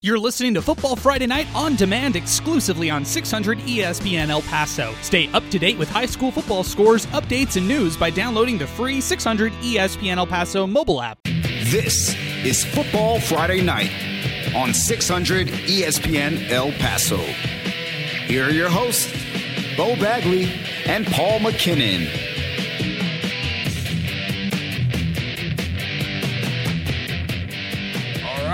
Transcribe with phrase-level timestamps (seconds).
[0.00, 4.94] You're listening to Football Friday Night on demand exclusively on 600 ESPN El Paso.
[5.02, 8.66] Stay up to date with high school football scores, updates, and news by downloading the
[8.68, 11.18] free 600 ESPN El Paso mobile app.
[11.24, 12.14] This
[12.44, 13.90] is Football Friday Night
[14.54, 17.16] on 600 ESPN El Paso.
[17.16, 19.12] Here are your hosts,
[19.76, 20.44] Bo Bagley
[20.86, 22.27] and Paul McKinnon.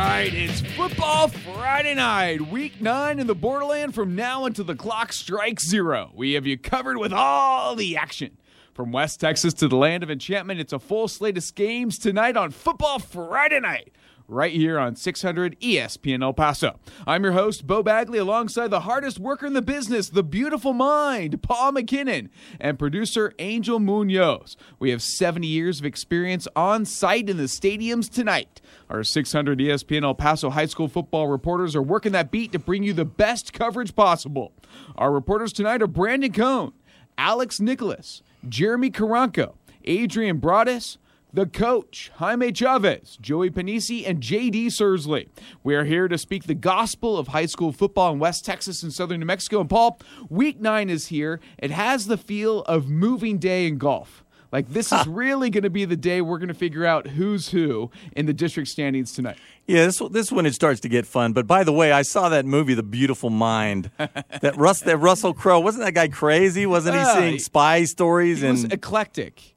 [0.05, 5.15] Right, it's football Friday night, week nine in the borderland from now until the clock
[5.15, 6.11] strikes zero.
[6.15, 8.37] We have you covered with all the action.
[8.75, 12.37] From West Texas to the land of enchantment, it's a full slate of games tonight
[12.37, 13.95] on Football Friday night
[14.35, 16.79] right here on 600 ESPN El Paso.
[17.07, 21.41] I'm your host, Bo Bagley, alongside the hardest worker in the business, the beautiful mind,
[21.43, 22.29] Paul McKinnon,
[22.61, 24.57] and producer Angel Munoz.
[24.79, 28.61] We have 70 years of experience on site in the stadiums tonight.
[28.91, 32.83] Our 600 ESPN El Paso high school football reporters are working that beat to bring
[32.83, 34.53] you the best coverage possible.
[34.97, 36.73] Our reporters tonight are Brandon Cohn,
[37.17, 40.99] Alex Nicholas, Jeremy Caranco, Adrian Broadus,
[41.35, 45.29] the coach, Jaime Chavez, Joey Panisi, and JD Sursley.
[45.65, 48.93] We are here to speak the gospel of high school football in West Texas and
[48.93, 49.61] southern New Mexico.
[49.61, 51.41] And Paul, week nine is here.
[51.59, 54.25] It has the feel of moving day in golf.
[54.53, 57.49] Like this is really going to be the day we're going to figure out who's
[57.49, 59.37] who in the district standings tonight.
[59.67, 61.33] Yeah, this this when it starts to get fun.
[61.33, 63.91] But by the way, I saw that movie, The Beautiful Mind.
[63.99, 66.67] that Russ, that Russell Crowe wasn't that guy crazy?
[66.67, 69.54] Wasn't he seeing spy stories he and eclectic?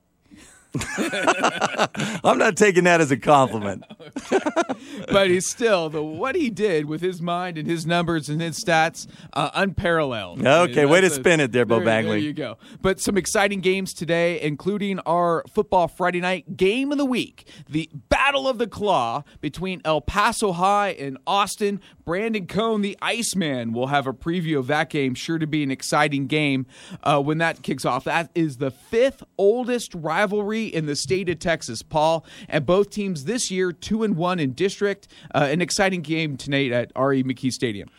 [2.23, 3.83] I'm not taking that as a compliment.
[5.11, 8.63] but he's still the what he did with his mind and his numbers and his
[8.63, 10.45] stats uh, unparalleled.
[10.45, 12.11] Okay, way to a, spin it there, Bo there, Bagley.
[12.11, 12.57] There you go.
[12.81, 17.89] But some exciting games today, including our football Friday night game of the week, the
[18.09, 21.79] Battle of the Claw between El Paso High and Austin.
[22.07, 25.13] Brandon Cohn, the Iceman, will have a preview of that game.
[25.13, 26.65] Sure to be an exciting game
[27.03, 28.05] uh, when that kicks off.
[28.05, 32.25] That is the fifth oldest rivalry in the state of Texas, Paul.
[32.47, 35.09] And both teams this year, two and one in district.
[35.35, 37.23] Uh, an exciting game tonight at R.E.
[37.23, 37.89] McKee Stadium.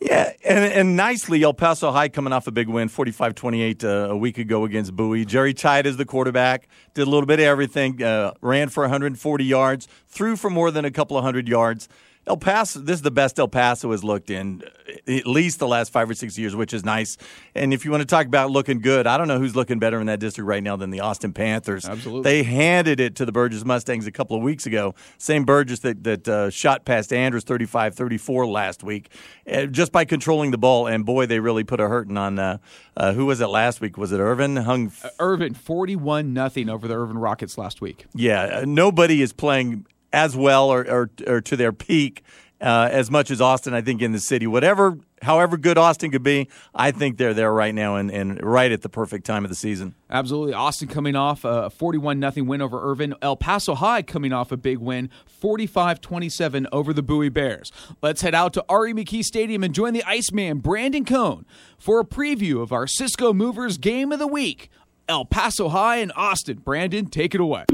[0.00, 3.88] Yeah, and, and nicely, El Paso High coming off a big win, 45 28 uh,
[3.88, 5.26] a week ago against Bowie.
[5.26, 9.44] Jerry Tide is the quarterback, did a little bit of everything, uh, ran for 140
[9.44, 11.86] yards, threw for more than a couple of hundred yards.
[12.26, 14.62] El Paso, this is the best El Paso has looked in
[15.08, 17.16] at least the last five or six years, which is nice.
[17.54, 20.00] And if you want to talk about looking good, I don't know who's looking better
[20.00, 21.86] in that district right now than the Austin Panthers.
[21.86, 22.22] Absolutely.
[22.22, 24.94] They handed it to the Burgess Mustangs a couple of weeks ago.
[25.18, 29.10] Same Burgess that, that uh, shot past Andress 35 34 last week
[29.50, 30.86] uh, just by controlling the ball.
[30.86, 32.58] And boy, they really put a hurting on uh,
[32.96, 33.96] uh who was it last week?
[33.96, 34.56] Was it Irvin?
[34.56, 38.06] Hung f- uh, Irvin 41 nothing over the Irvin Rockets last week.
[38.14, 42.22] Yeah, uh, nobody is playing as well or, or, or to their peak
[42.60, 44.46] uh, as much as Austin, I think, in the city.
[44.46, 48.70] Whatever, however good Austin could be, I think they're there right now and, and right
[48.70, 49.94] at the perfect time of the season.
[50.10, 50.52] Absolutely.
[50.52, 53.14] Austin coming off a 41 0 win over Irvin.
[53.22, 57.72] El Paso High coming off a big win, 45 27 over the Bowie Bears.
[58.02, 58.92] Let's head out to R.E.
[58.92, 61.46] McKee Stadium and join the Iceman, Brandon Cohn,
[61.78, 64.70] for a preview of our Cisco Movers game of the week.
[65.08, 66.58] El Paso High and Austin.
[66.58, 67.64] Brandon, take it away.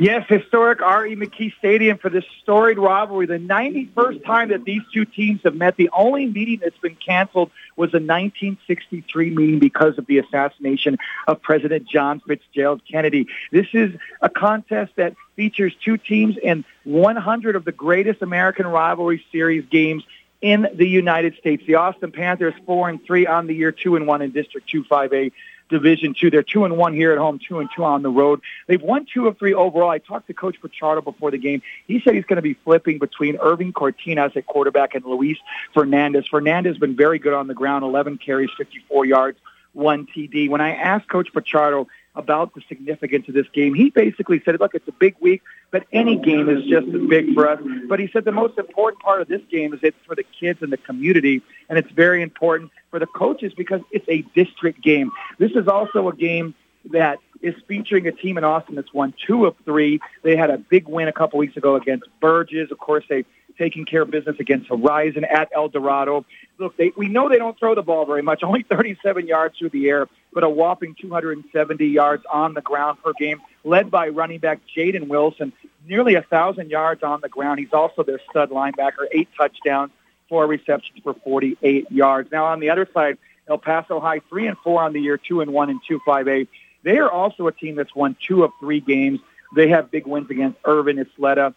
[0.00, 1.14] Yes, historic R.E.
[1.14, 3.26] McKee Stadium for this storied rivalry.
[3.26, 5.76] The 91st time that these two teams have met.
[5.76, 10.96] The only meeting that's been canceled was a 1963 meeting because of the assassination
[11.28, 13.26] of President John Fitzgerald Kennedy.
[13.52, 19.22] This is a contest that features two teams in 100 of the greatest American rivalry
[19.30, 20.02] series games
[20.40, 21.62] in the United States.
[21.66, 24.82] The Austin Panthers four and three on the year, two and one in District Two
[24.82, 25.30] Five A
[25.70, 26.30] Division Two.
[26.30, 28.40] They're two and one here at home, two and two on the road.
[28.66, 29.90] They've won two of three overall.
[29.90, 31.62] I talked to Coach Pichardo before the game.
[31.86, 35.38] He said he's going to be flipping between Irving Cortinas at quarterback and Luis
[35.72, 36.26] Fernandez.
[36.28, 39.38] Fernandez has been very good on the ground, 11 carries, 54 yards,
[39.72, 40.48] one TD.
[40.50, 43.74] When I asked Coach Pichardo about the significance of this game.
[43.74, 47.34] He basically said, look, it's a big week, but any game is just as big
[47.34, 47.60] for us.
[47.88, 50.60] But he said the most important part of this game is it's for the kids
[50.62, 55.12] and the community, and it's very important for the coaches because it's a district game.
[55.38, 56.54] This is also a game
[56.86, 60.00] that is featuring a team in Austin that's won two of three.
[60.22, 62.70] They had a big win a couple weeks ago against Burgess.
[62.70, 63.24] Of course, they
[63.60, 66.24] taking care of business against Horizon at El Dorado.
[66.58, 69.68] Look, they, we know they don't throw the ball very much, only 37 yards through
[69.68, 74.38] the air, but a whopping 270 yards on the ground per game, led by running
[74.38, 75.52] back Jaden Wilson,
[75.86, 77.58] nearly a 1,000 yards on the ground.
[77.58, 79.92] He's also their stud linebacker, eight touchdowns,
[80.28, 82.30] four receptions for 48 yards.
[82.30, 83.18] Now, on the other side,
[83.48, 86.48] El Paso High, three and four on the year, two and one five eight.
[86.82, 89.18] They are also a team that's won two of three games.
[89.54, 91.54] They have big wins against Irvin, Ysleta,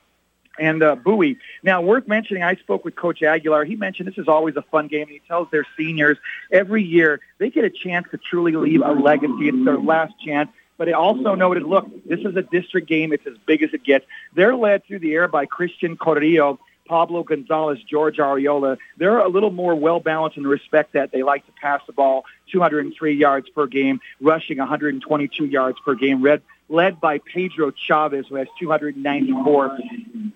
[0.59, 1.37] and uh, Bowie.
[1.63, 3.65] Now, worth mentioning, I spoke with Coach Aguilar.
[3.65, 6.17] He mentioned this is always a fun game, he tells their seniors
[6.51, 9.49] every year they get a chance to truly leave a legacy.
[9.49, 10.49] It's their last chance.
[10.77, 13.13] But he also noted, look, this is a district game.
[13.13, 14.05] It's as big as it gets.
[14.35, 18.77] They're led through the air by Christian Carrillo, Pablo Gonzalez, George Ariola.
[18.97, 21.93] They're a little more well balanced in the respect that they like to pass the
[21.93, 26.21] ball 203 yards per game, rushing 122 yards per game.
[26.21, 26.41] Red
[26.73, 29.77] led by Pedro Chavez, who has 294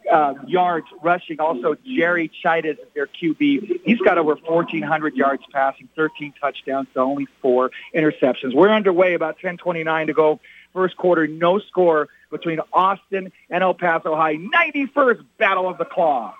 [0.09, 1.39] uh, yards rushing.
[1.39, 3.81] Also, Jerry Chidas their QB.
[3.83, 8.53] He's got over 1,400 yards passing, 13 touchdowns to only four interceptions.
[8.53, 10.39] We're underway, about 10:29 to go.
[10.73, 14.35] First quarter, no score between Austin and El Paso High.
[14.35, 16.35] 91st Battle of the Claw.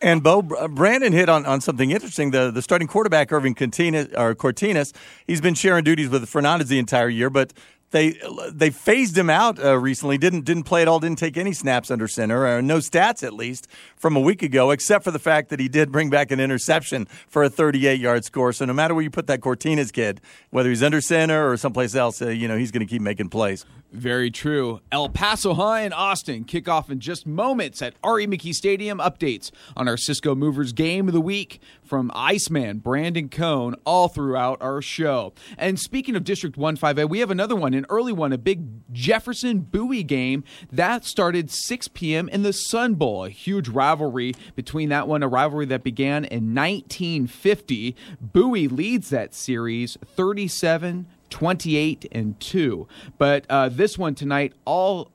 [0.00, 2.30] And Bo Brandon hit on, on something interesting.
[2.30, 4.92] The the starting quarterback Irving Cortinas, or Cortinas,
[5.26, 7.52] he's been sharing duties with Fernandez the entire year, but
[7.92, 8.18] they
[8.50, 10.18] they phased him out uh, recently.
[10.18, 10.98] Didn't didn't play at all.
[10.98, 12.46] Didn't take any snaps under center.
[12.46, 15.68] Uh, no stats at least from a week ago, except for the fact that he
[15.68, 18.52] did bring back an interception for a 38 yard score.
[18.52, 21.94] So no matter where you put that Cortinas kid, whether he's under center or someplace
[21.94, 23.64] else, uh, you know he's going to keep making plays.
[23.92, 24.80] Very true.
[24.90, 28.26] El Paso High and Austin kick off in just moments at R.E.
[28.26, 28.98] McKee Stadium.
[28.98, 34.62] Updates on our Cisco Movers game of the week from Iceman, Brandon Cohn, all throughout
[34.62, 35.34] our show.
[35.58, 38.64] And speaking of District 1 5A, we have another one, an early one, a big
[38.92, 40.42] Jefferson Bowie game.
[40.70, 42.30] That started 6 p.m.
[42.30, 46.54] in the Sun Bowl, a huge rivalry between that one, a rivalry that began in
[46.54, 47.94] 1950.
[48.22, 52.86] Bowie leads that series 37 28 and 2.
[53.18, 55.10] But uh, this one tonight, all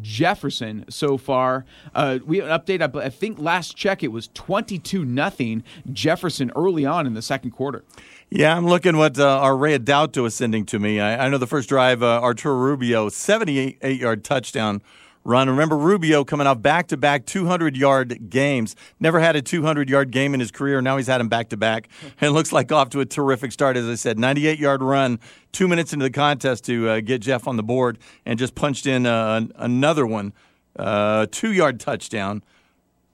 [0.00, 1.64] Jefferson so far.
[1.94, 2.96] Uh, we have an update.
[2.96, 5.62] I think last check it was 22 nothing
[5.92, 7.84] Jefferson early on in the second quarter.
[8.30, 11.00] Yeah, I'm looking what uh, our Ray Dauto is sending to me.
[11.00, 14.82] I, I know the first drive, uh, Arturo Rubio, 78 yard touchdown
[15.28, 15.48] run.
[15.48, 18.74] Remember Rubio coming off back to back 200 yard games.
[18.98, 20.80] Never had a 200 yard game in his career.
[20.80, 21.88] Now he's had them back to back.
[22.20, 23.76] And looks like off to a terrific start.
[23.76, 25.20] As I said, 98 yard run,
[25.52, 28.86] two minutes into the contest to uh, get Jeff on the board and just punched
[28.86, 30.32] in uh, another one,
[30.76, 32.42] uh, two yard touchdown.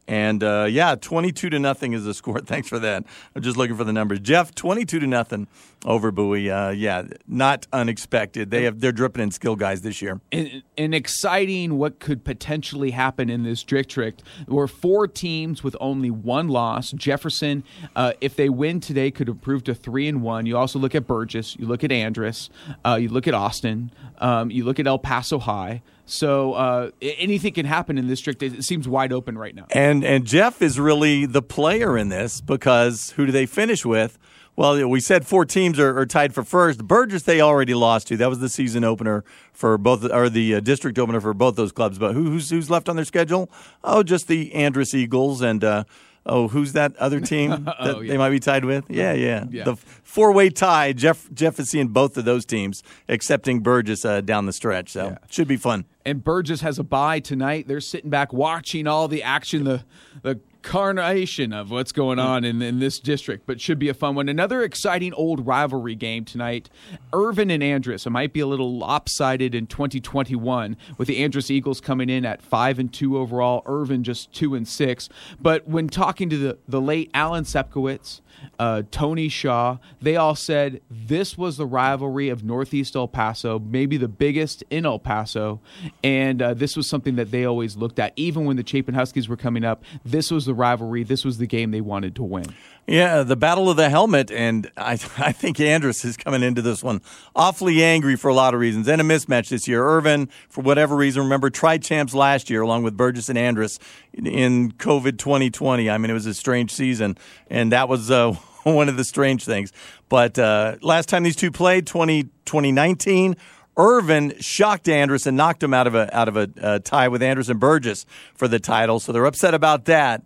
[0.07, 2.41] And uh, yeah, 22 to nothing is the score.
[2.41, 3.05] Thanks for that.
[3.35, 4.21] I'm just looking for the numbers.
[4.21, 5.49] Jeff, 22 to nothing
[5.85, 6.51] over Bowie.
[6.51, 8.51] Uh, yeah, not unexpected.
[8.51, 10.21] They have they're dripping in skill guys this year.
[10.33, 14.23] And exciting what could potentially happen in this district.
[14.47, 16.93] There were four teams with only one loss.
[16.93, 17.65] Jefferson,
[17.97, 20.47] uh, if they win today, could improve to three and one.
[20.47, 21.57] You also look at Burgess.
[21.59, 22.49] You look at Andress.
[22.85, 23.91] Uh, you look at Austin.
[24.19, 25.83] Um, you look at El Paso High.
[26.07, 28.43] So uh, anything can happen in this district.
[28.43, 29.67] It seems wide open right now.
[29.71, 34.19] And and Jeff is really the player in this because who do they finish with?
[34.57, 36.85] Well, we said four teams are, are tied for first.
[36.87, 38.17] Burgess they already lost to.
[38.17, 41.73] That was the season opener for both, or the uh, district opener for both those
[41.73, 41.99] clubs.
[41.99, 43.51] But who, who's who's left on their schedule?
[43.83, 45.65] Oh, just the Andress Eagles and.
[45.65, 45.85] Uh,
[46.27, 48.13] oh, who's that other team that oh, yeah.
[48.13, 48.85] they might be tied with?
[48.89, 49.45] Yeah, yeah.
[49.51, 49.65] yeah.
[49.65, 50.93] The four way tie.
[50.93, 54.91] Jeff Jeff is seeing both of those teams, excepting Burgess uh, down the stretch.
[54.91, 55.19] So yeah.
[55.31, 55.85] should be fun.
[56.05, 57.67] And Burgess has a bye tonight.
[57.67, 59.65] They're sitting back watching all the action.
[59.65, 59.85] The
[60.23, 64.15] the carnation of what's going on in, in this district, but should be a fun
[64.15, 64.29] one.
[64.29, 66.71] Another exciting old rivalry game tonight.
[67.13, 68.07] Irvin and Andress.
[68.07, 72.43] It might be a little lopsided in 2021 with the Andress Eagles coming in at
[72.43, 73.63] five and two overall.
[73.67, 75.09] Irvin just two and six.
[75.41, 78.23] But when talking to the, the late Alan Sepkowitz,
[78.59, 83.97] uh, Tony Shaw, they all said this was the rivalry of Northeast El Paso, maybe
[83.97, 85.61] the biggest in El Paso,
[86.03, 88.13] and uh, this was something that they always looked at.
[88.17, 91.03] Even when the Chapin Huskies were coming up, this was the rivalry.
[91.03, 92.47] This was the game they wanted to win.
[92.87, 96.83] Yeah, the battle of the helmet, and I, I think Andress is coming into this
[96.83, 97.01] one
[97.35, 99.85] awfully angry for a lot of reasons, and a mismatch this year.
[99.85, 103.79] Irvin, for whatever reason, remember tried champs last year along with Burgess and Andress
[104.13, 105.89] in COVID 2020.
[105.89, 107.17] I mean, it was a strange season,
[107.49, 108.33] and that was uh,
[108.65, 109.73] one of the strange things.
[110.11, 113.37] But uh, last time these two played, 20, 2019,
[113.77, 117.23] Irvin shocked Andress and knocked him out of a out of a uh, tie with
[117.23, 119.01] Andress and Burgess for the title.
[119.01, 120.23] So they're upset about that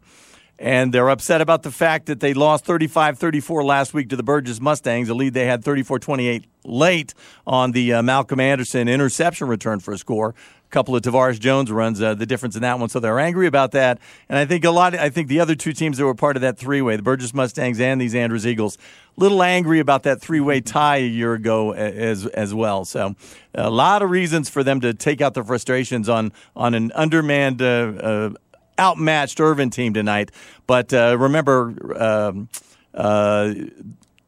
[0.58, 4.60] and they're upset about the fact that they lost 35-34 last week to the Burgess
[4.60, 7.14] Mustangs, a lead they had 34-28 late
[7.46, 10.34] on the uh, Malcolm Anderson interception return for a score.
[10.68, 13.46] A couple of Tavares Jones runs uh, the difference in that one, so they're angry
[13.46, 13.98] about that.
[14.28, 14.94] And I think a lot.
[14.94, 17.80] I think the other two teams that were part of that three-way, the Burgess Mustangs
[17.80, 18.76] and these Andress Eagles,
[19.16, 22.84] a little angry about that three-way tie a year ago as as well.
[22.84, 23.16] So
[23.54, 27.62] a lot of reasons for them to take out their frustrations on on an undermanned.
[27.62, 28.30] Uh, uh
[28.78, 30.30] outmatched Irvin team tonight.
[30.66, 32.48] But uh, remember, um,
[32.94, 33.54] uh,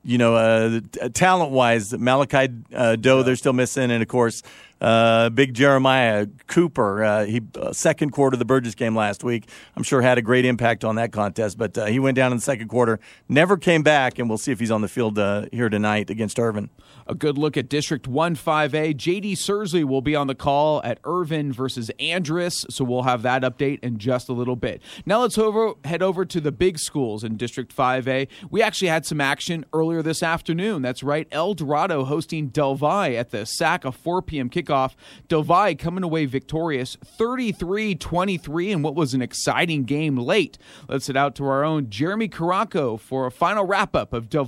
[0.03, 0.81] you know, uh,
[1.13, 3.23] talent wise, Malachi uh, Doe, yeah.
[3.23, 3.91] they're still missing.
[3.91, 4.43] And of course,
[4.81, 7.43] Uh, big Jeremiah Cooper, uh, he
[7.73, 9.45] second quarter of the Burgess game last week.
[9.77, 12.43] I'm sure had a great impact on that contest, but he went down in the
[12.43, 15.19] second quarter, never came back, and we'll see if he's on the field
[15.53, 16.71] here tonight against Irvin.
[17.11, 18.95] A good look at District 1 5A.
[18.95, 23.43] JD Sursley will be on the call at Irvin versus Andress, so we'll have that
[23.43, 24.81] update in just a little bit.
[25.05, 28.29] Now let's over, head over to the big schools in District 5A.
[28.49, 30.83] We actually had some action earlier this afternoon.
[30.83, 34.49] That's right, El Dorado hosting Del at the SAC, a 4 p.m.
[34.49, 34.95] kickoff.
[35.27, 35.43] Del
[35.75, 40.59] coming away victorious 33 23 in what was an exciting game late.
[40.89, 44.47] Let's head out to our own Jeremy Caranco for a final wrap up of Del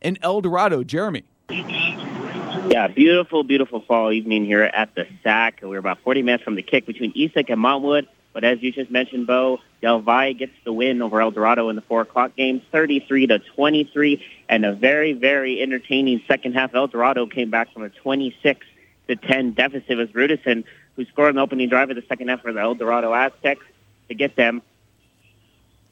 [0.00, 0.84] and El Dorado.
[0.84, 1.24] Jeremy.
[1.50, 5.60] Yeah, beautiful, beautiful fall evening here at the SAC.
[5.62, 8.06] We're about 40 minutes from the kick between Eastlake and Montwood.
[8.34, 11.76] But as you just mentioned, Bo, Del Valle gets the win over El Dorado in
[11.76, 16.74] the 4 o'clock game, 33 to 23, and a very, very entertaining second half.
[16.74, 18.66] El Dorado came back from a 26
[19.08, 19.90] to 10 deficit.
[19.90, 20.64] It was Rudison
[20.96, 23.64] who scored an opening drive of the second half for the El Dorado Aztecs
[24.08, 24.60] to get them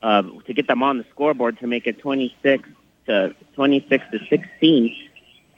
[0.03, 2.69] uh, to get them on the scoreboard to make it 26
[3.07, 5.06] to 26 to 16.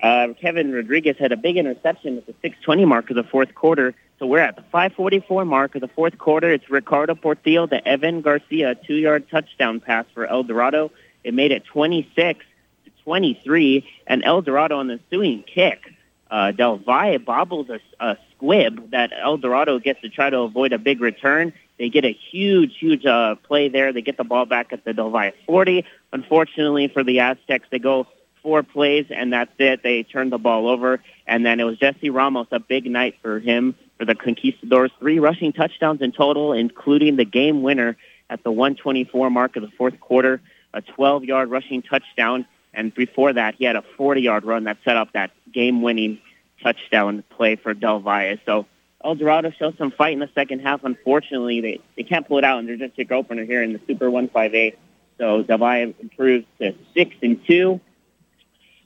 [0.02, 3.94] Uh, Kevin Rodriguez had a big interception at the 6:20 mark of the fourth quarter.
[4.18, 6.50] So we're at the 5:44 mark of the fourth quarter.
[6.50, 10.90] It's Ricardo Portillo, the Evan Garcia two-yard touchdown pass for El Dorado.
[11.24, 12.44] It made it 26
[12.84, 15.92] to 23, and El Dorado on the ensuing kick.
[16.30, 20.72] Uh, Del Valle bobbles a, a squib that El Dorado gets to try to avoid
[20.72, 21.52] a big return.
[21.78, 23.92] They get a huge, huge uh, play there.
[23.92, 25.84] They get the ball back at the Del Valle 40.
[26.12, 28.06] Unfortunately for the Aztecs, they go
[28.42, 29.82] four plays, and that's it.
[29.82, 33.38] They turned the ball over, and then it was Jesse Ramos, a big night for
[33.38, 34.90] him, for the Conquistadors.
[34.98, 37.96] Three rushing touchdowns in total, including the game winner
[38.30, 40.40] at the 124 mark of the fourth quarter,
[40.74, 45.12] a 12-yard rushing touchdown, and before that, he had a 40-yard run that set up
[45.12, 46.20] that game-winning
[46.62, 48.36] touchdown play for Del Valle.
[48.44, 48.66] So
[49.04, 50.84] El Dorado showed some fight in the second half.
[50.84, 53.80] Unfortunately, they, they can't pull it out, and they're just a opener here in the
[53.86, 54.78] Super 158.
[55.18, 57.80] So Del Valle improves to 6 and 2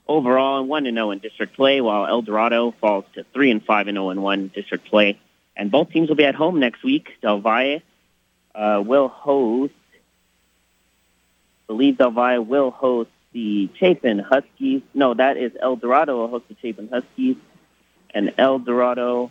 [0.09, 3.65] overall and one and zero in district play, while El Dorado falls to three and
[3.65, 5.19] five and zero in one district play.
[5.57, 7.09] And both teams will be at home next week.
[7.21, 7.83] Del Valle
[8.55, 9.75] uh, will host.
[9.95, 14.83] I believe Del Valle will host the Chapin Huskies.
[14.95, 17.37] No, that is El Dorado will host the Chapin Huskies,
[18.15, 19.31] and El Dorado.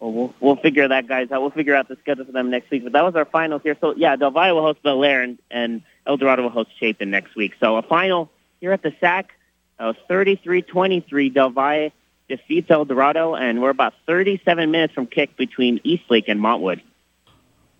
[0.00, 1.40] Well, we'll we'll figure that guys out.
[1.40, 2.84] We'll figure out the schedule for them next week.
[2.84, 3.76] But that was our final here.
[3.80, 7.10] So yeah, Del Valle will host Bel Air, and, and El Dorado will host Chapin
[7.10, 7.54] next week.
[7.60, 8.30] So a final
[8.64, 9.34] here at the SAC.
[9.78, 11.90] Uh, 33-23, Del Valle
[12.30, 16.80] defeats El Dorado, and we're about 37 minutes from kick between Eastlake and Montwood.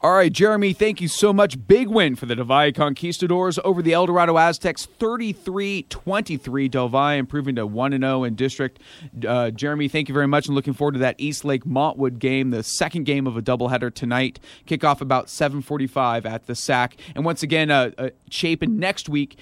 [0.03, 1.67] All right, Jeremy, thank you so much.
[1.67, 6.71] Big win for the Del Valle Conquistadors over the El Dorado Aztecs, 33-23.
[6.71, 8.81] Del Valle improving to 1-0 in district.
[9.27, 12.63] Uh, Jeremy, thank you very much, and looking forward to that Eastlake Montwood game, the
[12.63, 14.39] second game of a doubleheader tonight.
[14.67, 16.99] Kickoff about 7:45 at the SAC.
[17.15, 19.39] And once again, uh, uh, Chapin next week.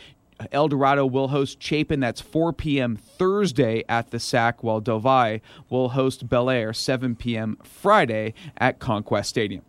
[0.51, 2.01] El Dorado will host Chapin.
[2.01, 2.97] That's 4 p.m.
[2.97, 5.39] Thursday at the SAC, while Valle
[5.71, 7.59] will host Bel Air 7 p.m.
[7.63, 9.63] Friday at Conquest Stadium.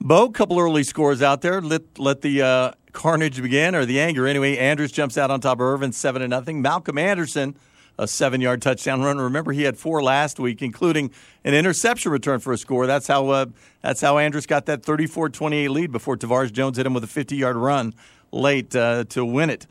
[0.00, 1.60] Bo, couple early scores out there.
[1.60, 4.56] Let let the uh, carnage begin, or the anger anyway.
[4.56, 6.62] Andress jumps out on top of Irvin, seven to nothing.
[6.62, 7.56] Malcolm Anderson,
[7.98, 9.18] a seven-yard touchdown run.
[9.18, 11.10] Remember, he had four last week, including
[11.44, 12.86] an interception return for a score.
[12.86, 13.46] That's how uh,
[13.82, 17.56] that's how Andress got that 34-28 lead before Tavares Jones hit him with a 50-yard
[17.56, 17.92] run
[18.30, 19.66] late uh, to win it.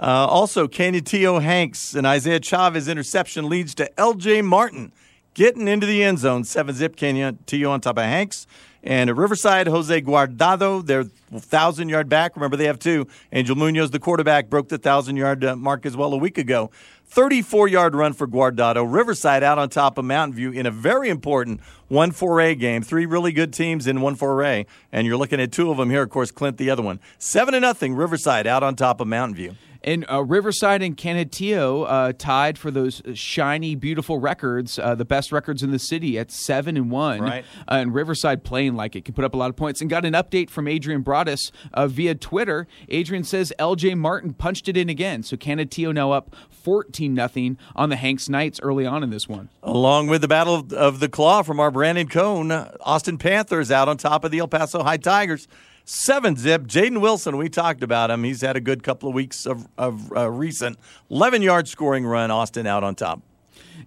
[0.00, 4.40] Uh, also, Canutillo Hanks and Isaiah Chavez interception leads to L.J.
[4.40, 4.92] Martin
[5.34, 6.44] getting into the end zone.
[6.44, 8.46] Seven zip Canutillo on top of Hanks.
[8.82, 12.34] And at Riverside, Jose Guardado, their 1,000 yard back.
[12.34, 13.06] Remember, they have two.
[13.30, 16.70] Angel Munoz, the quarterback, broke the 1,000 yard uh, mark as well a week ago.
[17.04, 18.90] 34 yard run for Guardado.
[18.90, 22.82] Riverside out on top of Mountain View in a very important 1 4A game.
[22.82, 24.64] Three really good teams in 1 4A.
[24.92, 27.00] And you're looking at two of them here, of course, Clint, the other one.
[27.18, 27.94] 7 to nothing.
[27.94, 29.56] Riverside out on top of Mountain View.
[29.82, 35.32] And uh, Riverside and Canutillo uh, tied for those shiny, beautiful records, uh, the best
[35.32, 37.20] records in the city at seven and one.
[37.20, 37.44] Right.
[37.68, 39.80] Uh, and Riverside playing like it can put up a lot of points.
[39.80, 42.66] And got an update from Adrian Broadus uh, via Twitter.
[42.88, 43.94] Adrian says L.J.
[43.94, 48.60] Martin punched it in again, so Canutillo now up fourteen nothing on the Hanks Knights
[48.62, 49.48] early on in this one.
[49.62, 53.96] Along with the Battle of the Claw from our Brandon Cohn, Austin Panthers out on
[53.96, 55.48] top of the El Paso High Tigers.
[55.92, 56.68] Seven zip.
[56.68, 58.22] Jaden Wilson, we talked about him.
[58.22, 60.78] He's had a good couple of weeks of, of uh, recent
[61.10, 62.30] 11 yard scoring run.
[62.30, 63.22] Austin out on top.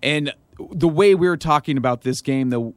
[0.01, 2.73] And the way we were talking about this game, the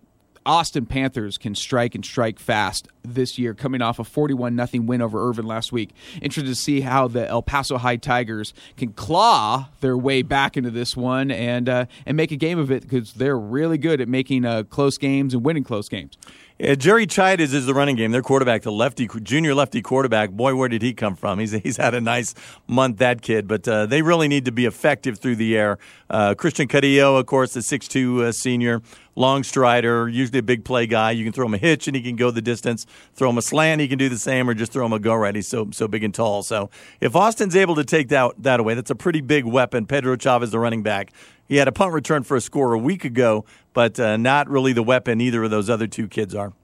[0.46, 2.86] Austin Panthers can strike and strike fast.
[3.02, 5.90] this year, coming off a 41 nothing win over Irvin last week.
[6.22, 10.70] Interested to see how the El Paso High Tigers can claw their way back into
[10.70, 14.06] this one and uh, and make a game of it because they're really good at
[14.06, 16.16] making uh, close games and winning close games.
[16.58, 18.12] Yeah, Jerry Chides is the running game.
[18.12, 20.30] Their quarterback, the lefty, junior lefty quarterback.
[20.30, 21.38] Boy, where did he come from?
[21.38, 22.34] He's he's had a nice
[22.66, 23.46] month, that kid.
[23.46, 25.76] But uh, they really need to be effective through the air.
[26.08, 28.80] Uh, Christian Carrillo, of course, the six two uh, senior,
[29.16, 31.10] long strider, usually a big play guy.
[31.10, 32.86] You can throw him a hitch and he can go the distance.
[33.14, 35.14] Throw him a slant, he can do the same, or just throw him a go
[35.14, 35.34] right.
[35.34, 36.42] He's so so big and tall.
[36.42, 36.70] So
[37.02, 39.84] if Austin's able to take that that away, that's a pretty big weapon.
[39.84, 41.12] Pedro Chavez, the running back.
[41.48, 43.44] He had a punt return for a score a week ago,
[43.76, 46.54] but uh, not really the weapon either of those other two kids are.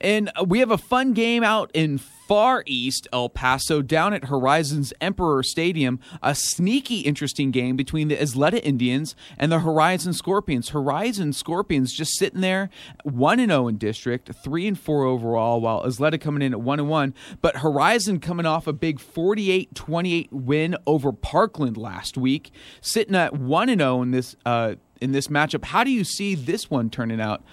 [0.00, 4.92] And we have a fun game out in far east El Paso down at Horizons
[5.00, 5.98] Emperor Stadium.
[6.22, 10.68] A sneaky, interesting game between the Ysleta Indians and the Horizon Scorpions.
[10.68, 12.68] Horizon Scorpions just sitting there,
[13.02, 16.78] 1 and 0 in district, 3 and 4 overall, while Ysleta coming in at 1
[16.78, 17.14] and 1.
[17.40, 22.52] But Horizon coming off a big 48 28 win over Parkland last week,
[22.82, 24.36] sitting at 1 and 0 in this.
[24.44, 27.44] Uh, in this matchup, how do you see this one turning out?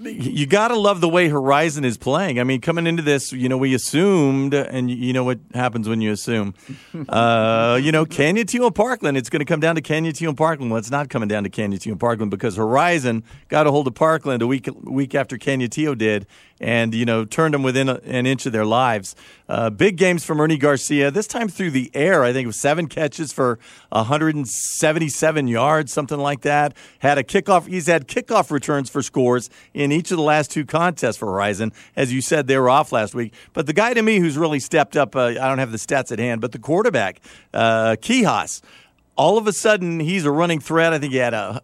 [0.00, 2.40] You got to love the way Horizon is playing.
[2.40, 6.00] I mean, coming into this, you know, we assumed, and you know what happens when
[6.00, 6.54] you assume.
[7.08, 9.82] Uh, you know, and Parkland, it's going to come down to
[10.28, 10.70] and Parkland.
[10.70, 11.50] Well, it's not coming down to
[11.90, 16.26] and Parkland because Horizon got a hold of Parkland a week week after Canutillo did,
[16.62, 19.16] and you know, turned them within a, an inch of their lives.
[19.48, 21.10] Uh, big games from Ernie Garcia.
[21.10, 23.58] This time through the air, I think it was seven catches for
[23.90, 26.74] 177 yards, something like that.
[27.00, 27.66] Had a kickoff.
[27.66, 31.72] He's had kickoff returns for scores in each of the last two contests for Horizon.
[31.96, 33.34] As you said, they were off last week.
[33.52, 36.12] But the guy to me who's really stepped up, uh, I don't have the stats
[36.12, 37.20] at hand, but the quarterback,
[37.52, 38.62] uh, Quijas,
[39.16, 40.92] all of a sudden he's a running threat.
[40.92, 41.60] I think he had a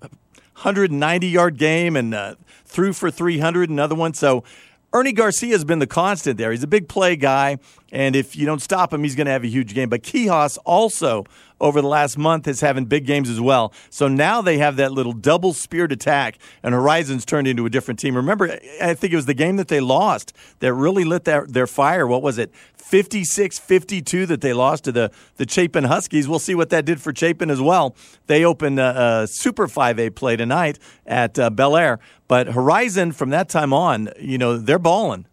[0.62, 4.12] 190 yard game and uh, threw for 300, another one.
[4.12, 4.44] So
[4.92, 6.50] Ernie Garcia has been the constant there.
[6.50, 7.58] He's a big play guy,
[7.92, 9.90] and if you don't stop him, he's going to have a huge game.
[9.90, 11.26] But Quijas also
[11.60, 13.72] over the last month is having big games as well.
[13.90, 18.00] So now they have that little double speared attack, and Horizons turned into a different
[18.00, 18.16] team.
[18.16, 21.66] Remember, I think it was the game that they lost that really lit their, their
[21.66, 22.06] fire.
[22.06, 22.52] What was it?
[22.76, 26.26] 56 52 that they lost to the, the Chapin Huskies.
[26.26, 27.94] We'll see what that did for Chapin as well.
[28.28, 31.98] They open a, a Super 5A play tonight at uh, Bel Air.
[32.28, 35.26] But Horizon, from that time on, you know, they're balling.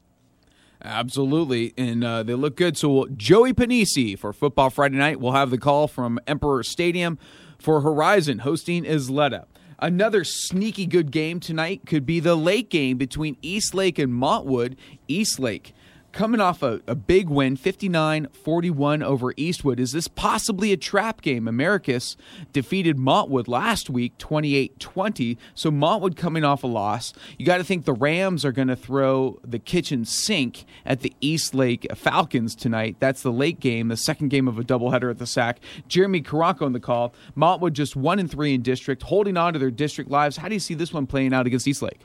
[0.83, 2.77] Absolutely, and uh, they look good.
[2.77, 7.17] So Joey Panisi for Football Friday Night will have the call from Emperor Stadium
[7.57, 9.45] for Horizon hosting Ysleta.
[9.77, 14.77] Another sneaky good game tonight could be the late game between East Lake and Montwood.
[15.07, 15.73] East Lake
[16.15, 19.79] coming off a, a big win, 59 41 over Eastwood.
[19.81, 21.45] Is this possibly a trap game?
[21.47, 22.15] Americas
[22.53, 25.37] defeated Montwood last week, 28 20.
[25.53, 27.13] So Montwood coming off a loss.
[27.37, 31.13] You got to think the Rams are going to throw the kitchen sink at the
[31.19, 32.95] East Lake Falcons tonight.
[32.99, 35.59] That's the late game, the second game of a doubleheader at the SAC.
[35.89, 37.13] Jeremy Caranco on the call.
[37.35, 40.37] Montwood just 1 and 3 in district, holding on to their district lives.
[40.37, 41.99] How do you see this one playing out against East Lake?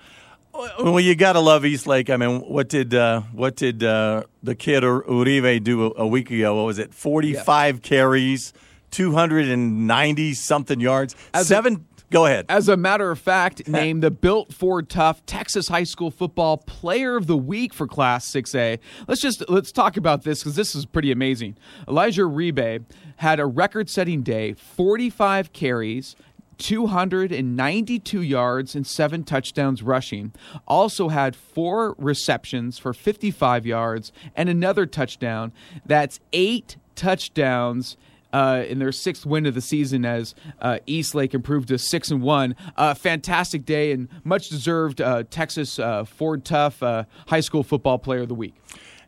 [0.52, 2.10] Well, you got to love East Lake.
[2.10, 6.30] I mean, what did uh, what did uh, the kid Uribe do a, a, week
[6.30, 6.56] ago?
[6.56, 6.92] What was it?
[6.92, 7.88] Forty five yeah.
[7.88, 8.52] carries,
[8.90, 11.74] two hundred and ninety something yards, As seven.
[11.74, 12.46] A- Go ahead.
[12.48, 17.16] As a matter of fact, named the Built Ford Tough Texas High School Football Player
[17.16, 18.80] of the Week for Class 6A.
[19.06, 21.56] Let's just let's talk about this because this is pretty amazing.
[21.86, 22.84] Elijah Uribe
[23.16, 26.16] had a record-setting day, 45 carries,
[26.60, 30.32] 292 yards and seven touchdowns rushing.
[30.68, 35.52] Also had four receptions for 55 yards and another touchdown.
[35.84, 37.96] That's eight touchdowns.
[38.32, 42.12] Uh, in their sixth win of the season, as uh, East Lake improved to six
[42.12, 47.40] and one, uh, fantastic day and much deserved uh, Texas uh, Ford Tough uh, High
[47.40, 48.54] School Football Player of the Week.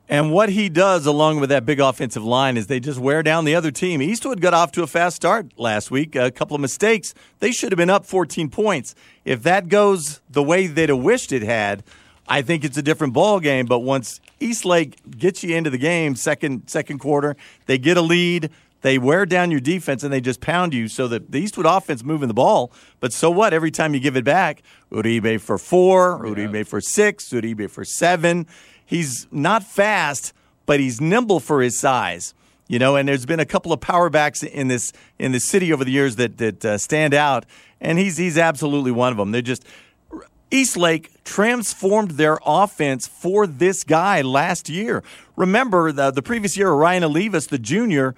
[0.08, 3.44] And what he does along with that big offensive line is they just wear down
[3.44, 4.02] the other team.
[4.02, 7.14] Eastwood got off to a fast start last week, a couple of mistakes.
[7.38, 8.94] They should have been up 14 points.
[9.24, 11.84] If that goes the way they'd have wished it had,
[12.28, 13.66] I think it's a different ball game.
[13.66, 17.36] But once Eastlake gets you into the game, second second quarter,
[17.66, 18.50] they get a lead.
[18.82, 20.88] They wear down your defense and they just pound you.
[20.88, 23.54] So that the Eastwood offense moving the ball, but so what?
[23.54, 28.46] Every time you give it back, Uribe for four, Uribe for six, Uribe for seven
[28.84, 30.32] he's not fast,
[30.66, 32.34] but he's nimble for his size.
[32.68, 35.72] You know, and there's been a couple of power backs in this in the city
[35.72, 37.44] over the years that that uh, stand out,
[37.80, 39.30] and he's he's absolutely one of them.
[39.30, 39.66] They're just
[40.50, 45.02] East Lake transformed their offense for this guy last year.
[45.34, 48.14] Remember the, the previous year, Ryan Olivas, the junior,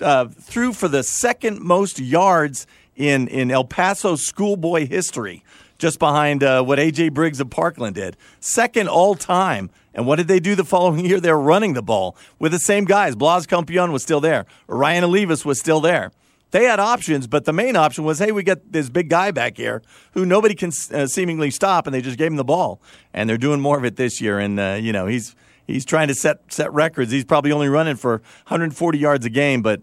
[0.00, 5.42] uh, threw for the second most yards in in El Paso schoolboy history.
[5.78, 7.08] just behind uh, what A.J.
[7.08, 8.16] Briggs of Parkland did.
[8.38, 9.70] Second all time.
[9.94, 11.20] And what did they do the following year?
[11.20, 13.16] They're running the ball with the same guys.
[13.16, 14.46] Blas Campion was still there.
[14.68, 16.12] Ryan Olivas was still there.
[16.52, 19.56] They had options, but the main option was, hey, we got this big guy back
[19.56, 22.80] here who nobody can uh, seemingly stop, and they just gave him the ball.
[23.14, 24.38] And they're doing more of it this year.
[24.40, 27.12] And uh, you know, he's he's trying to set set records.
[27.12, 29.80] He's probably only running for 140 yards a game, but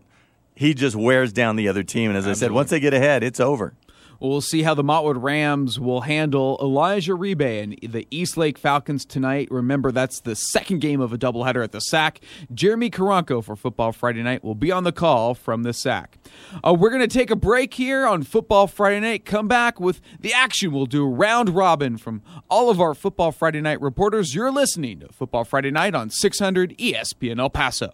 [0.55, 2.09] he just wears down the other team.
[2.09, 2.45] And as Absolutely.
[2.45, 3.73] I said, once they get ahead, it's over.
[4.19, 9.47] We'll see how the Montwood Rams will handle Elijah Uribe and the Eastlake Falcons tonight.
[9.51, 12.19] Remember, that's the second game of a doubleheader at the SAC.
[12.53, 16.17] Jeremy Caranco for Football Friday Night will be on the call from the SAC.
[16.65, 19.25] Uh, we're going to take a break here on Football Friday Night.
[19.25, 20.71] Come back with the action.
[20.71, 24.33] We'll do round robin from all of our Football Friday Night reporters.
[24.33, 27.93] You're listening to Football Friday Night on 600 ESPN El Paso.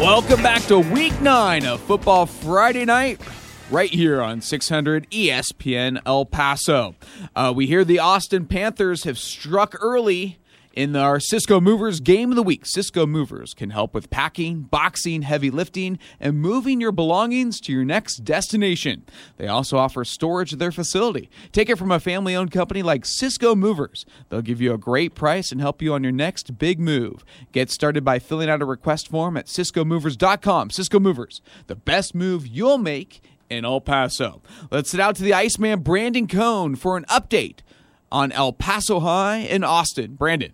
[0.00, 3.20] Welcome back to week nine of Football Friday Night
[3.70, 6.94] right here on 600 ESPN El Paso.
[7.34, 10.38] Uh, we hear the Austin Panthers have struck early
[10.74, 12.66] in our Cisco Movers Game of the Week.
[12.66, 17.84] Cisco Movers can help with packing, boxing, heavy lifting, and moving your belongings to your
[17.84, 19.04] next destination.
[19.36, 21.30] They also offer storage at their facility.
[21.52, 24.04] Take it from a family owned company like Cisco Movers.
[24.28, 27.24] They'll give you a great price and help you on your next big move.
[27.52, 30.70] Get started by filling out a request form at CiscoMovers.com.
[30.70, 34.42] Cisco Movers, the best move you'll make in El Paso.
[34.70, 37.60] Let's head out to the Iceman Brandon Cohn for an update
[38.10, 40.14] on El Paso High in Austin.
[40.14, 40.52] Brandon.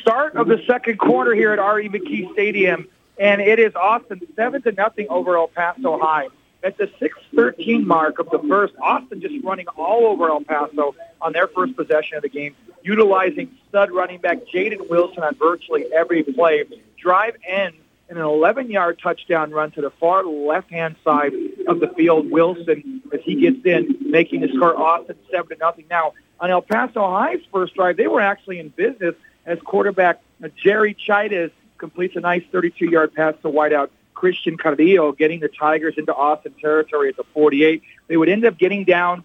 [0.00, 1.88] Start of the second quarter here at R.E.
[1.88, 6.28] McKee Stadium, and it is Austin 7 to nothing over El Paso High.
[6.62, 6.90] At the
[7.34, 11.74] 6-13 mark of the first, Austin just running all over El Paso on their first
[11.74, 16.64] possession of the game, utilizing stud running back Jaden Wilson on virtually every play.
[16.98, 17.78] Drive ends
[18.10, 21.32] and an 11-yard touchdown run to the far left-hand side
[21.68, 22.28] of the field.
[22.28, 25.84] Wilson, as he gets in, making the score Austin seven to nothing.
[25.88, 29.14] Now on El Paso High's first drive, they were actually in business
[29.46, 30.20] as quarterback
[30.56, 36.14] Jerry Chidas completes a nice 32-yard pass to wideout Christian Carrillo, getting the Tigers into
[36.14, 37.82] Austin territory at the 48.
[38.08, 39.24] They would end up getting down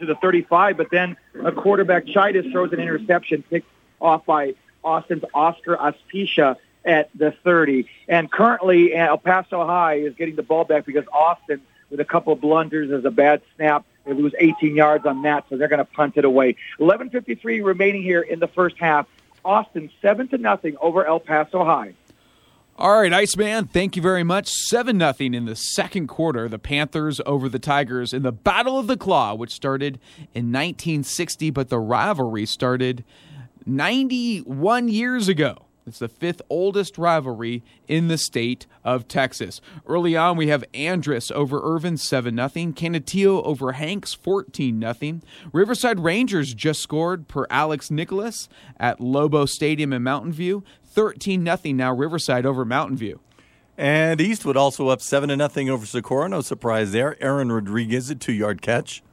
[0.00, 3.68] to the 35, but then a quarterback Chidas throws an interception picked
[4.00, 7.86] off by Austin's Oscar Aspicia at the 30.
[8.08, 12.04] And currently, uh, El Paso High is getting the ball back because Austin, with a
[12.04, 13.84] couple of blunders, has a bad snap.
[14.04, 16.56] They lose 18 yards on that, so they're going to punt it away.
[16.78, 19.06] 11:53 remaining here in the first half.
[19.44, 21.94] Austin seven to nothing over El Paso High.
[22.78, 24.50] All right, Iceman, thank you very much.
[24.50, 26.46] 7 nothing in the second quarter.
[26.46, 29.98] The Panthers over the Tigers in the Battle of the Claw, which started
[30.34, 33.02] in 1960, but the rivalry started
[33.64, 35.65] 91 years ago.
[35.86, 39.60] It's the fifth oldest rivalry in the state of Texas.
[39.86, 42.48] Early on, we have Andress over Irvin 7 0.
[42.72, 45.20] Canutillo over Hanks 14 0.
[45.52, 48.48] Riverside Rangers just scored per Alex Nicholas
[48.80, 50.64] at Lobo Stadium in Mountain View.
[50.84, 53.20] 13 0 now Riverside over Mountain View.
[53.78, 56.26] And Eastwood also up 7 0 over Socorro.
[56.26, 57.16] No surprise there.
[57.22, 59.04] Aaron Rodriguez, a two yard catch.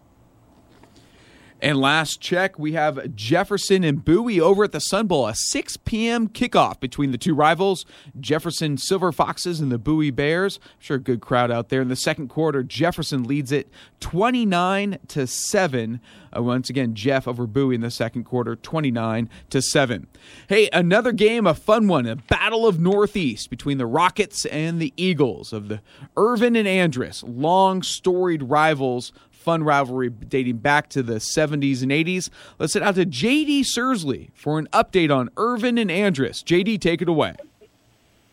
[1.64, 5.78] And last check, we have Jefferson and Bowie over at the Sun Bowl, a 6
[5.78, 6.28] p.m.
[6.28, 7.86] kickoff between the two rivals,
[8.20, 10.60] Jefferson Silver Foxes and the Bowie Bears.
[10.62, 11.82] I'm sure good crowd out there.
[11.82, 13.70] In the second quarter, Jefferson leads it
[14.02, 16.02] 29 to 7.
[16.36, 20.08] Uh, once again, Jeff over Bowie in the second quarter, 29 to 7.
[20.50, 24.92] Hey, another game, a fun one, a battle of Northeast between the Rockets and the
[24.98, 25.80] Eagles of the
[26.18, 32.30] Irvin and Andress, long storied rivals fun rivalry dating back to the 70s and 80s.
[32.60, 36.44] Let's head out to JD Sursley for an update on Irvin and Andress.
[36.44, 37.36] JD, take it away.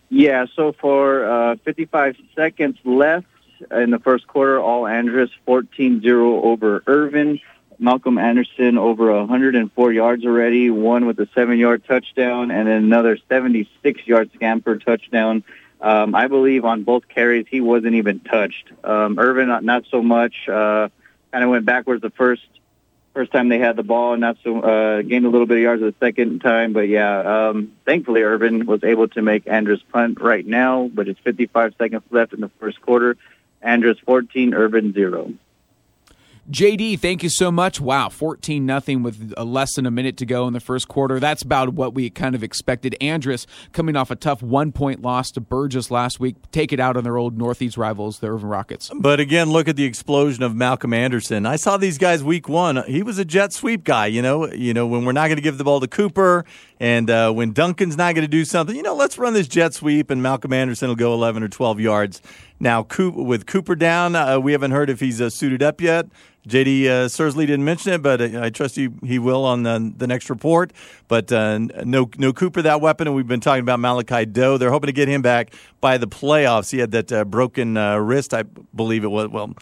[0.08, 3.26] Yeah, so for uh, 55 seconds left
[3.70, 7.40] in the first quarter, all Andress 14 0 over Irvin.
[7.80, 13.18] Malcolm Anderson over 104 yards already, one with a seven yard touchdown, and then another
[13.28, 15.42] 76 yard scamper touchdown.
[15.80, 18.70] Um, I believe on both carries he wasn't even touched.
[18.84, 20.46] Um, Irvin, not, not so much.
[20.46, 20.90] Uh,
[21.32, 22.42] kind of went backwards the first
[23.14, 25.62] first time they had the ball, and not so uh, gained a little bit of
[25.62, 26.72] yards the second time.
[26.72, 30.90] But yeah, um, thankfully Irvin was able to make Andress punt right now.
[30.92, 33.16] But it's 55 seconds left in the first quarter.
[33.64, 35.32] Andress 14, Irvin zero.
[36.48, 37.80] JD, thank you so much.
[37.80, 41.20] Wow, 14 nothing with less than a minute to go in the first quarter.
[41.20, 42.96] That's about what we kind of expected.
[43.00, 46.96] Andress coming off a tough one point loss to Burgess last week, take it out
[46.96, 48.90] on their old Northeast rivals, the Irvin Rockets.
[48.94, 51.46] But again, look at the explosion of Malcolm Anderson.
[51.46, 52.82] I saw these guys week one.
[52.84, 55.42] He was a jet sweep guy, you know, you know, when we're not going to
[55.42, 56.44] give the ball to Cooper
[56.80, 59.74] And uh, when Duncan's not going to do something, you know, let's run this jet
[59.74, 62.22] sweep, and Malcolm Anderson will go 11 or 12 yards.
[62.58, 66.06] Now, with Cooper down, uh, we haven't heard if he's uh, suited up yet.
[66.48, 70.06] JD uh, Sursley didn't mention it, but I trust he, he will on the, the
[70.06, 70.72] next report.
[71.06, 74.56] But uh, no no Cooper, that weapon, and we've been talking about Malachi Doe.
[74.56, 76.70] They're hoping to get him back by the playoffs.
[76.70, 79.28] He had that uh, broken uh, wrist, I believe it was.
[79.28, 79.54] Well,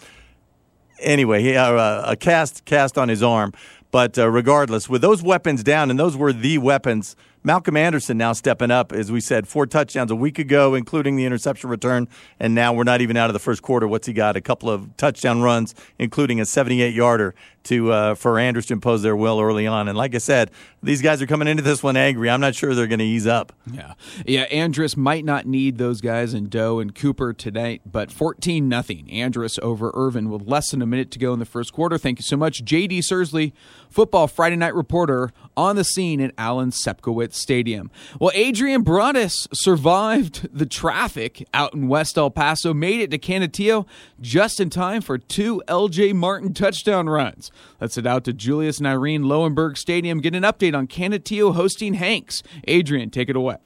[1.01, 3.53] anyway, he had uh, a cast cast on his arm.
[3.90, 8.33] But uh, regardless, with those weapons down, and those were the weapons– Malcolm Anderson now
[8.33, 12.09] stepping up, as we said, four touchdowns a week ago, including the interception return.
[12.40, 13.87] And now we're not even out of the first quarter.
[13.87, 14.37] What's he got?
[14.37, 19.03] A couple of touchdown runs, including a 78 yarder to uh, for Andress to impose
[19.03, 19.88] their will early on.
[19.88, 20.51] And like I said,
[20.83, 22.31] these guys are coming into this one angry.
[22.31, 23.53] I'm not sure they're going to ease up.
[23.70, 24.48] Yeah, yeah.
[24.48, 29.07] Andress might not need those guys in Doe and Cooper tonight, but 14 nothing.
[29.07, 31.98] Andress over Irvin with less than a minute to go in the first quarter.
[31.98, 33.53] Thank you so much, JD Sursley,
[33.88, 37.90] football Friday night reporter on the scene at Alan Sepkowitz Stadium.
[38.20, 43.87] Well, Adrian Broadus survived the traffic out in West El Paso, made it to Canutillo
[44.20, 47.51] just in time for two LJ Martin touchdown runs.
[47.81, 51.94] Let's head out to Julius and Irene Lowenberg Stadium, get an update on Canutillo hosting
[51.94, 52.42] Hanks.
[52.66, 53.57] Adrian, take it away.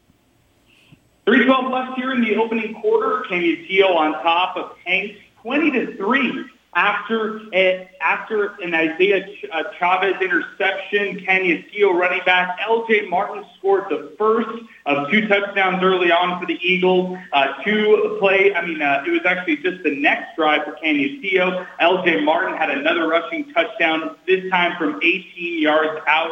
[1.26, 3.24] 312 left here in the opening quarter.
[3.30, 10.14] Canutillo on top of Hanks, 20 to 3 after a, after an Isaiah uh, Chavez
[10.22, 13.08] interception, Canutillo running back L.J.
[13.08, 14.48] Martin scored the first
[14.86, 17.18] of two touchdowns early on for the Eagles.
[17.32, 21.66] Uh, two play, I mean, uh, it was actually just the next drive for Canutillo.
[21.78, 22.22] L.J.
[22.22, 26.30] Martin had another rushing touchdown, this time from 18 yards out.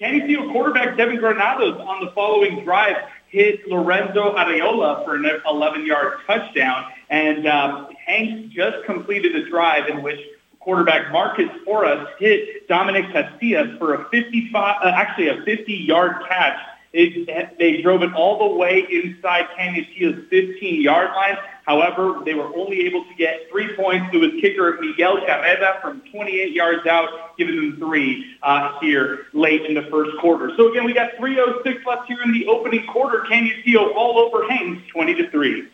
[0.00, 2.96] Canutillo quarterback Devin Granados on the following drive
[3.28, 6.90] hit Lorenzo Areola for an 11-yard touchdown.
[7.10, 10.20] And um, Hanks just completed a drive in which
[10.60, 16.58] quarterback Marcus Forrest hit Dominic Casillas for a 55, uh, actually a 50-yard catch.
[16.92, 21.36] It, they drove it all the way inside Canutillo's 15-yard line.
[21.64, 24.08] However, they were only able to get three points.
[24.12, 29.66] It was kicker Miguel Chaveda from 28 yards out, giving them three uh, here late
[29.66, 30.52] in the first quarter.
[30.56, 33.24] So again, we got 3:06 left here in the opening quarter.
[33.30, 35.68] Canutillo all over Hanks, 20 to three.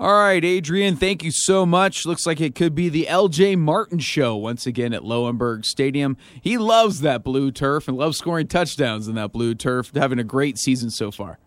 [0.00, 2.06] All right, Adrian, thank you so much.
[2.06, 6.16] Looks like it could be the LJ Martin show once again at Lowenberg Stadium.
[6.40, 10.24] He loves that blue turf and loves scoring touchdowns in that blue turf, having a
[10.24, 11.38] great season so far.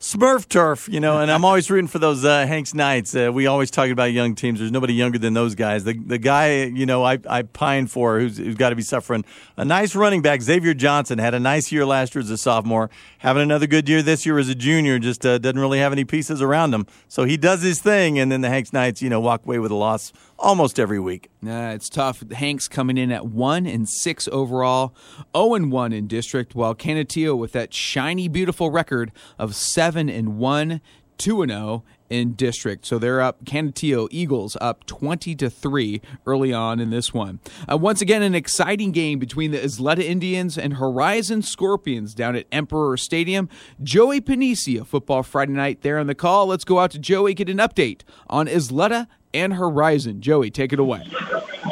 [0.00, 3.16] Smurf turf, you know, and I'm always rooting for those uh, Hanks Knights.
[3.16, 4.60] Uh, we always talk about young teams.
[4.60, 5.82] There's nobody younger than those guys.
[5.82, 9.24] The the guy, you know, I, I pine for who's, who's got to be suffering.
[9.56, 12.90] A nice running back, Xavier Johnson, had a nice year last year as a sophomore.
[13.18, 16.04] Having another good year this year as a junior, just uh, doesn't really have any
[16.04, 16.86] pieces around him.
[17.08, 19.72] So he does his thing, and then the Hanks Knights, you know, walk away with
[19.72, 21.30] a loss almost every week.
[21.42, 22.22] Nah, it's tough.
[22.30, 26.74] Hanks coming in at one and six overall, zero oh and one in district, while
[26.74, 30.80] Canutillo with that shiny, beautiful record of seven and one,
[31.16, 32.86] two and zero oh in district.
[32.86, 33.44] So they're up.
[33.44, 37.38] Canutillo Eagles up twenty to three early on in this one.
[37.70, 42.46] Uh, once again, an exciting game between the Ysleta Indians and Horizon Scorpions down at
[42.50, 43.50] Emperor Stadium.
[43.82, 46.46] Joey Panisi, football Friday night there on the call.
[46.46, 50.20] Let's go out to Joey get an update on Ysleta and Horizon.
[50.20, 51.04] Joey, take it away.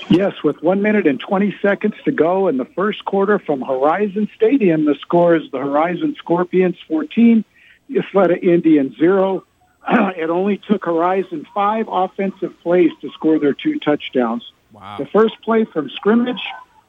[0.09, 4.29] Yes, with one minute and 20 seconds to go in the first quarter from Horizon
[4.37, 7.45] Stadium, the score is the Horizon Scorpions 14,
[7.91, 9.45] Ysleta Indians 0.
[9.89, 14.45] it only took Horizon five offensive plays to score their two touchdowns.
[14.73, 14.99] Wow.
[14.99, 16.43] The first play from scrimmage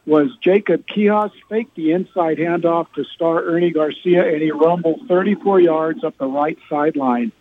[0.05, 5.59] was Jacob Quijas faked the inside handoff to star Ernie Garcia, and he rumbled 34
[5.59, 7.31] yards up the right sideline.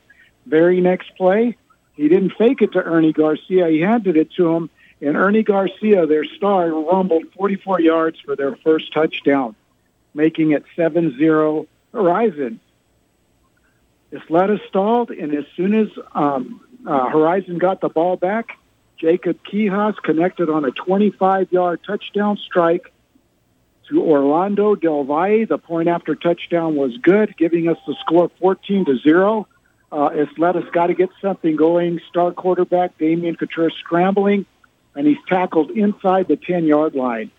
[0.46, 1.56] Very next play,
[1.96, 3.68] he didn't fake it to Ernie Garcia.
[3.68, 8.56] He handed it to him, and Ernie Garcia, their star, rumbled 44 yards for their
[8.56, 9.56] first touchdown,
[10.14, 12.61] making it 7-0 Horizon.
[14.12, 18.59] Ysleta stalled, and as soon as um, uh, Horizon got the ball back,
[18.98, 22.92] Jacob Quijas connected on a 25-yard touchdown strike
[23.88, 25.46] to Orlando Del Valle.
[25.46, 29.46] The point after touchdown was good, giving us the score 14 to 0.
[29.90, 32.01] Uh, it's let us got to get something going.
[32.09, 34.46] Star quarterback Damian Couture scrambling,
[34.94, 37.31] and he's tackled inside the 10 yard line.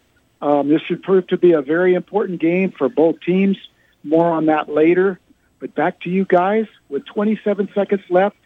[0.42, 3.58] Um, this should prove to be a very important game for both teams.
[4.04, 5.20] More on that later.
[5.60, 8.38] But back to you guys with 27 seconds left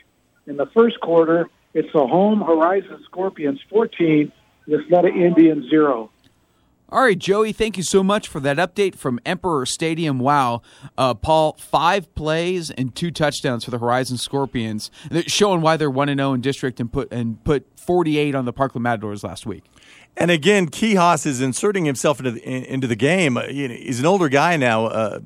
[0.47, 1.49] in the first quarter.
[1.73, 4.31] It's the home Horizon Scorpions 14,
[4.67, 6.10] Ysleta Indians 0.
[6.93, 10.19] All right, Joey, thank you so much for that update from Emperor Stadium.
[10.19, 10.61] Wow.
[10.97, 14.91] Uh, Paul, five plays and two touchdowns for the Horizon Scorpions,
[15.25, 18.83] showing why they're 1 0 in district and put, and put 48 on the Parkland
[18.83, 19.63] Matadors last week.
[20.17, 23.37] And again, Quijas is inserting himself into the, into the game.
[23.37, 24.87] Uh, he's an older guy now.
[24.87, 25.19] Uh,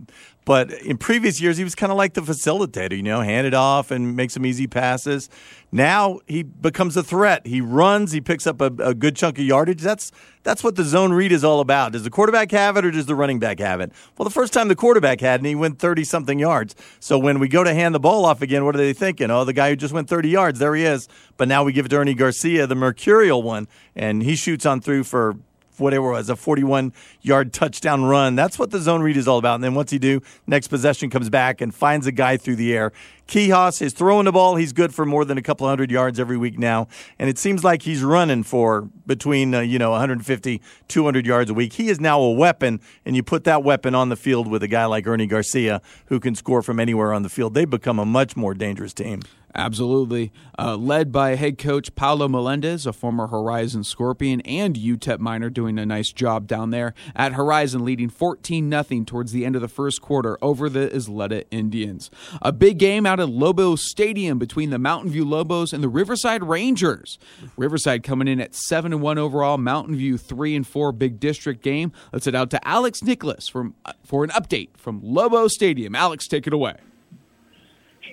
[0.45, 3.55] But in previous years, he was kind of like the facilitator, you know, hand it
[3.55, 5.27] off and make some easy passes.
[5.71, 7.47] Now he becomes a threat.
[7.47, 9.81] He runs, he picks up a, a good chunk of yardage.
[9.81, 10.11] That's
[10.43, 11.93] that's what the zone read is all about.
[11.93, 13.91] Does the quarterback have it or does the running back have it?
[14.15, 16.75] Well, the first time the quarterback had it, he went 30 something yards.
[16.99, 19.31] So when we go to hand the ball off again, what are they thinking?
[19.31, 21.07] Oh, the guy who just went 30 yards, there he is.
[21.37, 24.81] But now we give it to Ernie Garcia, the mercurial one, and he shoots on
[24.81, 25.35] through for
[25.79, 28.35] whatever it was, a 41 yard touchdown run.
[28.35, 29.55] That's what the zone read is all about.
[29.55, 30.21] And then what's he do?
[30.47, 32.91] Next possession comes back and finds a guy through the air.
[33.27, 34.55] Quijas is throwing the ball.
[34.55, 36.87] He's good for more than a couple hundred yards every week now.
[37.17, 41.53] And it seems like he's running for between, uh, you know, 150, 200 yards a
[41.53, 41.73] week.
[41.73, 44.67] He is now a weapon, and you put that weapon on the field with a
[44.67, 47.55] guy like Ernie Garcia who can score from anywhere on the field.
[47.55, 49.21] They become a much more dangerous team.
[49.55, 50.33] Absolutely.
[50.59, 55.79] Uh, led by head coach Paulo Melendez, a former Horizon Scorpion and UTEP Miner, doing
[55.79, 59.69] a nice job down there at Horizon, leading 14 0 towards the end of the
[59.69, 62.11] first quarter over the Ysleta Indians.
[62.41, 66.43] A big game out at Lobo Stadium between the Mountain View Lobos and the Riverside
[66.43, 67.17] Rangers.
[67.55, 71.93] Riverside coming in at 7 1 overall, Mountain View 3 and 4 big district game.
[72.11, 75.95] Let's head out to Alex Nicholas from, uh, for an update from Lobo Stadium.
[75.95, 76.75] Alex, take it away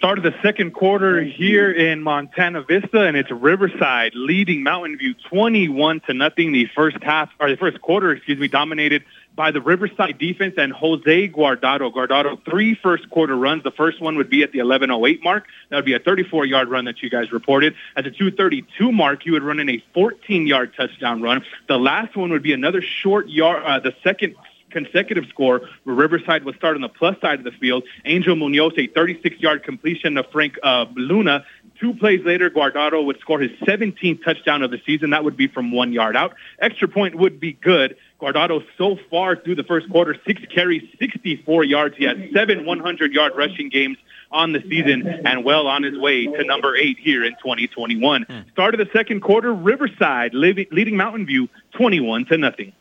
[0.02, 5.14] start of the second quarter here in Montana Vista, and it's Riverside leading Mountain View
[5.30, 6.50] 21 to nothing.
[6.50, 9.04] The first half or the first quarter, excuse me, dominated
[9.36, 11.94] by the Riverside defense and Jose Guardado.
[11.94, 13.62] Guardado three first quarter runs.
[13.62, 15.46] The first one would be at the 11:08 mark.
[15.68, 17.76] That would be a 34 yard run that you guys reported.
[17.94, 21.44] At the 2:32 mark, you would run in a 14 yard touchdown run.
[21.68, 23.62] The last one would be another short yard.
[23.64, 24.34] Uh, the second
[24.72, 27.84] consecutive score where Riverside would start on the plus side of the field.
[28.04, 31.44] Angel Munoz, a 36-yard completion to Frank uh, Luna.
[31.78, 35.10] Two plays later, Guardado would score his 17th touchdown of the season.
[35.10, 36.34] That would be from one yard out.
[36.58, 37.96] Extra point would be good.
[38.20, 41.96] Guardado so far through the first quarter, six carries, 64 yards.
[41.96, 43.98] He had seven 100-yard rushing games
[44.30, 48.22] on the season and well on his way to number eight here in 2021.
[48.22, 48.38] Hmm.
[48.52, 52.72] Start of the second quarter, Riverside leading Mountain View 21 to nothing.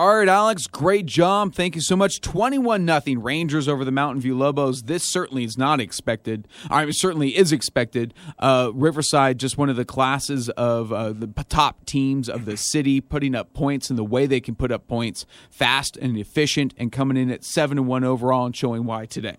[0.00, 1.54] All right, Alex, great job.
[1.54, 2.22] Thank you so much.
[2.22, 4.84] 21 nothing Rangers over the Mountain View Lobos.
[4.84, 6.48] This certainly is not expected.
[6.70, 8.14] I mean, certainly is expected.
[8.38, 13.02] Uh, Riverside, just one of the classes of uh, the top teams of the city,
[13.02, 16.90] putting up points and the way they can put up points fast and efficient and
[16.90, 19.36] coming in at 7 and 1 overall and showing why today.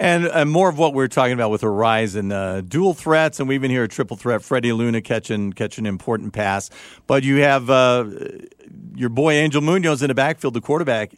[0.00, 3.48] And, and more of what we are talking about with Horizon, uh, dual threats, and
[3.48, 4.42] we even hear a triple threat.
[4.42, 6.70] Freddie Luna catching catching an important pass,
[7.08, 8.08] but you have uh,
[8.94, 11.12] your boy Angel Munoz in the backfield, the quarterback.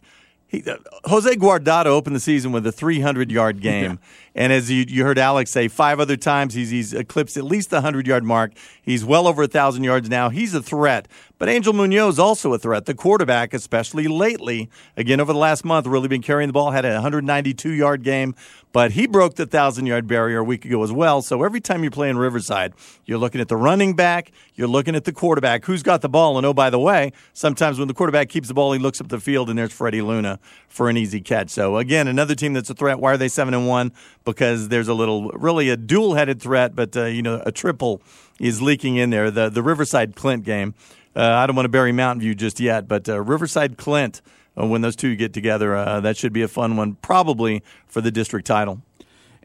[0.47, 3.99] He, uh, Jose Guardado opened the season with a 300 yard game.
[4.33, 7.69] And as you, you heard Alex say, five other times he's, he's eclipsed at least
[7.69, 8.53] the 100 yard mark.
[8.81, 10.29] He's well over a 1,000 yards now.
[10.29, 11.07] He's a threat.
[11.41, 12.85] But Angel Munoz is also a threat.
[12.85, 16.69] The quarterback, especially lately, again over the last month, really been carrying the ball.
[16.69, 18.35] Had a 192 yard game,
[18.71, 21.23] but he broke the thousand yard barrier a week ago as well.
[21.23, 22.73] So every time you're playing Riverside,
[23.05, 26.37] you're looking at the running back, you're looking at the quarterback, who's got the ball.
[26.37, 29.07] And oh, by the way, sometimes when the quarterback keeps the ball, he looks up
[29.07, 31.49] the field and there's Freddie Luna for an easy catch.
[31.49, 32.99] So again, another team that's a threat.
[32.99, 33.91] Why are they seven and one?
[34.23, 38.01] Because there's a little, really a dual headed threat, but uh, you know a triple
[38.39, 39.31] is leaking in there.
[39.31, 40.75] The the Riverside Clint game.
[41.15, 44.21] Uh, I don't want to bury Mountain View just yet, but uh, Riverside Clint,
[44.57, 47.99] uh, when those two get together, uh, that should be a fun one, probably for
[47.99, 48.81] the district title.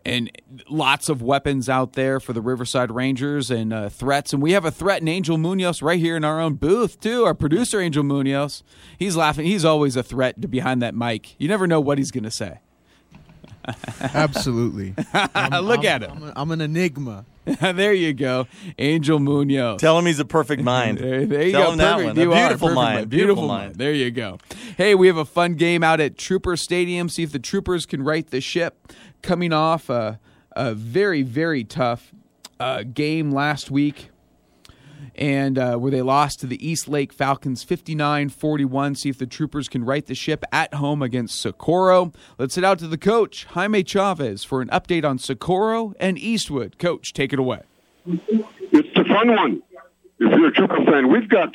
[0.04, 0.30] And
[0.68, 4.32] lots of weapons out there for the Riverside Rangers and uh, threats.
[4.32, 7.24] And we have a threat in Angel Munoz right here in our own booth, too.
[7.24, 8.62] Our producer, Angel Munoz.
[8.96, 9.46] He's laughing.
[9.46, 11.34] He's always a threat behind that mic.
[11.40, 12.60] You never know what he's going to say.
[14.00, 14.94] Absolutely.
[15.14, 16.10] Look I'm, at him.
[16.10, 17.24] I'm, a, I'm an enigma.
[17.60, 18.48] there you go,
[18.78, 19.80] Angel Munoz.
[19.80, 20.98] Tell him he's a perfect mind.
[20.98, 21.72] there, there you Tell go.
[21.72, 21.98] him perfect.
[21.98, 22.16] that one.
[22.16, 23.08] You a beautiful are, mind.
[23.08, 23.68] Beautiful, beautiful mind.
[23.68, 23.74] mind.
[23.76, 24.38] There you go.
[24.76, 27.08] Hey, we have a fun game out at Trooper Stadium.
[27.08, 28.92] See if the Troopers can right the ship.
[29.22, 30.18] Coming off a,
[30.52, 32.12] a very, very tough
[32.58, 34.10] uh, game last week
[35.14, 38.94] and uh, where they lost to the East Lake Falcons 59 41.
[38.94, 42.12] See if the Troopers can right the ship at home against Socorro.
[42.38, 46.78] Let's head out to the coach, Jaime Chavez, for an update on Socorro and Eastwood.
[46.78, 47.62] Coach, take it away.
[48.06, 49.62] It's a fun one.
[50.18, 51.54] If you're a Trooper fan, we've got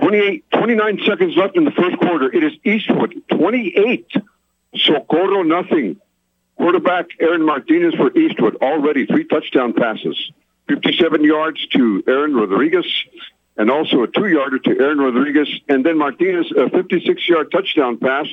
[0.00, 2.32] 28, 29 seconds left in the first quarter.
[2.32, 4.12] It is Eastwood 28,
[4.76, 6.00] Socorro nothing.
[6.56, 10.32] Quarterback Aaron Martinez for Eastwood already three touchdown passes.
[10.68, 12.86] 57 yards to Aaron Rodriguez,
[13.56, 18.26] and also a two-yarder to Aaron Rodriguez, and then Martinez a 56-yard touchdown pass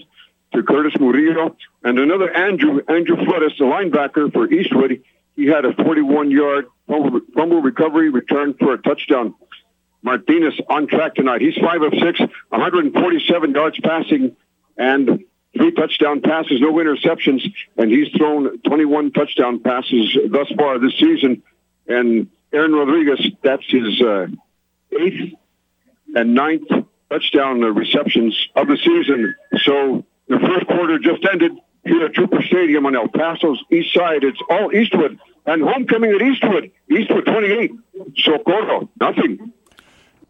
[0.53, 5.01] to Curtis Murillo, and another Andrew Andrew Flores, the linebacker for Eastwood.
[5.35, 9.33] He had a 41-yard fumble, fumble recovery return for a touchdown.
[10.03, 11.41] Martinez on track tonight.
[11.41, 14.35] He's five of six, 147 yards passing,
[14.77, 15.23] and
[15.55, 17.41] three touchdown passes, no interceptions,
[17.77, 21.41] and he's thrown 21 touchdown passes thus far this season.
[21.87, 24.27] And Aaron Rodriguez, that's his uh,
[24.91, 25.33] eighth
[26.15, 26.67] and ninth
[27.09, 29.35] touchdown receptions of the season.
[29.63, 31.53] So the first quarter just ended
[31.85, 34.23] here at Trooper Stadium on El Paso's east side.
[34.23, 36.71] It's all Eastwood and homecoming at Eastwood.
[36.89, 37.71] Eastwood 28,
[38.17, 39.53] Socorro, nothing.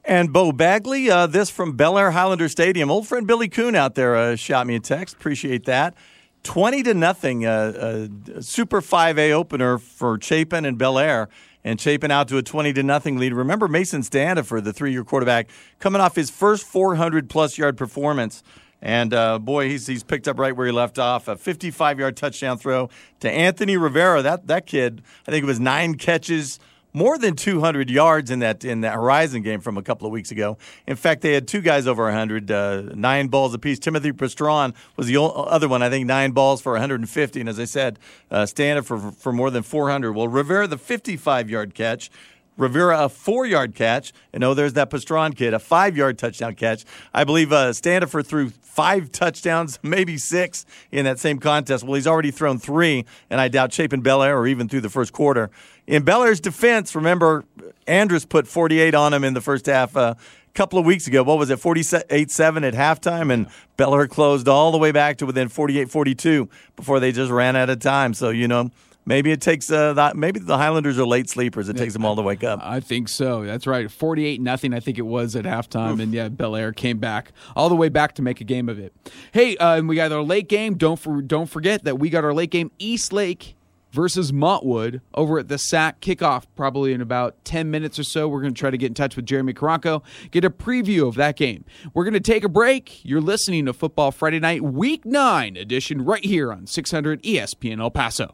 [0.06, 2.92] And Bo Bagley, uh, this from Bel Air Highlander Stadium.
[2.92, 5.16] Old friend Billy Coon out there uh, shot me a text.
[5.16, 5.96] Appreciate that.
[6.44, 11.30] 20 to nothing, a, uh Super 5A opener for Chapin and Bel Air.
[11.66, 13.34] And Chapin out to a 20 to nothing lead.
[13.34, 18.44] Remember Mason Standifer, the three year quarterback, coming off his first 400 plus yard performance.
[18.82, 21.30] And uh, boy, he's, he's picked up right where he left off.
[21.30, 22.90] A 55 yard touchdown throw
[23.22, 24.22] to Anthony Rivera.
[24.22, 26.60] That, that kid, I think it was nine catches,
[26.94, 30.32] more than 200 yards in that in that Horizon game from a couple of weeks
[30.32, 30.58] ago.
[30.88, 33.80] In fact, they had two guys over 100, uh, nine balls apiece.
[33.80, 37.40] Timothy Pastron was the other one, I think, nine balls for 150.
[37.40, 40.14] And as I said, uh, Standifer for more than 400.
[40.14, 42.12] Well, Rivera the 55 yard catch.
[42.58, 44.14] Rivera a four yard catch.
[44.32, 46.86] And oh, there's that Pastron kid, a five yard touchdown catch.
[47.14, 51.84] I believe uh, Standifer threw five touchdowns, maybe six in that same contest.
[51.84, 54.90] Well, he's already thrown three, and I doubt Chapin Bel Air or even through the
[54.90, 55.50] first quarter.
[55.86, 57.46] In Bel Air's defense, remember,
[57.88, 59.96] Andress put 48 on him in the first half.
[59.96, 61.24] Uh, a couple of weeks ago.
[61.24, 63.34] What was it, 48 7 at halftime?
[63.34, 67.32] And Bel Air closed all the way back to within 48 42 before they just
[67.32, 68.14] ran out of time.
[68.14, 68.70] So, you know,
[69.06, 70.16] Maybe it takes uh, that.
[70.16, 71.70] Maybe the Highlanders are late sleepers.
[71.70, 72.60] It takes them all to wake up.
[72.64, 73.44] I think so.
[73.44, 73.92] That's right.
[73.92, 74.74] Forty-eight nothing.
[74.74, 76.00] I think it was at halftime, Oof.
[76.00, 78.80] and yeah, Bel Air came back all the way back to make a game of
[78.80, 78.94] it.
[79.32, 80.76] Hey, uh, we got our late game.
[80.76, 82.72] Don't for, don't forget that we got our late game.
[82.80, 83.56] East Lake
[83.94, 88.28] versus Montwood over at the SAC kickoff probably in about 10 minutes or so.
[88.28, 91.16] We're going to try to get in touch with Jeremy Caranco, get a preview of
[91.16, 91.64] that game.
[91.94, 93.06] We're going to take a break.
[93.06, 97.92] You're listening to Football Friday Night Week 9 edition right here on 600 ESPN El
[97.92, 98.34] Paso.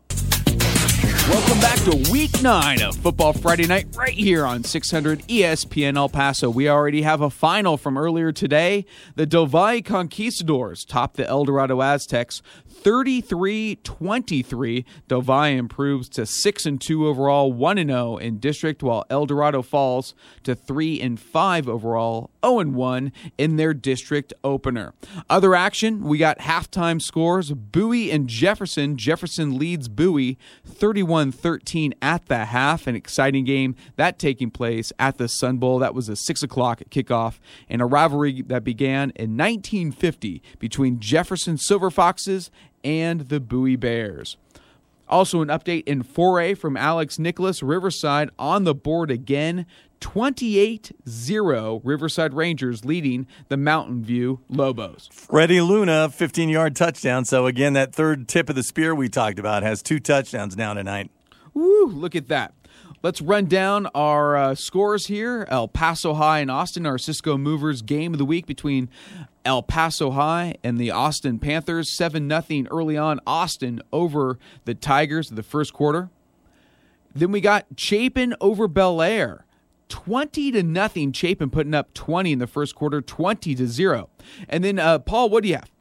[1.30, 6.10] Welcome back to week nine of Football Friday Night right here on 600 ESPN El
[6.10, 6.50] Paso.
[6.50, 8.84] We already have a final from earlier today.
[9.16, 12.42] Del Valle Conquistadors topped the El Dorado Aztecs
[12.84, 14.86] 33-23.
[15.08, 19.62] Del improves to 6 and 2 overall, 1 and 0 in district while El Dorado
[19.62, 24.94] falls to 3 and 5 overall, 0 and 1 in their district opener.
[25.30, 27.52] Other action, we got halftime scores.
[27.52, 28.98] Bowie and Jefferson.
[28.98, 32.88] Jefferson leads Bowie 31-13 at the half.
[32.88, 35.80] An exciting game that taking place at the Sun Bowl.
[35.80, 41.58] That was a 6 o'clock kickoff and a rivalry that began in 1950 between Jefferson
[41.58, 42.52] Silver Foxes
[42.84, 44.38] and the Bowie Bears.
[45.08, 47.64] Also, an update in 4A from Alex Nicholas.
[47.64, 49.66] Riverside on the board again.
[50.02, 55.10] 28 0 Riverside Rangers leading the Mountain View Lobos.
[55.12, 57.26] Freddie Luna, 15 yard touchdown.
[57.26, 60.74] So, again, that third tip of the spear we talked about has two touchdowns now
[60.74, 61.10] tonight.
[61.54, 62.54] Woo, look at that.
[63.02, 65.46] Let's run down our uh, scores here.
[65.50, 68.90] El Paso High and Austin, our Cisco Movers game of the week between
[69.46, 71.90] El Paso High and the Austin Panthers.
[71.90, 76.10] 7 0 early on, Austin over the Tigers the first quarter.
[77.16, 79.46] Then we got Chapin over Bel Air.
[79.88, 81.14] 20 to nothing.
[81.14, 84.10] Chapin putting up 20 in the first quarter, 20 to 0.
[84.50, 85.72] And then, uh, Paul, what do you have?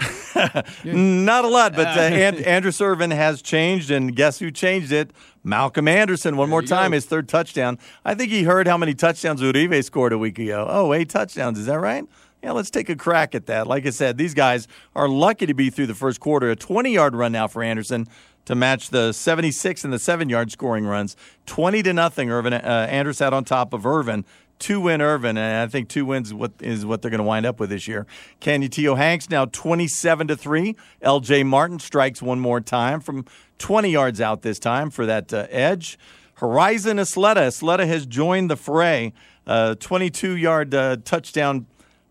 [0.84, 5.10] Not a lot, but uh, and, Andress Irvin has changed, and guess who changed it?
[5.42, 6.36] Malcolm Anderson.
[6.36, 6.96] One there more time, go.
[6.96, 7.78] his third touchdown.
[8.04, 10.66] I think he heard how many touchdowns Uribe scored a week ago.
[10.68, 11.58] Oh, eight touchdowns.
[11.58, 12.04] Is that right?
[12.42, 13.66] Yeah, let's take a crack at that.
[13.66, 16.50] Like I said, these guys are lucky to be through the first quarter.
[16.50, 18.06] A 20 yard run now for Anderson
[18.46, 21.16] to match the 76 and the seven yard scoring runs.
[21.46, 22.30] 20 to nothing.
[22.30, 22.86] Irvin uh,
[23.20, 24.24] out on top of Irvin
[24.60, 27.46] two win Irvin, and I think two wins what is what they're going to wind
[27.46, 28.06] up with this year.
[28.40, 30.76] Canutillo Hanks now 27 to 3.
[31.02, 33.24] LJ Martin strikes one more time from
[33.58, 35.98] 20 yards out this time for that uh, edge.
[36.34, 37.48] Horizon Ysleta.
[37.48, 39.12] Ysleta has joined the fray.
[39.46, 41.66] 22 uh, yard uh, touchdown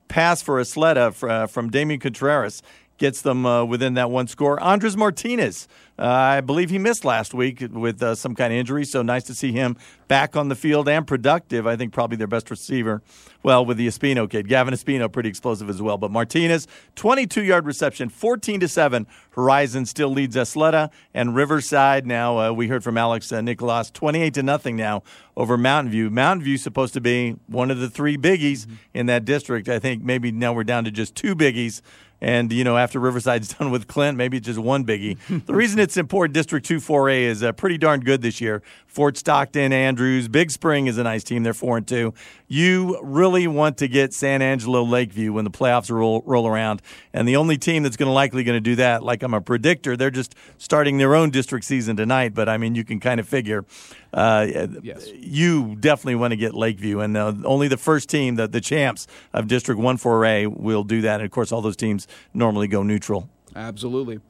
[0.10, 2.62] pass for Ysleta uh, from Damian Contreras
[3.00, 4.62] gets them uh, within that one score.
[4.62, 5.68] Andres Martinez,
[6.00, 9.26] uh, I believe he missed last week with uh, some kind of injury, so nice
[9.26, 9.76] to see him
[10.08, 11.68] back on the field and productive.
[11.68, 13.02] I think probably their best receiver.
[13.44, 15.98] Well, with the Espino kid, Gavin Espino, pretty explosive as well.
[15.98, 19.08] But Martinez, 22 yard reception, 14 to seven.
[19.32, 22.08] Horizon still leads Ysleta and Riverside.
[22.08, 25.04] Now uh, we heard from Alex uh, Nicolas, 28 to nothing now
[25.36, 26.10] over Mountain View.
[26.10, 28.76] Mountain View supposed to be one of the three biggies mm-hmm.
[28.94, 29.68] in that district.
[29.68, 31.82] I think maybe now we're down to just two biggies.
[32.22, 35.18] And, you know, after Riverside's done with Clint, maybe it's just one biggie.
[35.46, 38.62] the reason it's important, District 2 4A is uh, pretty darn good this year.
[38.90, 41.44] Fort Stockton, Andrews, Big Spring is a nice team.
[41.44, 42.12] They're four and two.
[42.48, 46.82] You really want to get San Angelo Lakeview when the playoffs roll, roll around,
[47.14, 49.42] and the only team that's going to likely going to do that, like I'm a
[49.42, 52.34] predictor, they're just starting their own district season tonight.
[52.34, 53.64] But I mean, you can kind of figure.
[54.12, 54.48] Uh,
[54.82, 55.08] yes.
[55.14, 59.06] You definitely want to get Lakeview, and uh, only the first team, the, the champs
[59.34, 61.22] of District 1 4A, will do that.
[61.22, 63.30] And of course, all those teams normally go neutral.
[63.60, 64.22] Absolutely.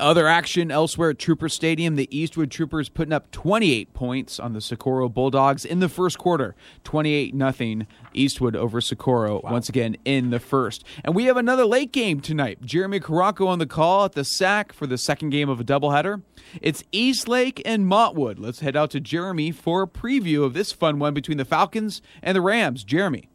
[0.00, 4.60] Other action elsewhere at Trooper Stadium, the Eastwood Troopers putting up 28 points on the
[4.60, 6.56] Socorro Bulldogs in the first quarter.
[6.82, 9.52] 28 nothing Eastwood over Socorro wow.
[9.52, 10.82] once again in the first.
[11.04, 12.60] And we have another late game tonight.
[12.62, 16.22] Jeremy Caranco on the call at the SAC for the second game of a doubleheader.
[16.60, 18.40] It's Eastlake and Montwood.
[18.40, 22.02] Let's head out to Jeremy for a preview of this fun one between the Falcons
[22.20, 22.82] and the Rams.
[22.82, 23.28] Jeremy.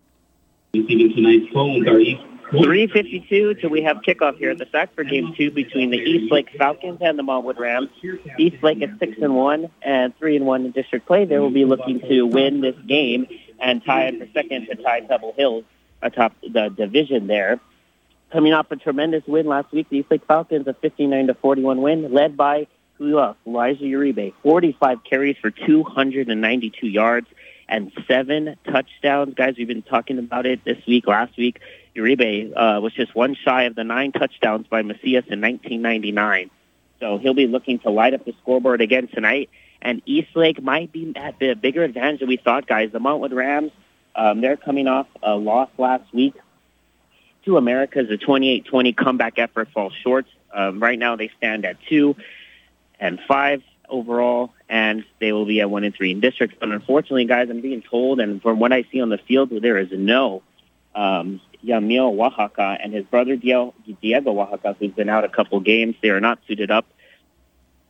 [0.73, 5.03] Receiving tonight's phones are East 352 till we have kickoff here at the SAC for
[5.03, 7.89] game two between the Eastlake Falcons and the Montwood Rams.
[8.39, 11.25] Eastlake is six and one and three and one in district play.
[11.25, 13.27] They will be looking to win this game
[13.59, 15.65] and tie it for second to tie Pebble Hills
[16.01, 17.59] atop the division there.
[18.31, 22.13] Coming off a tremendous win last week, the Eastlake Falcons a 59 to 41 win,
[22.13, 23.37] led by who else?
[23.45, 27.27] Elijah Uribe, 45 carries for 292 yards
[27.69, 29.33] and seven touchdowns.
[29.35, 31.59] Guys, we've been talking about it this week, last week.
[31.97, 36.51] Uribe uh, was just one shy of the nine touchdowns by Macias in 1999.
[36.99, 39.49] So he'll be looking to light up the scoreboard again tonight.
[39.81, 42.91] And Eastlake might be at the bigger advantage than we thought, guys.
[42.91, 43.71] The Montwood Rams,
[44.15, 46.35] um, they're coming off a loss last week
[47.45, 48.09] to Americas.
[48.09, 50.25] The 28-20 comeback effort falls short.
[50.53, 52.15] Um, right now they stand at two
[52.99, 56.57] and five overall, and they will be at one and three in districts.
[56.59, 59.77] But unfortunately, guys, I'm being told, and from what I see on the field, there
[59.77, 60.41] is no
[60.95, 63.73] um, Yamil Oaxaca and his brother Diego
[64.05, 65.95] Oaxaca, who's been out a couple games.
[66.01, 66.85] They are not suited up,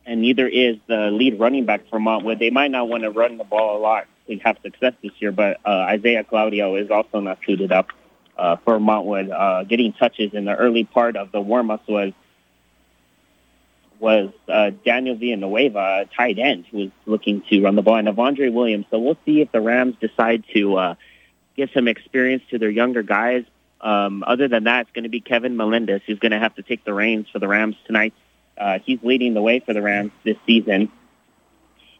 [0.06, 2.38] and neither is the lead running back for Montwood.
[2.38, 5.32] They might not want to run the ball a lot to have success this year,
[5.32, 7.88] but uh, Isaiah Claudio is also not suited up
[8.36, 9.30] uh, for Montwood.
[9.30, 12.12] Uh, getting touches in the early part of the warm-ups was
[14.00, 18.52] was uh, Daniel Villanueva, tight end, who was looking to run the ball, and Avondre
[18.52, 18.86] Williams.
[18.92, 20.94] So we'll see if the Rams decide to uh,
[21.56, 23.44] give some experience to their younger guys.
[23.80, 26.62] Um, other than that, it's going to be Kevin Melendez who's going to have to
[26.62, 28.14] take the reins for the Rams tonight.
[28.56, 30.90] Uh, he's leading the way for the Rams this season.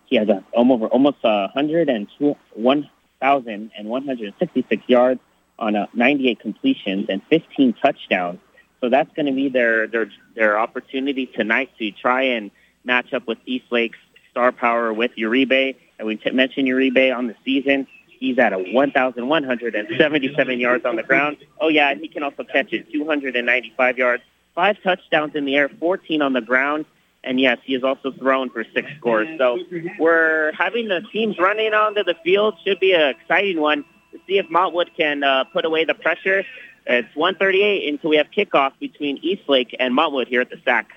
[0.06, 2.08] He has a, almost almost a hundred and
[2.54, 2.88] one
[3.20, 5.20] thousand and one hundred sixty six yards
[5.58, 8.38] on a 98 completions and 15 touchdowns.
[8.80, 12.50] So that's going to be their their their opportunity tonight to try and
[12.84, 13.98] match up with East Lake's
[14.30, 15.74] star power with Uribe.
[15.98, 17.88] And we t- mentioned Uribe on the season.
[18.18, 21.38] He's at a 1,177 yards on the ground.
[21.60, 24.22] Oh, yeah, he can also catch it, 295 yards,
[24.54, 26.84] five touchdowns in the air, 14 on the ground.
[27.24, 29.28] And yes, he has also thrown for six scores.
[29.38, 29.58] So
[29.98, 32.54] we're having the teams running onto the field.
[32.64, 36.44] Should be an exciting one to see if Montwood can uh, put away the pressure.
[36.86, 40.90] It's 138 until we have kickoff between Eastlake and Montwood here at the SAC.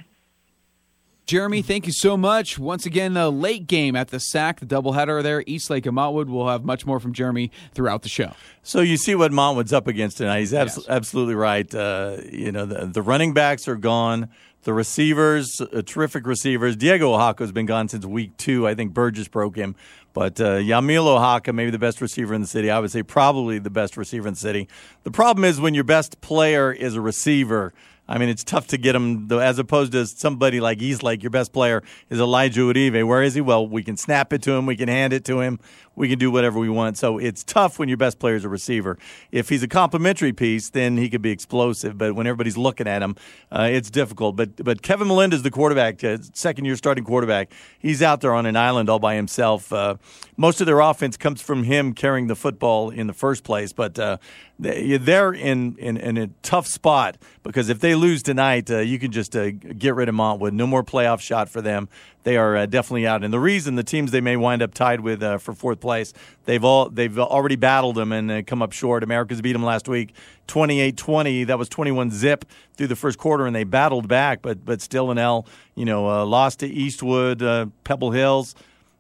[1.32, 2.60] Jeremy, thank you so much.
[2.60, 6.26] Once again, the late game at the SAC, the doubleheader there, Eastlake and Montwood.
[6.26, 8.34] We'll have much more from Jeremy throughout the show.
[8.64, 10.42] So you see what Montwood's up against tonight.
[10.42, 10.86] He's abs- yes.
[10.90, 11.74] absolutely right.
[11.74, 14.28] Uh, you know, the, the running backs are gone.
[14.64, 16.76] The receivers, uh, terrific receivers.
[16.76, 18.68] Diego Oaxaca has been gone since week two.
[18.68, 19.78] I think Burgess broke him.
[20.12, 22.70] But uh, Yamil Oaxaca, maybe the best receiver in the city.
[22.70, 24.68] I would say probably the best receiver in the city.
[25.04, 27.72] The problem is when your best player is a receiver–
[28.12, 31.24] I mean, it's tough to get him as opposed to somebody like Eastlake.
[31.24, 33.08] Your best player is Elijah Uribe.
[33.08, 33.40] Where is he?
[33.40, 35.62] Well, we can snap it to him, we can hand it to him,
[35.96, 36.98] we can do whatever we want.
[36.98, 38.98] So it's tough when your best player is a receiver.
[39.32, 41.98] If he's a complementary piece, then he could be explosive.
[41.98, 43.16] But when everybody's looking at him,
[43.50, 44.36] uh, it's difficult.
[44.36, 48.46] But but Kevin Melendez, the quarterback, uh, second year starting quarterback, he's out there on
[48.46, 49.72] an island all by himself.
[49.72, 49.96] Uh,
[50.42, 53.74] most of their offense comes from him carrying the football in the first place.
[53.74, 54.18] But uh,
[54.58, 59.12] they're in, in, in, a tough spot because if they lose tonight, uh, you can
[59.12, 60.54] just uh, get rid of Montwood.
[60.54, 61.90] No more playoff shot for them.
[62.24, 63.24] They are uh, definitely out.
[63.24, 66.12] And the reason the teams they may wind up tied with uh, for fourth place,
[66.46, 69.04] they've all they've already battled them and uh, come up short.
[69.04, 70.16] Americas beat them last week,
[70.48, 71.46] 28-20.
[71.46, 75.12] That was 21 zip through the first quarter, and they battled back, but but still
[75.12, 75.46] an L.
[75.76, 77.44] You know, lost to Eastwood,
[77.84, 78.56] Pebble Hills.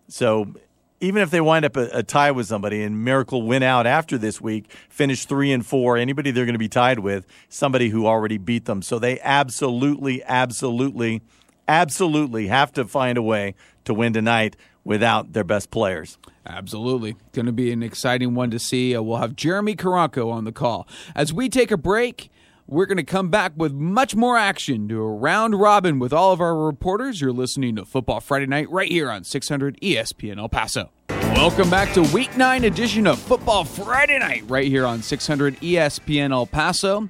[0.07, 0.53] So
[1.01, 4.17] even if they wind up a, a, tie with somebody and Miracle win out after
[4.17, 8.05] this week, finish three and four, anybody they're going to be tied with, somebody who
[8.05, 8.81] already beat them.
[8.81, 11.21] So they absolutely, absolutely,
[11.67, 16.17] absolutely have to find a way to win tonight without their best players.
[16.45, 17.15] Absolutely.
[17.33, 18.95] Going to be an exciting one to see.
[18.95, 20.87] Uh, we'll have Jeremy Caranco on the call.
[21.15, 22.31] As we take a break,
[22.71, 26.31] We're going to come back with much more action to a round robin with all
[26.31, 27.19] of our reporters.
[27.19, 30.89] You're listening to Football Friday Night right here on 600 ESPN El Paso.
[31.09, 36.31] Welcome back to Week 9 edition of Football Friday Night right here on 600 ESPN
[36.31, 37.09] El Paso.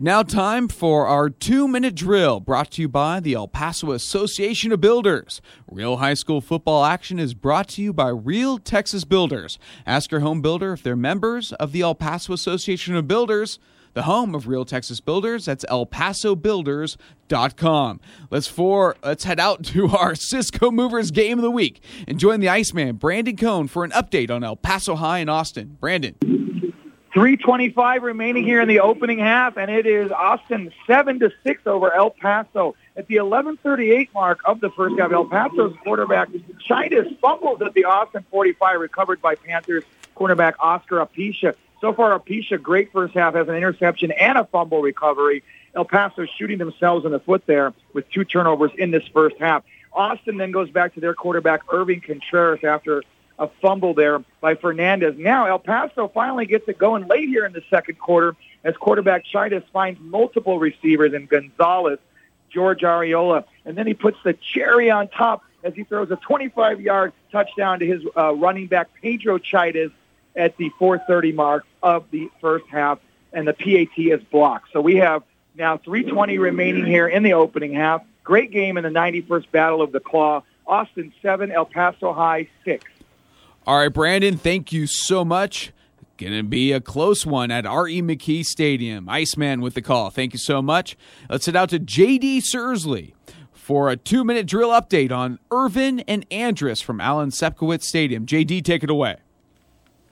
[0.00, 4.72] Now, time for our two minute drill brought to you by the El Paso Association
[4.72, 5.40] of Builders.
[5.70, 9.60] Real high school football action is brought to you by Real Texas Builders.
[9.86, 13.60] Ask your home builder if they're members of the El Paso Association of Builders
[13.98, 15.46] the home of Real Texas Builders.
[15.46, 18.00] That's El Paso ElPasoBuilders.com.
[18.30, 22.38] Let's for let's head out to our Cisco Movers game of the week and join
[22.38, 25.78] the Iceman Brandon Cohn for an update on El Paso High and Austin.
[25.80, 26.14] Brandon.
[27.12, 31.92] 325 remaining here in the opening half, and it is Austin 7 to 6 over
[31.92, 32.76] El Paso.
[32.96, 36.28] At the 11:38 mark of the first half, El Paso's quarterback
[36.68, 39.82] Chidas fumbles at the Austin 45, recovered by Panthers
[40.16, 41.54] cornerback Oscar Apisha.
[41.80, 45.44] So far, Apisha, great first half, has an interception and a fumble recovery.
[45.74, 49.62] El Paso shooting themselves in the foot there with two turnovers in this first half.
[49.92, 53.02] Austin then goes back to their quarterback, Irving Contreras, after
[53.38, 55.14] a fumble there by Fernandez.
[55.16, 59.24] Now El Paso finally gets it going late here in the second quarter as quarterback
[59.24, 62.00] Chidas finds multiple receivers in Gonzalez,
[62.50, 67.12] George Ariola, and then he puts the cherry on top as he throws a 25-yard
[67.30, 69.92] touchdown to his uh, running back Pedro Chidas
[70.34, 72.98] at the 4:30 mark of the first half,
[73.32, 74.72] and the PAT is blocked.
[74.72, 75.22] So we have
[75.56, 78.02] now 3:20 remaining here in the opening half.
[78.24, 80.42] Great game in the 91st Battle of the Claw.
[80.66, 82.84] Austin seven, El Paso High six.
[83.66, 85.72] All right, Brandon, thank you so much.
[86.18, 88.02] Going to be a close one at R.E.
[88.02, 89.08] McKee Stadium.
[89.08, 90.10] Iceman with the call.
[90.10, 90.96] Thank you so much.
[91.30, 92.40] Let's head out to J.D.
[92.40, 93.12] Sursley
[93.52, 98.26] for a two minute drill update on Irvin and Andress from Alan Sepkowitz Stadium.
[98.26, 99.18] J.D., take it away.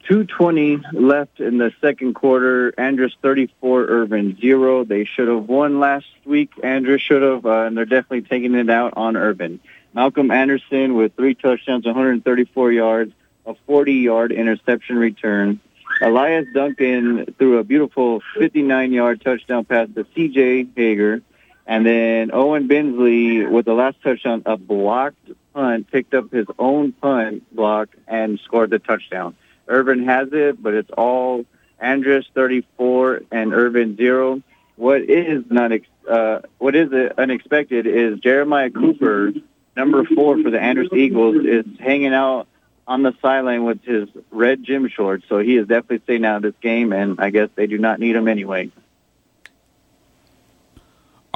[0.07, 2.73] 220 left in the second quarter.
[2.73, 4.85] Andress 34, Irvin 0.
[4.85, 6.51] They should have won last week.
[6.63, 9.59] Andress should have, uh, and they're definitely taking it out on Irvin.
[9.95, 13.13] Malcolm Anderson with three touchdowns, 134 yards,
[13.47, 15.61] a 40-yard interception return.
[16.01, 20.69] Elias Duncan threw a beautiful 59-yard touchdown pass to C.J.
[20.77, 21.23] Hager.
[21.67, 26.93] And then Owen Bensley with the last touchdown, a blocked punt, picked up his own
[26.93, 29.35] punt block and scored the touchdown.
[29.69, 31.45] Irvin has it, but it's all
[31.83, 34.43] Andress 34 and Irvin 0.
[34.77, 35.73] What is not
[36.09, 39.33] uh, what is unexpected is Jeremiah Cooper,
[39.77, 42.47] number four for the Andress Eagles, is hanging out
[42.87, 45.25] on the sideline with his red gym shorts.
[45.29, 47.99] So he is definitely staying out of this game, and I guess they do not
[47.99, 48.71] need him anyway.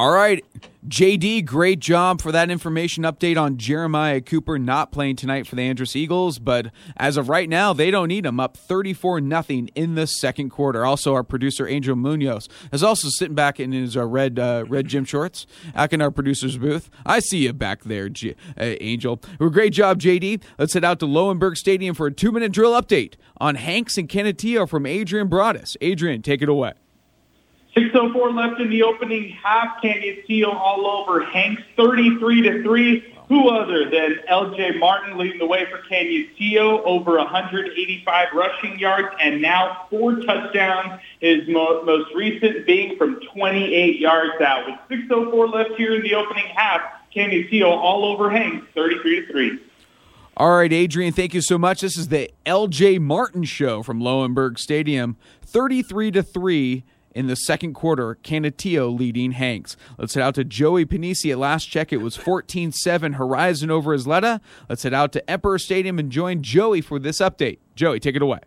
[0.00, 0.42] All right,
[0.88, 5.62] JD, great job for that information update on Jeremiah Cooper not playing tonight for the
[5.62, 9.96] Andress Eagles, but as of right now, they don't need him up 34 nothing in
[9.96, 10.86] the second quarter.
[10.86, 14.88] Also, our producer Angel Munoz is also sitting back in his uh, red uh, red
[14.88, 16.88] gym shorts back in our producer's booth.
[17.04, 18.36] I see you back there, uh,
[18.80, 19.20] Angel.
[19.38, 20.42] Well, great job, JD.
[20.58, 24.08] Let's head out to Lowenberg Stadium for a two minute drill update on Hanks and
[24.08, 25.76] Canutillo from Adrian Broadus.
[25.82, 26.72] Adrian, take it away.
[27.76, 29.80] 6.04 left in the opening half.
[29.82, 33.14] Canutillo all over Hanks, 33 to 3.
[33.28, 34.78] Who other than L.J.
[34.78, 41.00] Martin leading the way for Canutillo, over 185 rushing yards, and now four touchdowns.
[41.20, 44.66] His mo- most recent being from 28 yards out.
[44.66, 46.80] With 6.04 left here in the opening half,
[47.14, 49.58] Canutillo all over Hanks, 33 to 3.
[50.36, 51.82] All right, Adrian, thank you so much.
[51.82, 52.98] This is the L.J.
[52.98, 56.82] Martin show from Lowenberg Stadium, 33 to 3
[57.14, 59.76] in the second quarter, Canutillo leading Hanks.
[59.98, 61.30] Let's head out to Joey Panisi.
[61.32, 64.40] At last check, it was 14 7 Horizon over Ysleta.
[64.68, 67.58] Let's head out to Emperor Stadium and join Joey for this update.
[67.74, 68.40] Joey, take it away.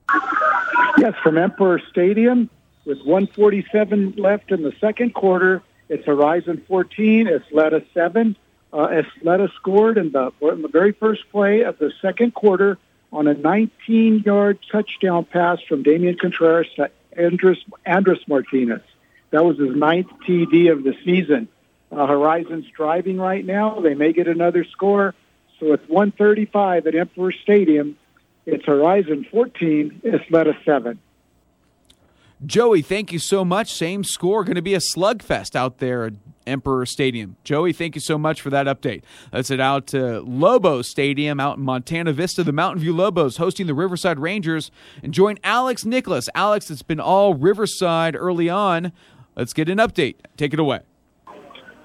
[0.97, 2.49] Yes, from Emperor Stadium,
[2.85, 8.35] with 147 left in the second quarter, it's Horizon 14, Ysleta 7.
[8.71, 12.77] Uh, Ysleta scored in the, in the very first play of the second quarter
[13.11, 18.81] on a 19 yard touchdown pass from Damian Contreras to Andres, Andres Martinez.
[19.31, 21.47] That was his ninth TD of the season.
[21.91, 23.79] Uh, Horizon's driving right now.
[23.79, 25.15] They may get another score.
[25.59, 27.97] So it's 135 at Emperor Stadium.
[28.45, 30.01] It's Horizon 14.
[30.03, 30.99] Ysleta 7.
[32.45, 33.73] Joey, thank you so much.
[33.73, 34.43] Same score.
[34.43, 36.13] Going to be a slugfest out there at
[36.45, 37.37] Emperor Stadium.
[37.43, 39.03] Joey, thank you so much for that update.
[39.31, 42.43] Let's head out to Lobo Stadium out in Montana Vista.
[42.43, 44.71] The Mountain View Lobos hosting the Riverside Rangers.
[45.01, 46.27] And join Alex Nicholas.
[46.35, 48.91] Alex, it's been all Riverside early on.
[49.35, 50.15] Let's get an update.
[50.35, 50.81] Take it away.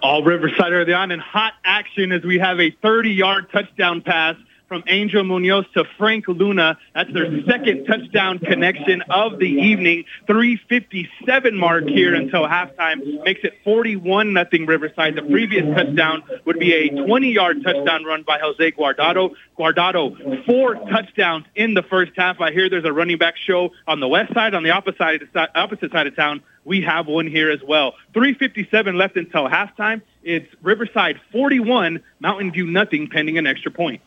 [0.02, 4.36] All Riverside early on in hot action as we have a 30 yard touchdown pass
[4.68, 6.78] from Angel Munoz to Frank Luna.
[6.94, 10.04] That's their second touchdown connection of the evening.
[10.26, 15.16] 357 mark here until halftime makes it 41 nothing Riverside.
[15.16, 19.34] The previous touchdown would be a 20-yard touchdown run by Jose Guardado.
[19.58, 22.40] Guardado, four touchdowns in the first half.
[22.40, 25.48] I hear there's a running back show on the west side, on the opposite side,
[25.54, 26.42] opposite side of town.
[26.64, 27.94] We have one here as well.
[28.12, 30.02] 357 left until halftime.
[30.22, 34.02] It's Riverside 41, Mountain View nothing, pending an extra point.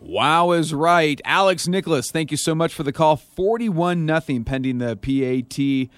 [0.00, 1.20] Wow is right.
[1.26, 3.16] Alex Nicholas, thank you so much for the call.
[3.16, 5.90] 41 nothing pending the PAT.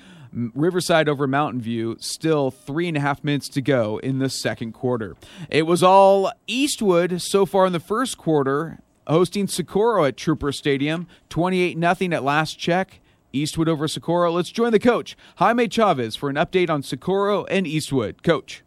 [0.55, 4.73] Riverside over Mountain View, still three and a half minutes to go in the second
[4.73, 5.15] quarter.
[5.51, 11.07] It was all Eastwood so far in the first quarter, hosting Socorro at Trooper Stadium,
[11.29, 13.01] 28 nothing at last check.
[13.35, 14.33] Eastwood over Socorro.
[14.33, 18.23] Let's join the coach, Jaime Chavez, for an update on Socorro and Eastwood.
[18.23, 18.63] Coach.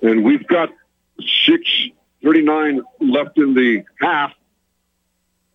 [0.00, 0.70] And we've got
[1.44, 1.88] six
[2.22, 4.32] 39 left in the half.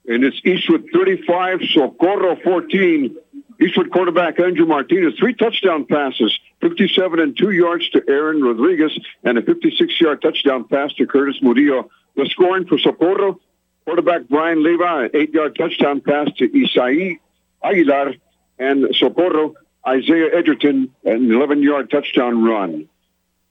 [0.07, 3.17] And it's Eastwood 35, Socorro 14.
[3.59, 9.37] Eastwood quarterback Andrew Martinez, three touchdown passes, 57 and two yards to Aaron Rodriguez, and
[9.37, 11.89] a 56-yard touchdown pass to Curtis Murillo.
[12.15, 13.39] The scoring for Socorro,
[13.85, 17.19] quarterback Brian Leva, an eight-yard touchdown pass to Isai
[17.63, 18.13] Aguilar,
[18.59, 19.55] and Socorro,
[19.87, 22.87] Isaiah Edgerton, an 11-yard touchdown run.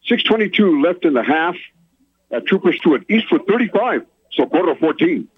[0.09, 1.57] 6.22 left in the half
[2.31, 3.05] at Trooper Stadium.
[3.09, 5.29] Eastwood 35, So Socorro 14.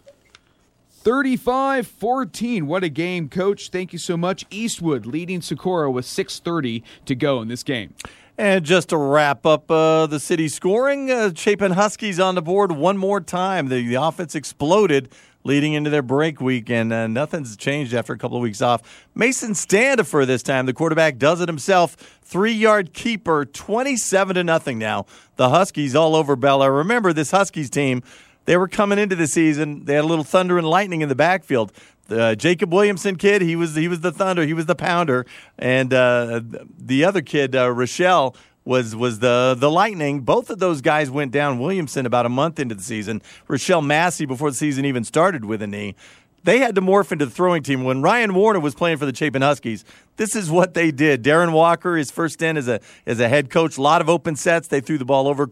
[0.90, 2.66] 35 14.
[2.66, 3.70] What a game, coach.
[3.70, 4.44] Thank you so much.
[4.50, 7.94] Eastwood leading Socorro with 6.30 to go in this game.
[8.36, 12.70] And just to wrap up uh, the city scoring, uh, Chapin Huskies on the board
[12.70, 13.68] one more time.
[13.68, 15.08] The, the offense exploded
[15.44, 19.06] leading into their break week, and uh, nothing's changed after a couple of weeks off.
[19.14, 21.96] Mason Standifer this time, the quarterback does it himself.
[22.22, 25.06] Three yard keeper, 27 to nothing now.
[25.36, 26.70] The Huskies all over Bella.
[26.70, 28.02] Remember, this Huskies team,
[28.44, 31.14] they were coming into the season, they had a little thunder and lightning in the
[31.14, 31.72] backfield.
[32.08, 35.26] The Jacob Williamson kid, he was he was the thunder, he was the pounder,
[35.58, 36.40] and uh,
[36.78, 38.34] the other kid, uh, Rochelle,
[38.68, 40.20] was was the the Lightning.
[40.20, 41.58] Both of those guys went down.
[41.58, 43.22] Williamson about a month into the season.
[43.48, 45.96] Rochelle Massey before the season even started with a knee.
[46.44, 47.82] They had to morph into the throwing team.
[47.82, 49.84] When Ryan Warner was playing for the Chapin Huskies,
[50.16, 51.24] this is what they did.
[51.24, 54.36] Darren Walker, his first stint as a as a head coach, a lot of open
[54.36, 54.68] sets.
[54.68, 55.48] They threw the ball over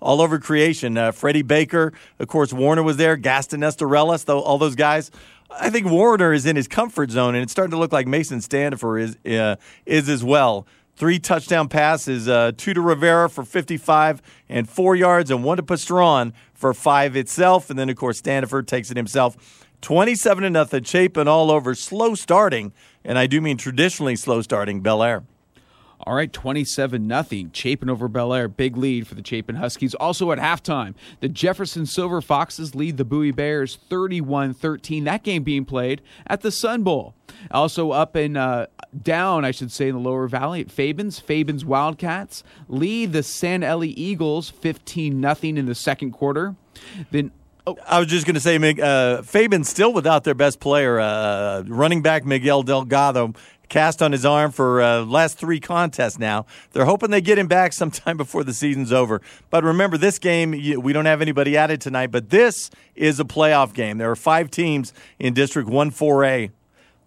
[0.00, 0.96] all over creation.
[0.96, 3.16] Uh, Freddie Baker, of course, Warner was there.
[3.16, 5.10] Gaston Estorellas, though, all those guys.
[5.50, 8.40] I think Warner is in his comfort zone, and it's starting to look like Mason
[8.40, 10.66] Standifer is uh, is as well.
[10.96, 15.62] Three touchdown passes, uh, two to Rivera for 55 and four yards, and one to
[15.62, 17.68] Pastron for five itself.
[17.68, 19.66] And then, of course, Standifer takes it himself.
[19.82, 20.84] 27 to nothing.
[20.84, 22.72] Chapin all over, slow starting,
[23.04, 25.24] and I do mean traditionally slow starting Bel Air.
[26.06, 27.50] All right, 27 nothing.
[27.52, 28.46] Chapin over Bel Air.
[28.46, 29.92] Big lead for the Chapin Huskies.
[29.94, 35.02] Also at halftime, the Jefferson Silver Foxes lead the Bowie Bears 31 13.
[35.02, 37.14] That game being played at the Sun Bowl.
[37.50, 38.66] Also up and uh,
[39.02, 41.18] down, I should say, in the lower valley at Fabens.
[41.18, 46.54] Fabens Wildcats lead the San Eli Eagles 15 nothing in the second quarter.
[47.10, 47.32] Then
[47.68, 47.76] Oh.
[47.84, 52.00] I was just going to say, uh, Fabens still without their best player, uh, running
[52.00, 53.32] back Miguel Delgado
[53.68, 56.46] cast on his arm for uh, last three contests now.
[56.72, 59.20] They're hoping they get him back sometime before the season's over.
[59.50, 63.74] But remember, this game, we don't have anybody added tonight, but this is a playoff
[63.74, 63.98] game.
[63.98, 66.50] There are five teams in District 1 4A.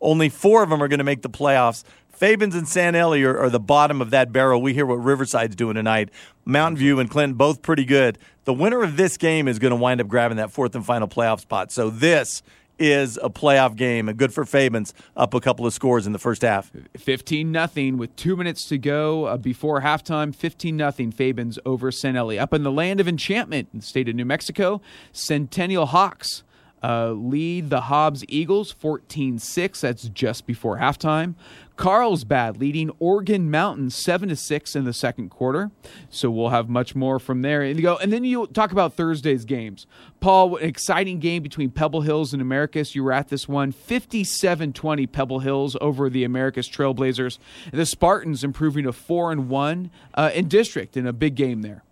[0.01, 1.83] Only four of them are going to make the playoffs.
[2.19, 4.61] Fabens and San Eli are, are, the bottom of that barrel.
[4.61, 6.09] We hear what Riverside's doing tonight.
[6.43, 8.17] Mountain View and Clinton both pretty good.
[8.43, 11.07] The winner of this game is going to wind up grabbing that fourth and final
[11.07, 11.71] playoff spot.
[11.71, 12.43] So this
[12.79, 16.19] is a playoff game and good for Fabens up a couple of scores in the
[16.19, 16.71] first half.
[16.97, 22.15] 15 nothing with 2 minutes to go uh, before halftime 15 nothing Fabens over San
[22.15, 22.37] Eli.
[22.37, 26.43] Up in the land of enchantment in the state of New Mexico, Centennial Hawks
[26.83, 29.81] uh, lead the Hobbs Eagles 14 6.
[29.81, 31.35] That's just before halftime.
[31.79, 35.71] Carlsbad leading Oregon Mountain 7 to 6 in the second quarter.
[36.09, 37.61] So we'll have much more from there.
[37.61, 39.87] And, go, and then you talk about Thursday's games.
[40.19, 42.95] Paul, an exciting game between Pebble Hills and Americas.
[42.95, 47.37] You were at this one 57 20 Pebble Hills over the Americas Trailblazers.
[47.71, 51.83] The Spartans improving to 4 and 1 uh, in district in a big game there.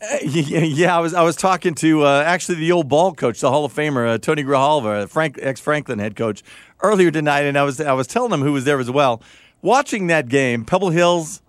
[0.00, 3.50] Uh, yeah, I was I was talking to uh, actually the old ball coach, the
[3.50, 6.42] Hall of Famer uh, Tony Grijalva, Frank ex Franklin head coach,
[6.82, 9.22] earlier tonight, and I was I was telling him who was there as well.
[9.62, 11.40] Watching that game, Pebble Hills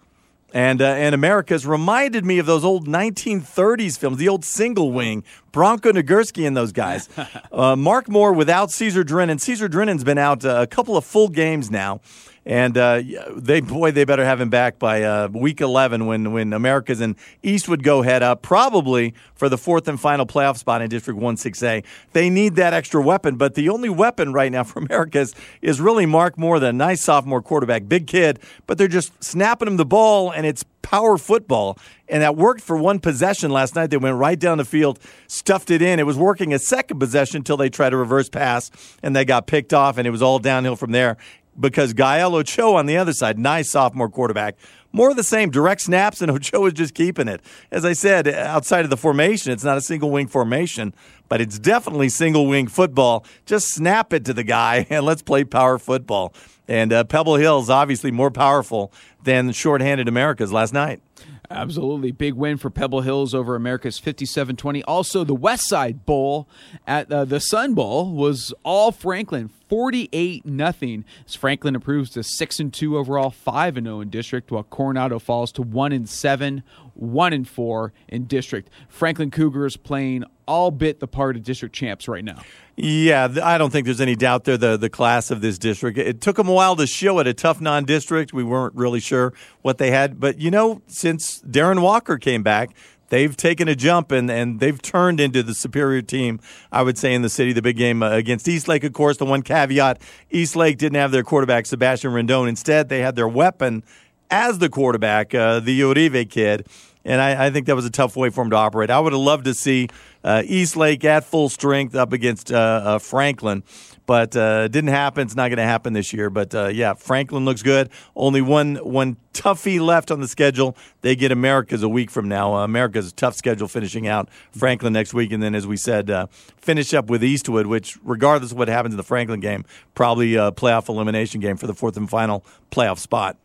[0.54, 5.24] and uh, and Americas reminded me of those old 1930s films, the old single wing
[5.52, 7.10] Bronco Nagurski and those guys.
[7.52, 9.40] uh, Mark Moore without Caesar Drennan.
[9.40, 12.00] Caesar Drennan's been out uh, a couple of full games now.
[12.48, 13.02] And uh,
[13.36, 17.18] they, boy, they better have him back by uh, week 11 when, when Americas and
[17.44, 21.84] Eastwood go head up, probably for the fourth and final playoff spot in District 1-6A.
[22.14, 26.06] They need that extra weapon, but the only weapon right now for Americas is really
[26.06, 30.32] Mark Moore, the nice sophomore quarterback, big kid, but they're just snapping him the ball,
[30.32, 31.78] and it's power football.
[32.08, 33.90] And that worked for one possession last night.
[33.90, 36.00] They went right down the field, stuffed it in.
[36.00, 38.72] It was working a second possession until they tried a reverse pass,
[39.04, 41.18] and they got picked off, and it was all downhill from there
[41.60, 44.56] because Gael Ocho on the other side, nice sophomore quarterback.
[44.92, 47.42] More of the same, direct snaps, and Ocho is just keeping it.
[47.72, 50.94] As I said, outside of the formation, it's not a single wing formation,
[51.30, 53.26] but it's definitely single wing football.
[53.46, 56.34] Just snap it to the guy and let's play power football.
[56.68, 58.92] And uh, Pebble Hills obviously more powerful
[59.24, 61.02] than shorthanded Americas last night.
[61.50, 62.12] Absolutely.
[62.12, 64.84] Big win for Pebble Hills over Americas 57 20.
[64.84, 66.48] Also, the West Side Bowl
[66.86, 69.50] at uh, the Sun Bowl was all Franklin.
[69.70, 74.52] 48 nothing as Franklin improves to 6 and 2 overall, 5 and 0 in district,
[74.52, 78.70] while Coronado falls to 1 and 7, 1 and 4 in district.
[78.90, 82.42] Franklin Cougars playing all bit the part of district champs right now.
[82.76, 85.98] Yeah, I don't think there's any doubt they're the, the class of this district.
[85.98, 88.34] It took them a while to show it, a tough non district.
[88.34, 89.34] We weren't really sure
[89.64, 90.20] what they had.
[90.20, 92.76] But, you know, since Darren Walker came back,
[93.10, 96.40] they've taken a jump and, and they've turned into the superior team,
[96.72, 97.52] I would say, in the city.
[97.52, 101.24] The big game uh, against Eastlake, of course, the one caveat Eastlake didn't have their
[101.24, 102.48] quarterback, Sebastian Rendon.
[102.48, 103.84] Instead, they had their weapon
[104.30, 106.68] as the quarterback, uh, the Uribe kid.
[107.06, 108.90] And I, I, think that was a tough way for him to operate.
[108.90, 109.88] I would have loved to see
[110.28, 113.64] uh, Eastlake at full strength up against uh, uh, Franklin,
[114.06, 115.26] but uh, didn't happen.
[115.26, 116.30] It's not going to happen this year.
[116.30, 117.90] But uh, yeah, Franklin looks good.
[118.14, 120.76] Only one one toughie left on the schedule.
[121.00, 122.56] They get Americas a week from now.
[122.56, 126.12] Uh, Americas a tough schedule finishing out Franklin next week, and then as we said,
[126.58, 129.64] finish up with Eastwood, which regardless of what happens in the Franklin game,
[129.96, 133.38] probably a playoff elimination game for the fourth and final playoff spot.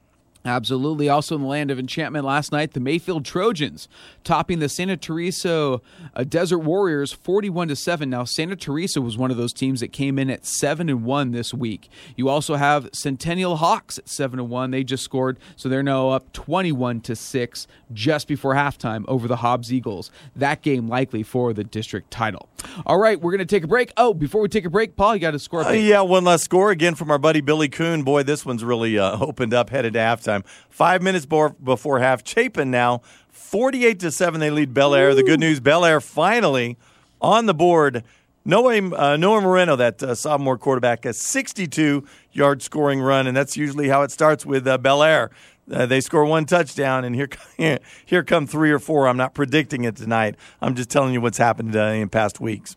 [0.44, 1.08] Absolutely.
[1.08, 3.88] Also in the land of enchantment last night, the Mayfield Trojans
[4.24, 5.80] topping the Santa Teresa
[6.14, 8.08] uh, Desert Warriors 41 to 7.
[8.08, 11.32] Now Santa Teresa was one of those teams that came in at 7 and 1
[11.32, 11.88] this week.
[12.16, 14.70] You also have Centennial Hawks at 7 and 1.
[14.70, 19.36] They just scored, so they're now up 21 to 6 just before halftime over the
[19.36, 20.10] Hobbs Eagles.
[20.34, 22.48] That game likely for the district title.
[22.86, 23.92] All right, we're going to take a break.
[23.96, 25.64] Oh, before we take a break, Paul, you got to score.
[25.64, 28.02] Uh, yeah, one last score again from our buddy Billy Coon.
[28.02, 30.46] Boy, this one's really uh, opened up headed to halftime halftime.
[30.68, 33.02] Five minutes before half, Chapin now
[33.32, 34.40] 48 to 7.
[34.40, 35.14] They lead Bel Air.
[35.14, 36.76] The good news Bel Air finally
[37.20, 38.04] on the board.
[38.44, 43.56] Noah, uh, Noah Moreno, that uh, sophomore quarterback, a 62 yard scoring run, and that's
[43.56, 45.30] usually how it starts with uh, Bel Air.
[45.70, 47.28] Uh, they score one touchdown, and here,
[48.04, 49.06] here come three or four.
[49.06, 50.34] I'm not predicting it tonight.
[50.60, 52.76] I'm just telling you what's happened uh, in past weeks.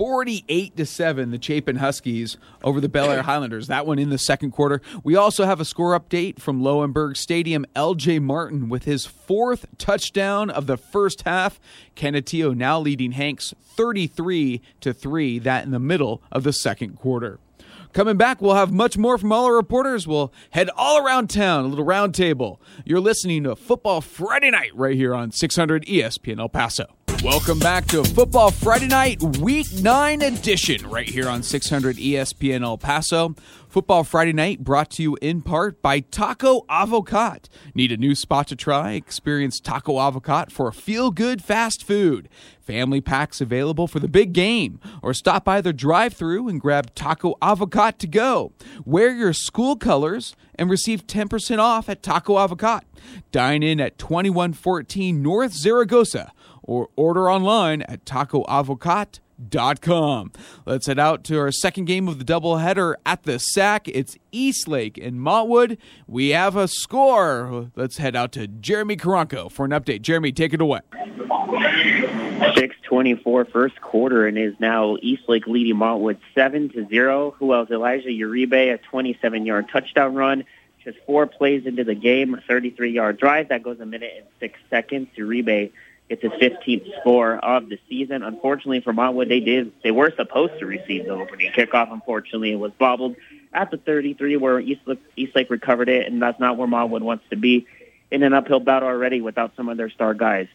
[0.00, 3.66] 48 to 7 the Chapin Huskies over the Bel Air Highlanders.
[3.66, 4.80] That one in the second quarter.
[5.04, 7.66] We also have a score update from Lowenberg Stadium.
[7.76, 11.60] LJ Martin with his fourth touchdown of the first half.
[11.96, 17.38] Canutillo now leading Hanks 33 to 3 that in the middle of the second quarter.
[17.92, 20.08] Coming back, we'll have much more from all our reporters.
[20.08, 22.56] We'll head all around town, a little roundtable.
[22.86, 26.86] You're listening to Football Friday Night right here on 600 ESPN El Paso.
[27.24, 32.78] Welcome back to Football Friday Night Week 9 edition right here on 600 ESPN El
[32.78, 33.34] Paso.
[33.68, 37.50] Football Friday Night brought to you in part by Taco Avocat.
[37.74, 38.92] Need a new spot to try?
[38.92, 42.26] Experience Taco Avocat for feel good fast food.
[42.62, 44.80] Family packs available for the big game.
[45.02, 48.52] Or stop by their drive through and grab Taco Avocat to go.
[48.86, 52.84] Wear your school colors and receive 10% off at Taco Avocat.
[53.30, 56.32] Dine in at 2114 North Zaragoza
[56.62, 60.32] or order online at tacoavocat.com.
[60.66, 63.88] Let's head out to our second game of the doubleheader at the SAC.
[63.88, 65.78] It's Eastlake and Montwood.
[66.06, 67.70] We have a score.
[67.74, 70.02] Let's head out to Jeremy Caranco for an update.
[70.02, 70.80] Jeremy, take it away.
[72.54, 77.34] 624 first quarter and is now Eastlake leading Montwood 7 to 0.
[77.38, 77.70] Who else?
[77.70, 80.44] Elijah Uribe, a 27 yard touchdown run.
[80.84, 83.48] Just four plays into the game, a 33 yard drive.
[83.48, 85.08] That goes a minute and six seconds.
[85.16, 85.72] Uribe
[86.10, 88.24] it's his 15th score of the season.
[88.24, 91.92] Unfortunately for Montwood, they did they were supposed to receive the opening kickoff.
[91.92, 93.14] Unfortunately, it was bobbled
[93.52, 97.36] at the 33 where Eastlake, Eastlake recovered it, and that's not where Montwood wants to
[97.36, 97.66] be
[98.10, 100.48] in an uphill battle already without some of their star guys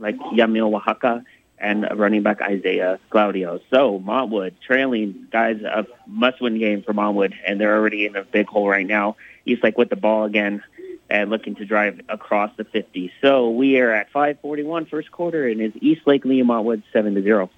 [0.00, 1.24] like Yamil Oaxaca
[1.56, 3.60] and running back Isaiah Claudio.
[3.70, 8.48] So Montwood trailing guys a must-win game for Montwood, and they're already in a big
[8.48, 9.16] hole right now.
[9.46, 10.64] Eastlake with the ball again
[11.10, 13.12] and looking to drive across the 50.
[13.20, 17.22] So we are at 5:41 first quarter, and is East Lake Lee Montwood seven to
[17.22, 17.50] zero.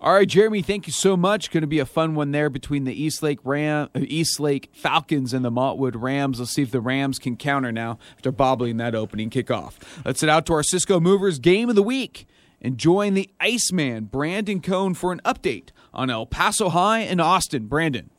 [0.00, 1.50] All right, Jeremy, thank you so much.
[1.50, 5.34] Going to be a fun one there between the East Lake Ram, East Lake Falcons
[5.34, 6.38] and the Montwood Rams.
[6.38, 9.74] Let's see if the Rams can counter now after bobbling that opening kickoff.
[10.04, 12.28] Let's head out to our Cisco Movers game of the week
[12.60, 17.66] and join the Iceman Brandon Cohn for an update on El Paso High and Austin.
[17.66, 18.10] Brandon.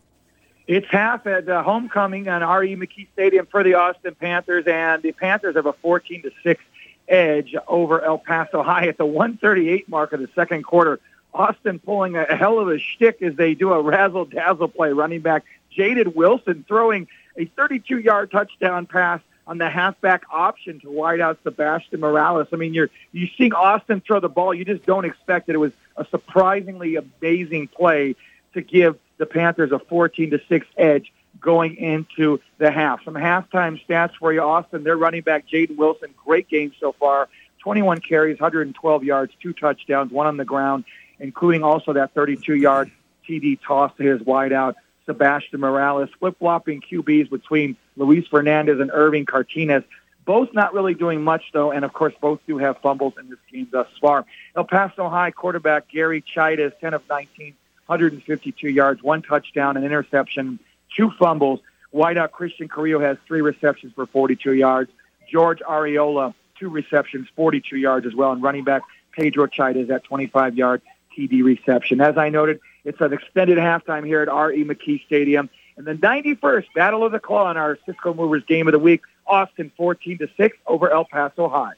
[0.70, 2.76] It's half at uh, homecoming on R.E.
[2.76, 6.64] McKee Stadium for the Austin Panthers, and the Panthers have a 14 to six
[7.08, 11.00] edge over El Paso High at the 138 mark of the second quarter.
[11.34, 14.92] Austin pulling a hell of a shtick as they do a razzle dazzle play.
[14.92, 15.44] Running back
[15.76, 21.40] Jaden Wilson throwing a 32 yard touchdown pass on the halfback option to wide out
[21.42, 22.48] Sebastian Morales.
[22.54, 24.54] I mean, you're you seeing Austin throw the ball.
[24.54, 25.56] You just don't expect it.
[25.56, 28.16] It was a surprisingly amazing play
[28.54, 33.04] to give the Panthers a 14 to six edge going into the half.
[33.06, 34.84] Some halftime stats for you, Austin.
[34.84, 37.30] Their running back Jaden Wilson, great game so far.
[37.60, 40.86] 21 carries, 112 yards, two touchdowns, one on the ground
[41.20, 42.92] including also that 32-yard
[43.28, 49.84] TD toss to his wideout, Sebastian Morales, flip-flopping QBs between Luis Fernandez and Irving Cartinez.
[50.26, 53.40] Both not really doing much, though, and of course, both do have fumbles in this
[53.52, 54.26] game thus far.
[54.56, 57.56] El Paso High quarterback Gary Chidas, 10 of 19,
[57.90, 60.60] 152 yards, one touchdown, an interception,
[60.96, 61.60] two fumbles.
[61.92, 64.92] Wideout Christian Carrillo has three receptions for 42 yards.
[65.28, 68.32] George Ariola, two receptions, 42 yards as well.
[68.32, 70.84] And running back Pedro Chidas at 25 yard
[71.18, 72.00] TD reception.
[72.00, 74.64] As I noted, it's an extended halftime here at R.E.
[74.64, 75.50] McKee Stadium.
[75.76, 79.02] And the 91st Battle of the Claw in our Cisco Movers game of the week,
[79.26, 81.74] Austin 14 to 6 over El Paso High.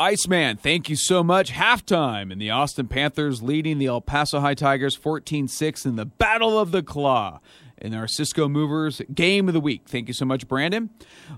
[0.00, 1.50] Iceman, thank you so much.
[1.50, 6.04] Halftime and the Austin Panthers leading the El Paso High Tigers 14 6 in the
[6.04, 7.40] Battle of the Claw
[7.78, 9.82] in our Cisco Movers game of the week.
[9.88, 10.90] Thank you so much, Brandon.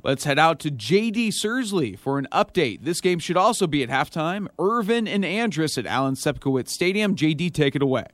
[0.04, 2.82] Let's head out to JD Sursley for an update.
[2.82, 4.46] This game should also be at halftime.
[4.58, 7.16] Irvin and Andress at Alan Sepkowitz Stadium.
[7.16, 8.04] JD, take it away.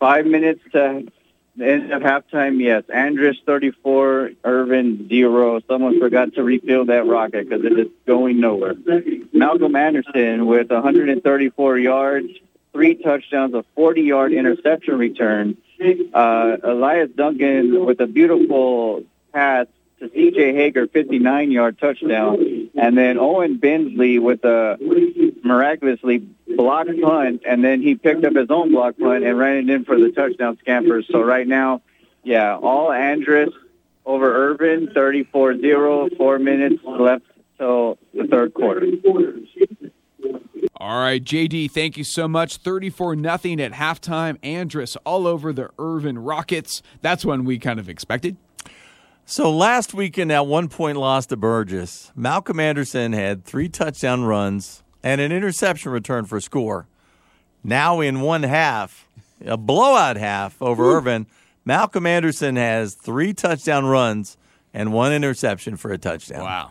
[0.00, 1.06] Five minutes to
[1.60, 2.84] end of halftime, yes.
[2.84, 5.60] Andress 34, Irvin 0.
[5.68, 8.74] Someone forgot to refill that rocket because it is going nowhere.
[9.32, 12.28] Malcolm Anderson with 134 yards,
[12.72, 15.56] three touchdowns, a 40-yard interception return.
[16.14, 19.66] Uh, Elias Duncan with a beautiful pass
[20.00, 20.54] to C.J.
[20.54, 24.78] Hager, 59-yard touchdown, and then Owen Bensley with a
[25.42, 26.18] miraculously
[26.56, 29.84] blocked punt, and then he picked up his own block punt and ran it in
[29.84, 31.06] for the touchdown scampers.
[31.10, 31.82] So right now,
[32.22, 33.52] yeah, all Andress
[34.04, 37.24] over Irvin, 34-0, four minutes left
[37.58, 38.86] till the third quarter.
[40.78, 42.58] All right, JD, thank you so much.
[42.58, 44.38] 34 nothing at halftime.
[44.40, 46.82] Andress all over the Irvin Rockets.
[47.00, 48.36] That's when we kind of expected.
[49.28, 54.84] So last weekend, at one point lost to Burgess, Malcolm Anderson had three touchdown runs
[55.02, 56.86] and an interception return for score.
[57.64, 59.08] Now in one half,
[59.44, 61.26] a blowout half over Irvin,
[61.64, 64.36] Malcolm Anderson has three touchdown runs
[64.72, 66.44] and one interception for a touchdown.
[66.44, 66.70] Wow.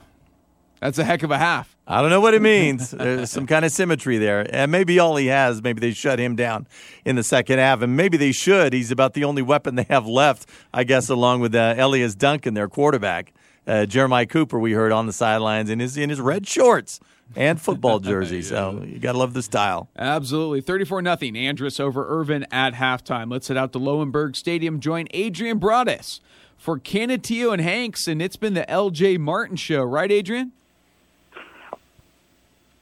[0.85, 1.75] That's a heck of a half.
[1.87, 2.91] I don't know what it means.
[2.91, 4.45] There's some kind of symmetry there.
[4.53, 6.67] And maybe all he has, maybe they shut him down
[7.05, 7.81] in the second half.
[7.81, 8.71] And maybe they should.
[8.71, 12.53] He's about the only weapon they have left, I guess, along with uh, Elias Duncan,
[12.53, 13.33] their quarterback.
[13.65, 16.99] Uh, Jeremiah Cooper, we heard on the sidelines in his in his red shorts
[17.35, 18.37] and football jersey.
[18.37, 18.41] yeah.
[18.43, 19.89] So you got to love the style.
[19.97, 20.61] Absolutely.
[20.61, 21.33] 34 nothing.
[21.33, 23.31] Andress over Irvin at halftime.
[23.31, 24.79] Let's head out to Lowenberg Stadium.
[24.79, 26.21] Join Adrian Broadus
[26.57, 28.07] for Canutillo and Hanks.
[28.07, 30.51] And it's been the LJ Martin show, right, Adrian?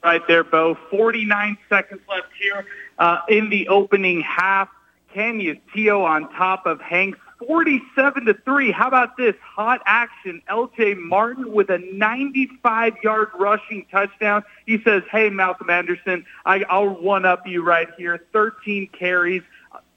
[0.04, 0.76] Right there, Bo.
[0.90, 2.66] 49 seconds left here
[2.98, 4.68] uh, in the opening half.
[5.14, 8.72] Canutillo on top of Hanks, 47 to three.
[8.72, 10.42] How about this hot action?
[10.48, 10.94] L.J.
[10.94, 14.42] Martin with a 95-yard rushing touchdown.
[14.66, 18.24] He says, "Hey, Malcolm Anderson, I, I'll one up you right here.
[18.32, 19.42] 13 carries."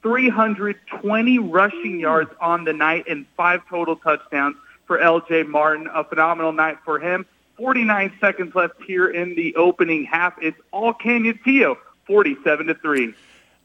[0.03, 4.55] 320 rushing yards on the night and five total touchdowns
[4.85, 5.43] for L.J.
[5.43, 5.89] Martin.
[5.93, 7.25] A phenomenal night for him.
[7.57, 10.33] 49 seconds left here in the opening half.
[10.41, 13.13] It's all Canutillo, 47 to 3.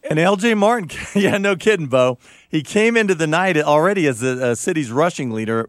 [0.08, 2.18] And LJ Martin, yeah, no kidding, Bo.
[2.48, 5.68] He came into the night already as the city's rushing leader,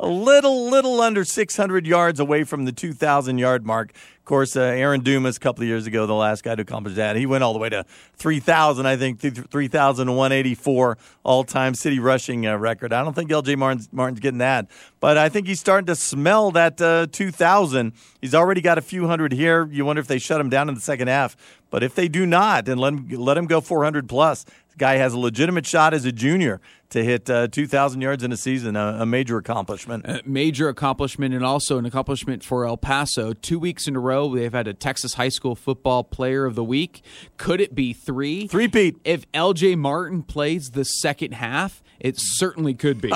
[0.00, 4.60] a little, little under 600 yards away from the 2,000 yard mark Of course, uh,
[4.60, 7.42] Aaron Dumas a couple of years ago, the last guy to accomplish that, he went
[7.42, 7.84] all the way to
[8.16, 12.92] 3,000, I think, 3,184 all time city rushing uh, record.
[12.92, 14.68] I don't think LJ Martin's, Martin's, getting that,
[15.00, 17.92] but I think he's starting to smell that uh, 2,000.
[18.20, 19.66] He's already got a few hundred here.
[19.66, 21.36] You wonder if they shut him down in the second half.
[21.70, 24.44] But if they do not and let him, let him go 400 plus,
[24.78, 26.60] Guy has a legitimate shot as a junior
[26.90, 30.06] to hit uh, 2,000 yards in a season, a, a major accomplishment.
[30.06, 33.32] A major accomplishment, and also an accomplishment for El Paso.
[33.32, 36.64] Two weeks in a row, they've had a Texas High School Football Player of the
[36.64, 37.02] Week.
[37.36, 38.46] Could it be three?
[38.46, 38.96] Three, Pete.
[39.04, 43.12] If LJ Martin plays the second half, it certainly could be.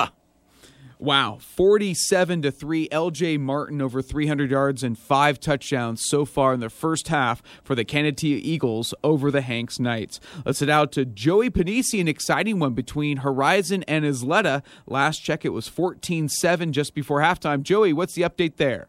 [1.03, 6.61] Wow, 47 to 3 LJ Martin over 300 yards and 5 touchdowns so far in
[6.61, 10.21] the first half for the Canatee Eagles over the Hanks Knights.
[10.45, 14.63] Let's head out to Joey Panisi, an exciting one between Horizon and Ysleta.
[14.87, 17.63] Last check it was 14-7 just before halftime.
[17.63, 18.87] Joey, what's the update there?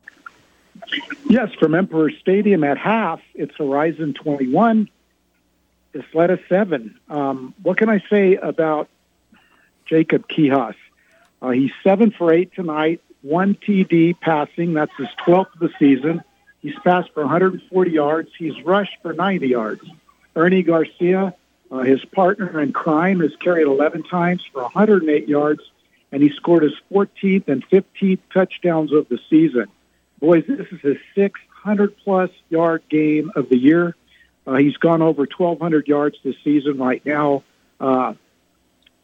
[1.29, 4.89] Yes, from Emperor Stadium at half, it's Horizon 21,
[5.93, 6.97] Ysleta 7.
[7.09, 8.89] Um, what can I say about
[9.87, 10.77] Jacob Quijas?
[11.45, 14.72] Uh, he's seven for eight tonight, one TD passing.
[14.72, 16.22] That's his 12th of the season.
[16.62, 18.30] He's passed for 140 yards.
[18.38, 19.82] He's rushed for 90 yards.
[20.34, 21.34] Ernie Garcia,
[21.70, 25.61] uh, his partner in crime, has carried 11 times for 108 yards,
[26.11, 29.66] and he scored his 14th and 15th touchdowns of the season.
[30.20, 33.95] Boys, this is his 600 plus yard game of the year.
[34.47, 37.42] Uh, he's gone over 1,200 yards this season right now.
[37.78, 38.14] Uh,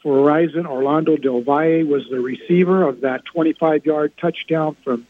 [0.03, 5.07] for Horizon, Orlando Del Valle was the receiver of that 25-yard touchdown from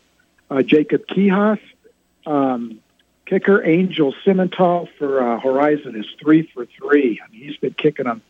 [0.51, 1.61] uh, Jacob Quijas.
[2.27, 2.81] Um,
[3.27, 7.21] kicker Angel Simmental for uh, Horizon is three for three.
[7.25, 8.23] I mean, he's been kicking them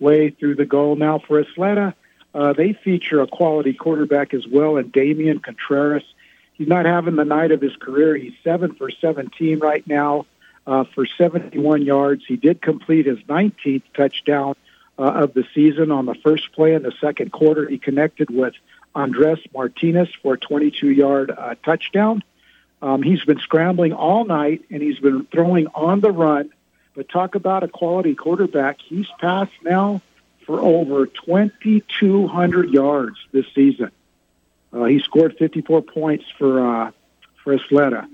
[0.00, 0.96] way through the goal.
[0.96, 1.94] Now for Ysleta,
[2.34, 6.04] uh, they feature a quality quarterback as well, and Damian Contreras.
[6.54, 8.16] He's not having the night of his career.
[8.16, 10.26] He's seven for 17 right now
[10.66, 12.24] uh, for 71 yards.
[12.26, 14.56] He did complete his 19th touchdown
[14.98, 17.68] uh, of the season on the first play in the second quarter.
[17.68, 18.54] He connected with
[18.94, 22.22] Andres Martinez for a 22-yard uh, touchdown.
[22.82, 26.50] Um, he's been scrambling all night, and he's been throwing on the run.
[26.94, 28.80] But talk about a quality quarterback.
[28.80, 30.00] He's passed now
[30.46, 33.90] for over 2,200 yards this season.
[34.72, 36.90] Uh, he scored 54 points for uh,
[37.42, 38.08] for Ysleta.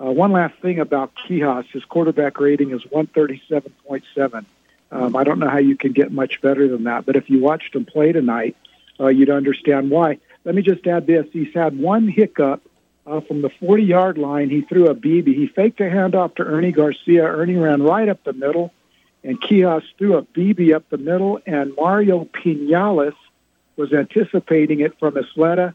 [0.00, 4.44] Uh, one last thing about Quijas, his quarterback rating is 137.7.
[4.92, 7.40] Um, I don't know how you can get much better than that, but if you
[7.40, 8.56] watched him play tonight,
[9.00, 10.18] uh, you'd understand why.
[10.44, 12.62] Let me just add this: he's had one hiccup
[13.06, 14.50] uh, from the 40-yard line.
[14.50, 15.34] He threw a BB.
[15.34, 17.24] He faked a handoff to Ernie Garcia.
[17.24, 18.70] Ernie ran right up the middle,
[19.24, 23.14] and Quijas threw a BB up the middle, and Mario Pinales
[23.76, 25.74] was anticipating it from Ysleta,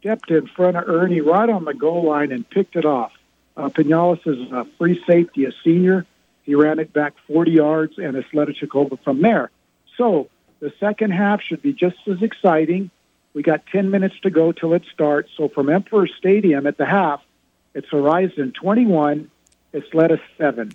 [0.00, 3.12] stepped in front of Ernie right on the goal line and picked it off.
[3.56, 6.04] Uh, Pinales is a free safety, a senior.
[6.46, 9.50] He ran it back 40 yards, and Ysleta took over from there.
[9.98, 10.28] So
[10.60, 12.90] the second half should be just as exciting.
[13.34, 15.30] We got 10 minutes to go till it starts.
[15.36, 17.20] So from Emperor Stadium at the half,
[17.74, 19.30] it's Horizon 21,
[19.74, 20.72] Ysleta 7.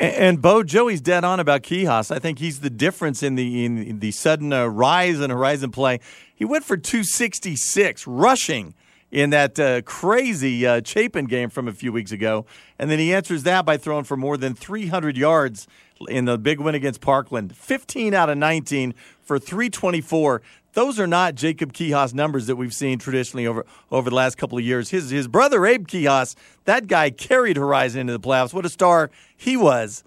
[0.00, 2.10] And, Bo Joey's dead on about Quijas.
[2.10, 6.00] I think he's the difference in the in the sudden uh, rise in Horizon play.
[6.34, 8.72] He went for 266 rushing
[9.12, 12.46] in that uh, crazy uh, Chapin game from a few weeks ago.
[12.78, 15.68] And then he answers that by throwing for more than 300 yards
[16.08, 17.54] in the big win against Parkland.
[17.54, 20.42] 15 out of 19 for 324.
[20.72, 24.56] Those are not Jacob Quijas numbers that we've seen traditionally over, over the last couple
[24.56, 24.88] of years.
[24.88, 26.34] His, his brother, Abe Quijas,
[26.64, 28.54] that guy carried Horizon into the playoffs.
[28.54, 30.02] What a star he was.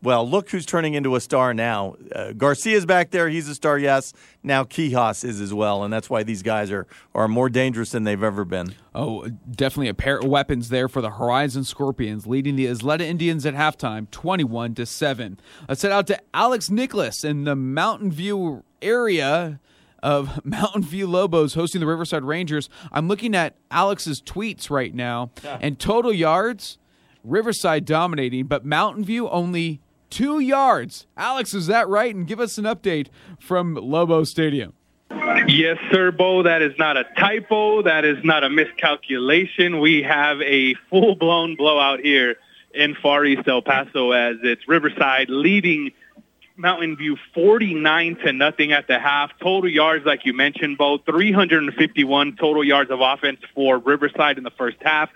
[0.00, 1.96] Well, look who's turning into a star now.
[2.14, 3.28] Uh, Garcia's back there.
[3.28, 4.12] He's a star, yes.
[4.44, 6.86] Now Quijas is as well, and that's why these guys are,
[7.16, 8.74] are more dangerous than they've ever been.
[8.94, 13.44] Oh, definitely a pair of weapons there for the Horizon Scorpions, leading the Ysleta Indians
[13.44, 15.40] at halftime, 21 to 7.
[15.68, 19.58] A set out to Alex Nicholas in the Mountain View area
[20.00, 22.70] of Mountain View Lobos hosting the Riverside Rangers.
[22.92, 25.30] I'm looking at Alex's tweets right now,
[25.60, 26.78] and total yards,
[27.24, 29.80] Riverside dominating, but Mountain View only
[30.10, 31.06] two yards.
[31.16, 32.14] Alex, is that right?
[32.14, 34.74] And give us an update from Lobo Stadium.
[35.46, 36.42] Yes, sir, Bo.
[36.42, 37.82] That is not a typo.
[37.82, 39.80] That is not a miscalculation.
[39.80, 42.36] We have a full blown blowout here
[42.74, 45.92] in Far East El Paso as it's Riverside leading
[46.56, 49.30] Mountain View 49 to nothing at the half.
[49.40, 54.50] Total yards, like you mentioned, Bo, 351 total yards of offense for Riverside in the
[54.50, 55.08] first half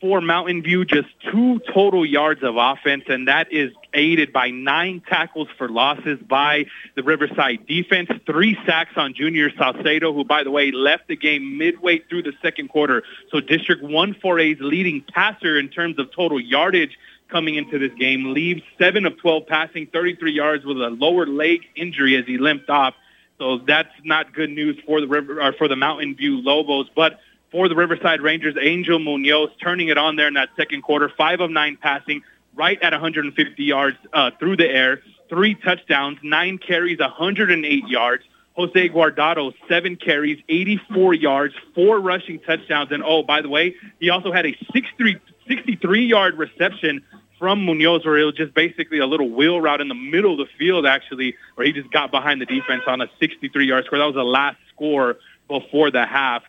[0.00, 5.02] for Mountain View, just two total yards of offense, and that is aided by nine
[5.08, 10.50] tackles for losses by the Riverside defense, three sacks on Junior Salcedo, who, by the
[10.50, 13.02] way, left the game midway through the second quarter.
[13.30, 18.62] So District 148's leading passer in terms of total yardage coming into this game leaves
[18.78, 22.94] 7 of 12 passing, 33 yards with a lower leg injury as he limped off.
[23.38, 27.20] So that's not good news for the river or for the Mountain View Lobos, but
[27.50, 31.40] for the Riverside Rangers, Angel Munoz turning it on there in that second quarter, five
[31.40, 32.22] of nine passing,
[32.58, 35.00] right at 150 yards uh, through the air.
[35.28, 38.24] three touchdowns, nine carries, 108 yards.
[38.56, 42.90] Jose Guardado, seven carries, 84 yards, four rushing touchdowns.
[42.90, 47.04] And oh, by the way, he also had a 63 yard reception
[47.38, 50.38] from Munoz where it was just basically a little wheel route in the middle of
[50.38, 53.98] the field, actually, where he just got behind the defense on a 63 yard score.
[53.98, 56.42] That was the last score before the half.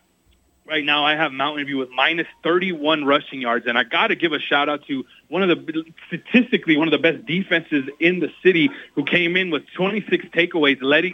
[0.66, 4.16] Right now, I have Mountain View with minus 31 rushing yards, and I got to
[4.16, 8.18] give a shout out to one of the statistically one of the best defenses in
[8.18, 10.78] the city, who came in with 26 takeaways.
[10.82, 11.04] Led,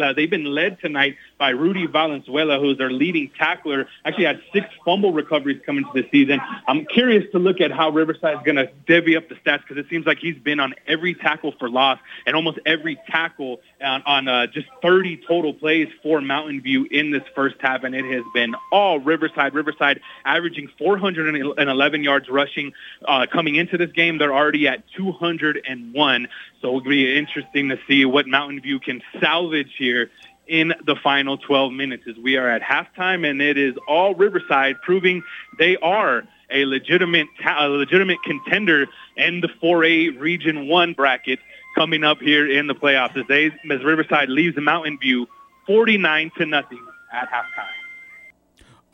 [0.00, 3.88] uh, they've been led tonight by Rudy Valenzuela, who's their leading tackler.
[4.04, 6.40] Actually, had six fumble recoveries coming to the season.
[6.68, 9.78] I'm curious to look at how Riverside is going to divvy up the stats because
[9.78, 14.02] it seems like he's been on every tackle for loss and almost every tackle on,
[14.04, 18.04] on uh, just 30 total plays for Mountain View in this first half, and it
[18.04, 19.54] has been all Riverside.
[19.54, 22.72] Riverside averaging 411 yards rushing
[23.06, 26.28] uh, coming in into this game, they're already at 201.
[26.60, 30.10] So it'll be interesting to see what Mountain View can salvage here
[30.46, 34.74] in the final 12 minutes as we are at halftime and it is all Riverside
[34.82, 35.22] proving
[35.56, 38.86] they are a legitimate a legitimate contender
[39.16, 41.38] in the 4A Region 1 bracket
[41.76, 45.28] coming up here in the playoffs as they as Riverside leaves Mountain View
[45.66, 47.81] 49 to nothing at halftime.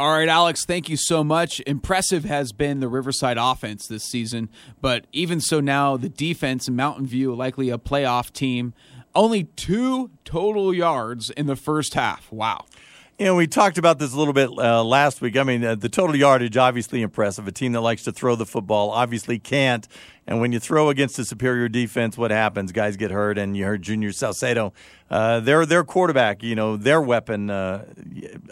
[0.00, 1.60] All right, Alex, thank you so much.
[1.66, 4.48] Impressive has been the Riverside offense this season,
[4.80, 8.74] but even so now, the defense, in Mountain View, likely a playoff team,
[9.16, 12.30] only two total yards in the first half.
[12.30, 12.66] Wow.
[13.20, 15.36] Know, we talked about this a little bit uh, last week.
[15.36, 17.48] I mean, uh, the total yardage obviously impressive.
[17.48, 19.88] A team that likes to throw the football obviously can't.
[20.28, 22.70] And when you throw against a superior defense, what happens?
[22.70, 24.72] Guys get hurt, and you heard Junior Salcedo.
[25.10, 27.86] Uh, they're their quarterback, you know, their weapon uh,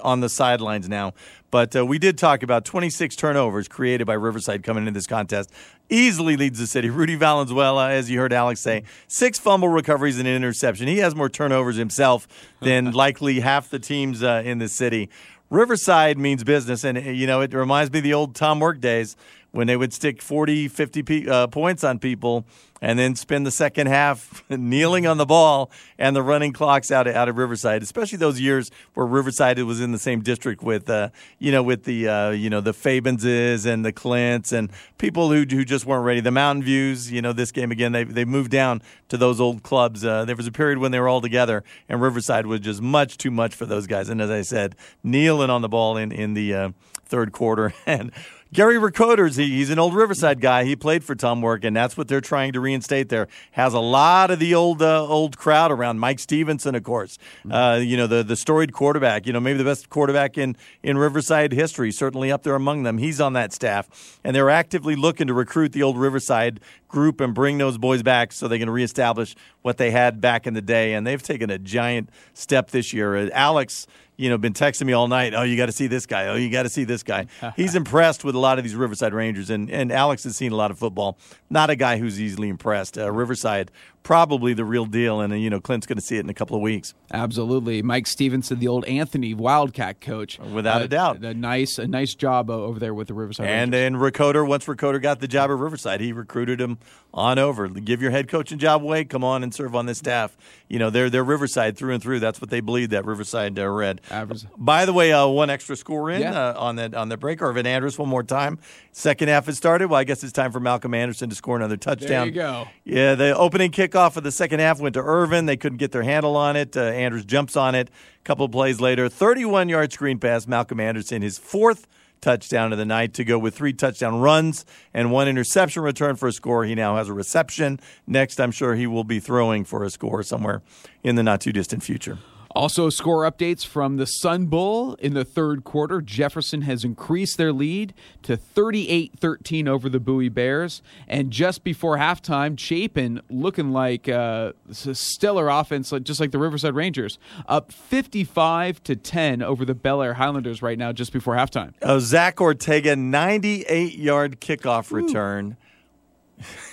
[0.02, 1.14] on the sidelines now.
[1.56, 5.50] But uh, we did talk about 26 turnovers created by Riverside coming into this contest.
[5.88, 6.90] Easily leads the city.
[6.90, 10.86] Rudy Valenzuela, as you heard Alex say, six fumble recoveries and an interception.
[10.86, 12.28] He has more turnovers himself
[12.60, 15.08] than likely half the teams uh, in the city.
[15.48, 19.16] Riverside means business, and you know it reminds me of the old Tom Work days
[19.52, 22.44] when they would stick 40, 50 uh, points on people
[22.80, 27.06] and then spend the second half kneeling on the ball and the running clocks out
[27.06, 30.88] of, out of Riverside, especially those years where Riverside was in the same district with,
[30.90, 35.30] uh, you know, with the, uh, you know, the Fabenses and the Clints and people
[35.30, 36.20] who, who just weren't ready.
[36.20, 39.62] The Mountain Views, you know, this game again, they, they moved down to those old
[39.62, 40.04] clubs.
[40.04, 43.16] Uh, there was a period when they were all together and Riverside was just much
[43.16, 44.08] too much for those guys.
[44.08, 46.70] And as I said, kneeling on the ball in, in the uh,
[47.06, 48.12] third quarter and
[48.52, 50.64] Gary Ricoders, he, he's an old Riverside guy.
[50.64, 53.26] He played for Tom Work, and that's what they're trying to reinstate there.
[53.52, 55.98] Has a lot of the old uh, old crowd around.
[55.98, 57.18] Mike Stevenson, of course.
[57.40, 57.52] Mm-hmm.
[57.52, 60.96] Uh, you know, the, the storied quarterback, you know, maybe the best quarterback in, in
[60.96, 62.98] Riverside history, certainly up there among them.
[62.98, 64.18] He's on that staff.
[64.22, 68.32] And they're actively looking to recruit the old Riverside group and bring those boys back
[68.32, 70.94] so they can reestablish what they had back in the day.
[70.94, 73.16] And they've taken a giant step this year.
[73.16, 75.34] Uh, Alex you know, been texting me all night.
[75.34, 76.28] Oh, you got to see this guy.
[76.28, 77.26] Oh, you got to see this guy.
[77.56, 80.56] He's impressed with a lot of these Riverside Rangers, and, and Alex has seen a
[80.56, 81.18] lot of football.
[81.50, 82.98] Not a guy who's easily impressed.
[82.98, 83.70] Uh, Riverside
[84.06, 85.20] probably the real deal.
[85.20, 86.94] And, uh, you know, Clint's going to see it in a couple of weeks.
[87.12, 87.82] Absolutely.
[87.82, 90.38] Mike Stevenson, the old Anthony Wildcat coach.
[90.38, 91.24] Without uh, a doubt.
[91.24, 95.02] A nice a nice job over there with the Riverside And then Ricoder, once Ricoder
[95.02, 96.78] got the job at Riverside, he recruited him
[97.12, 97.66] on over.
[97.66, 99.04] Give your head coaching job away.
[99.04, 100.36] Come on and serve on this staff.
[100.68, 102.20] You know, they're, they're Riverside through and through.
[102.20, 104.02] That's what they believe that Riverside uh, Red.
[104.10, 104.44] Average.
[104.56, 106.50] By the way, uh, one extra score in yeah.
[106.50, 107.42] uh, on that on the break.
[107.42, 108.60] Irvin Andrus, one more time.
[108.92, 109.88] Second half has started.
[109.88, 112.08] Well, I guess it's time for Malcolm Anderson to score another touchdown.
[112.08, 112.68] There you go.
[112.84, 115.46] Yeah, the opening kickoff of the second half went to Irvin.
[115.46, 116.76] They couldn't get their handle on it.
[116.76, 117.88] Uh, Andrews jumps on it.
[117.88, 120.46] A couple of plays later, 31 yard screen pass.
[120.46, 121.86] Malcolm Anderson, his fourth
[122.20, 126.28] touchdown of the night to go with three touchdown runs and one interception return for
[126.28, 126.64] a score.
[126.64, 127.80] He now has a reception.
[128.06, 130.62] Next, I'm sure he will be throwing for a score somewhere
[131.02, 132.18] in the not too distant future.
[132.56, 136.00] Also, score updates from the Sun Bowl in the third quarter.
[136.00, 137.92] Jefferson has increased their lead
[138.22, 140.80] to 38 13 over the Bowie Bears.
[141.06, 146.74] And just before halftime, Chapin looking like uh, a stellar offense, just like the Riverside
[146.74, 151.74] Rangers, up 55 to 10 over the Bel Air Highlanders right now, just before halftime.
[151.82, 155.58] Oh, Zach Ortega, 98 yard kickoff return.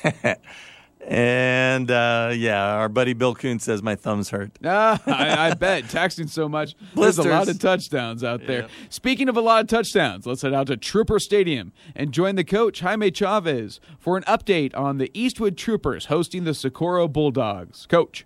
[1.08, 4.52] And uh, yeah, our buddy Bill Coon says my thumbs hurt.
[4.64, 6.76] Ah, I, I bet texting so much.
[6.96, 8.64] There's a lot of touchdowns out there.
[8.64, 8.68] Yeah.
[8.90, 12.44] Speaking of a lot of touchdowns, let's head out to Trooper Stadium and join the
[12.44, 17.86] coach Jaime Chavez for an update on the Eastwood Troopers hosting the Socorro Bulldogs.
[17.88, 18.26] Coach,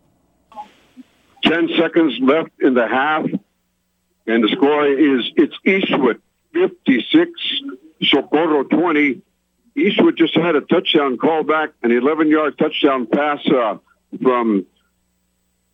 [1.43, 3.25] ten seconds left in the half,
[4.27, 6.21] and the score is it's Eastwood
[6.53, 7.31] fifty six,
[8.03, 9.21] Socorro twenty.
[9.77, 13.77] Eastwood just had a touchdown call back, an 11 yard touchdown pass uh,
[14.21, 14.65] from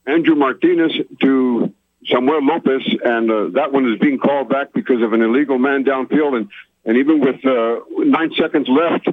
[0.06, 1.74] Andrew Martinez to
[2.06, 5.86] Samuel Lopez, and uh, that one is being called back because of an illegal man
[5.86, 6.36] downfield.
[6.36, 6.50] And,
[6.84, 9.08] and even with uh, nine seconds left,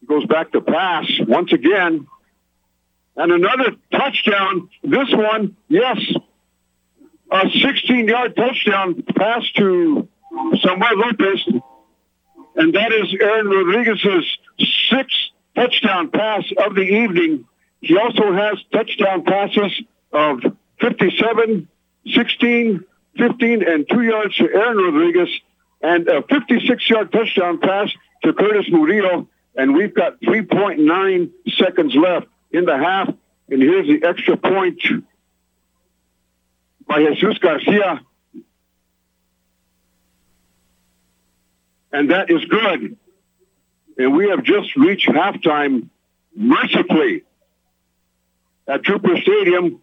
[0.00, 2.06] he goes back to pass once again.
[3.16, 4.70] And another touchdown.
[4.84, 5.98] This one, yes,
[7.32, 10.08] a 16 yard touchdown pass to
[10.62, 11.62] Samuel Lopez.
[12.56, 14.38] And that is Aaron Rodriguez's
[14.90, 15.18] sixth
[15.54, 17.44] touchdown pass of the evening.
[17.80, 20.40] He also has touchdown passes of
[20.80, 21.68] 57,
[22.14, 22.84] 16,
[23.16, 25.28] 15, and two yards to Aaron Rodriguez,
[25.80, 27.88] and a 56 yard touchdown pass
[28.24, 29.28] to Curtis Murillo.
[29.54, 33.08] And we've got 3.9 seconds left in the half.
[33.48, 34.80] And here's the extra point
[36.86, 38.00] by Jesus Garcia.
[41.92, 42.96] And that is good.
[43.98, 45.88] And we have just reached halftime
[46.34, 47.24] mercifully
[48.66, 49.80] at Trooper Stadium.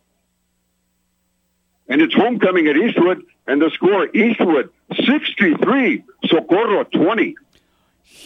[1.87, 3.23] And it's homecoming at Eastwood.
[3.47, 4.69] And the score, Eastwood
[5.05, 7.35] 63, Socorro 20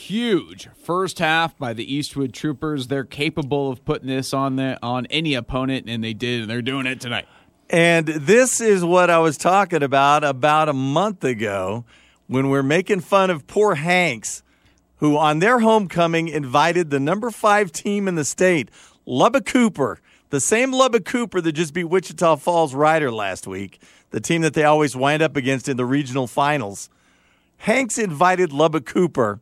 [0.03, 2.87] huge first half by the Eastwood Troopers.
[2.87, 6.61] They're capable of putting this on the on any opponent, and they did, and they're
[6.61, 7.25] doing it tonight.
[7.69, 11.85] And this is what I was talking about about a month ago
[12.27, 14.43] when we're making fun of poor Hanks,
[14.97, 18.69] who on their homecoming invited the number five team in the state,
[19.05, 23.81] Lubbock Cooper, the same Lubbock Cooper that just beat Wichita Falls Rider last week,
[24.11, 26.89] the team that they always wind up against in the regional finals.
[27.57, 29.39] Hanks invited Lubbock Cooper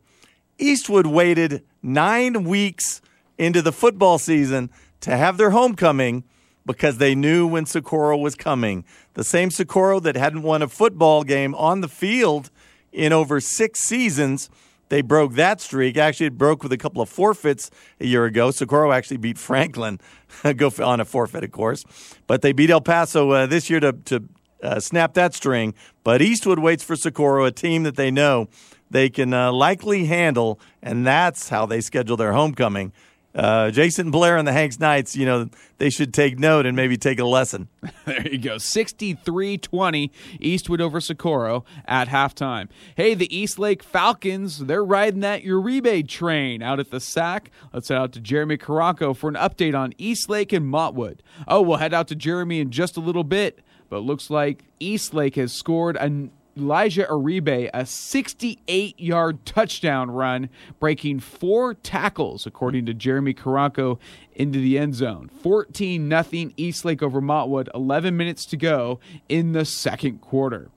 [0.62, 3.02] Eastwood waited nine weeks
[3.36, 6.22] into the football season to have their homecoming
[6.64, 8.84] because they knew when Socorro was coming.
[9.14, 12.50] The same Socorro that hadn't won a football game on the field
[12.92, 14.50] in over six seasons.
[14.88, 15.96] They broke that streak.
[15.96, 18.50] Actually, it broke with a couple of forfeits a year ago.
[18.50, 19.98] Socorro actually beat Franklin,
[20.56, 21.84] go on a forfeit, of course.
[22.26, 24.28] But they beat El Paso uh, this year to, to
[24.62, 25.74] uh, snap that string.
[26.04, 28.48] But Eastwood waits for Socorro, a team that they know
[28.90, 32.92] they can uh, likely handle, and that's how they schedule their homecoming.
[33.34, 35.48] Uh, Jason Blair and the Hanks Knights, you know,
[35.78, 37.68] they should take note and maybe take a lesson.
[38.04, 38.58] there you go.
[38.58, 42.68] 63 20, Eastwood over Socorro at halftime.
[42.94, 47.50] Hey, the East Lake Falcons, they're riding that Uribe train out at the SAC.
[47.72, 51.20] Let's head out to Jeremy Caranco for an update on East Lake and Montwood.
[51.48, 55.14] Oh, we'll head out to Jeremy in just a little bit, but looks like East
[55.14, 62.86] Lake has scored a Elijah Uribe a 68 yard touchdown run, breaking four tackles, according
[62.86, 63.98] to Jeremy Caranco,
[64.34, 65.30] into the end zone.
[65.42, 70.70] 14 0 Eastlake over Montwood, 11 minutes to go in the second quarter.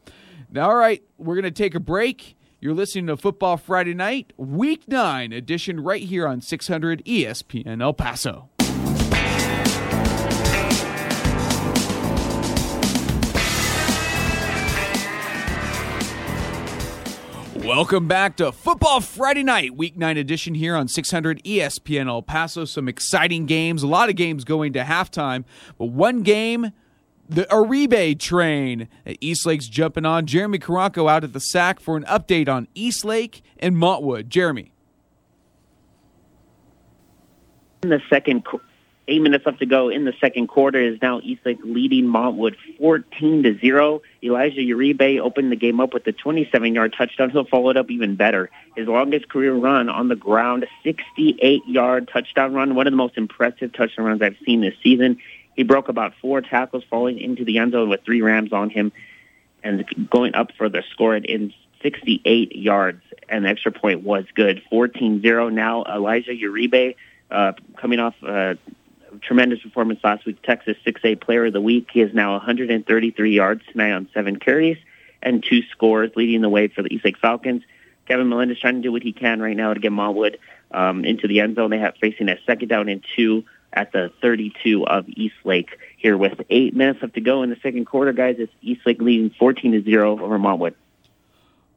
[0.51, 2.37] Now, all right, we're going to take a break.
[2.61, 7.93] You're listening to Football Friday Night, Week 9 edition, right here on 600 ESPN El
[7.93, 8.49] Paso.
[17.65, 22.63] Welcome back to Football Friday Night, Week 9 edition here on 600 ESPN El Paso.
[22.63, 25.45] Some exciting games, a lot of games going to halftime,
[25.79, 26.71] but one game,
[27.27, 28.87] the Uribe train.
[29.19, 30.27] Eastlake's jumping on.
[30.27, 34.27] Jeremy Caranco out at the SAC for an update on Eastlake and Montwood.
[34.27, 34.71] Jeremy.
[37.81, 38.45] In the second
[39.07, 43.43] Eight minutes left to go in the second quarter is now Eastlake leading Montwood 14
[43.43, 44.01] to 0.
[44.23, 47.29] Elijah Uribe opened the game up with a 27 yard touchdown.
[47.29, 48.49] He'll follow it up even better.
[48.75, 53.15] His longest career run on the ground, 68 yard touchdown run, one of the most
[53.15, 55.19] impressive touchdown runs I've seen this season.
[55.55, 58.91] He broke about four tackles, falling into the end zone with three Rams on him
[59.63, 61.53] and going up for the score in
[61.83, 63.01] 68 yards.
[63.29, 64.63] And the extra point was good.
[64.71, 65.83] 14 0 now.
[65.83, 66.95] Elijah Uribe.
[67.31, 68.53] Uh, coming off uh,
[69.21, 70.41] tremendous performance last week.
[70.41, 71.89] Texas 6A Player of the Week.
[71.91, 74.77] He is now 133 yards tonight on seven carries
[75.21, 77.63] and two scores, leading the way for the East Lake Falcons.
[78.07, 80.37] Kevin Melendez trying to do what he can right now to get Montwood
[80.71, 81.71] um, into the end zone.
[81.71, 86.17] They have facing a second down and two at the 32 of East Lake here
[86.17, 88.35] with eight minutes left to go in the second quarter, guys.
[88.39, 90.75] It's East Lake leading 14 to zero over Montwood.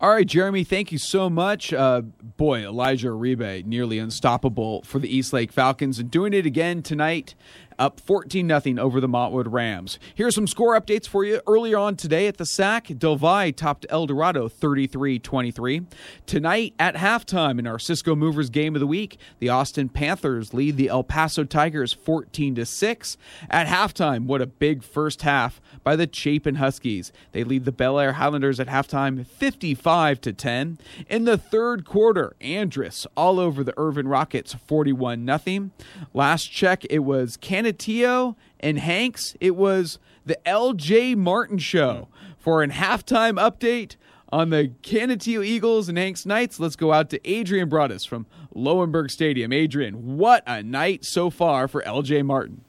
[0.01, 1.73] All right, Jeremy, thank you so much.
[1.73, 6.83] Uh, boy, Elijah Uribe, nearly unstoppable for the East Lake Falcons, and doing it again
[6.85, 7.35] tonight
[7.79, 9.99] up 14 0 over the Montwood Rams.
[10.15, 11.41] Here's some score updates for you.
[11.47, 15.87] Earlier on today at the SAC, Del Valle topped El Dorado 33 23.
[16.27, 20.77] Tonight at halftime in our Cisco Movers game of the week, the Austin Panthers lead
[20.77, 23.17] the El Paso Tigers 14 6.
[23.51, 27.13] At halftime, what a big first half by the Chapin Huskies.
[27.33, 30.79] They lead the Bel Air Highlanders at halftime 55 10.
[31.09, 35.71] In the third quarter, Andress all over the Irvin Rockets 41 0.
[36.13, 42.09] Last check, it was Canada Canutillo and Hanks, it was the LJ Martin show.
[42.39, 43.97] For an halftime update
[44.31, 49.11] on the Canutillo Eagles and Hanks Knights, let's go out to Adrian Broadus from Lowenberg
[49.11, 49.53] Stadium.
[49.53, 52.65] Adrian, what a night so far for LJ Martin.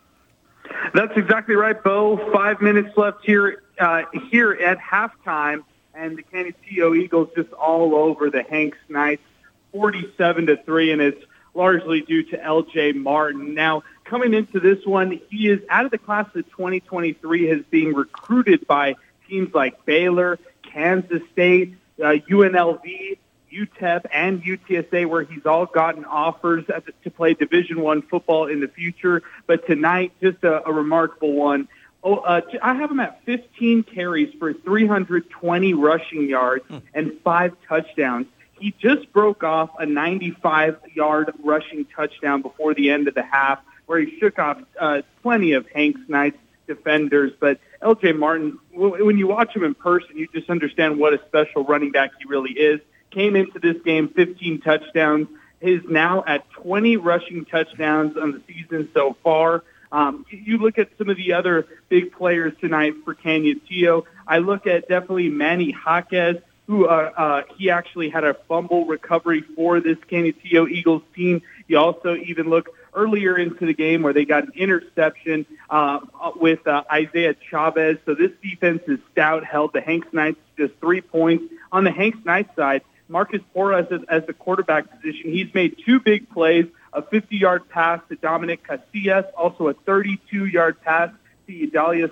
[0.94, 2.18] That's exactly right, Bo.
[2.34, 5.64] Five minutes left here uh, here at halftime,
[5.94, 9.24] and the Canutillo Eagles just all over the Hanks Knights,
[9.72, 11.24] forty-seven to three, and it's
[11.54, 12.94] largely due to L.J.
[12.94, 13.54] Martin.
[13.54, 17.94] Now, coming into this one, he is out of the class of 2023, has being
[17.94, 18.96] recruited by
[19.28, 23.18] teams like Baylor, Kansas State, uh, UNLV,
[23.52, 26.66] UTEP, and UTSA, where he's all gotten offers
[27.04, 29.22] to play Division One football in the future.
[29.48, 31.68] But tonight, just a, a remarkable one.
[32.04, 36.64] Oh, uh, I have him at 15 carries for 320 rushing yards
[36.94, 38.28] and five touchdowns.
[38.58, 43.60] He just broke off a 95-yard rushing touchdown before the end of the half,
[43.90, 46.38] where he shook off uh, plenty of Hanks Knights
[46.68, 47.32] defenders.
[47.40, 48.12] But L.J.
[48.12, 52.12] Martin, when you watch him in person, you just understand what a special running back
[52.20, 52.80] he really is.
[53.10, 55.28] Came into this game 15 touchdowns.
[55.60, 59.64] Is now at 20 rushing touchdowns on the season so far.
[59.92, 64.04] Um, you look at some of the other big players tonight for Canutillo.
[64.28, 66.38] I look at definitely Manny Jaquez,
[66.68, 71.42] who uh, uh, he actually had a fumble recovery for this Canutillo Eagles team.
[71.68, 76.00] You also even look earlier into the game where they got an interception uh,
[76.36, 77.98] with uh, Isaiah Chavez.
[78.06, 81.46] So this defense is stout, held the Hanks Knights just three points.
[81.72, 86.00] On the Hanks Knights side, Marcus Porras as, as the quarterback position, he's made two
[86.00, 91.12] big plays, a 50-yard pass to Dominic Casillas, also a 32-yard pass
[91.48, 92.12] to Udalius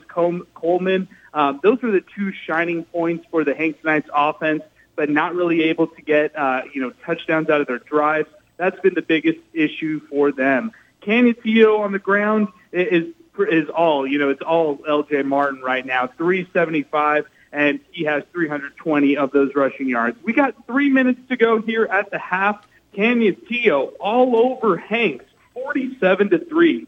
[0.54, 1.08] Coleman.
[1.34, 4.64] Um, those are the two shining points for the Hanks Knights offense,
[4.96, 8.30] but not really able to get uh, you know touchdowns out of their drives.
[8.58, 10.72] That's been the biggest issue for them.
[11.02, 14.30] Canutillo on the ground is is all you know.
[14.30, 15.24] It's all L.J.
[15.24, 20.18] Martin right now, 375 and he has 320 of those rushing yards.
[20.24, 22.64] We got three minutes to go here at the half.
[22.94, 26.88] Canutillo all over Hanks, 47 to three.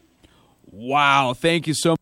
[0.72, 1.34] Wow!
[1.34, 1.90] Thank you so.
[1.90, 1.99] much.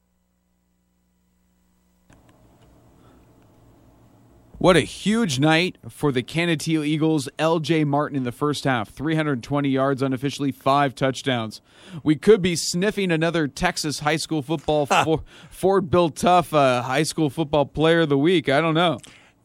[4.59, 7.29] What a huge night for the Canutillo Eagles.
[7.39, 7.85] L.J.
[7.85, 11.61] Martin in the first half, 320 yards unofficially, five touchdowns.
[12.03, 17.05] We could be sniffing another Texas high school football for, Ford Bill Tough uh, high
[17.05, 18.49] school football player of the week.
[18.49, 18.99] I don't know.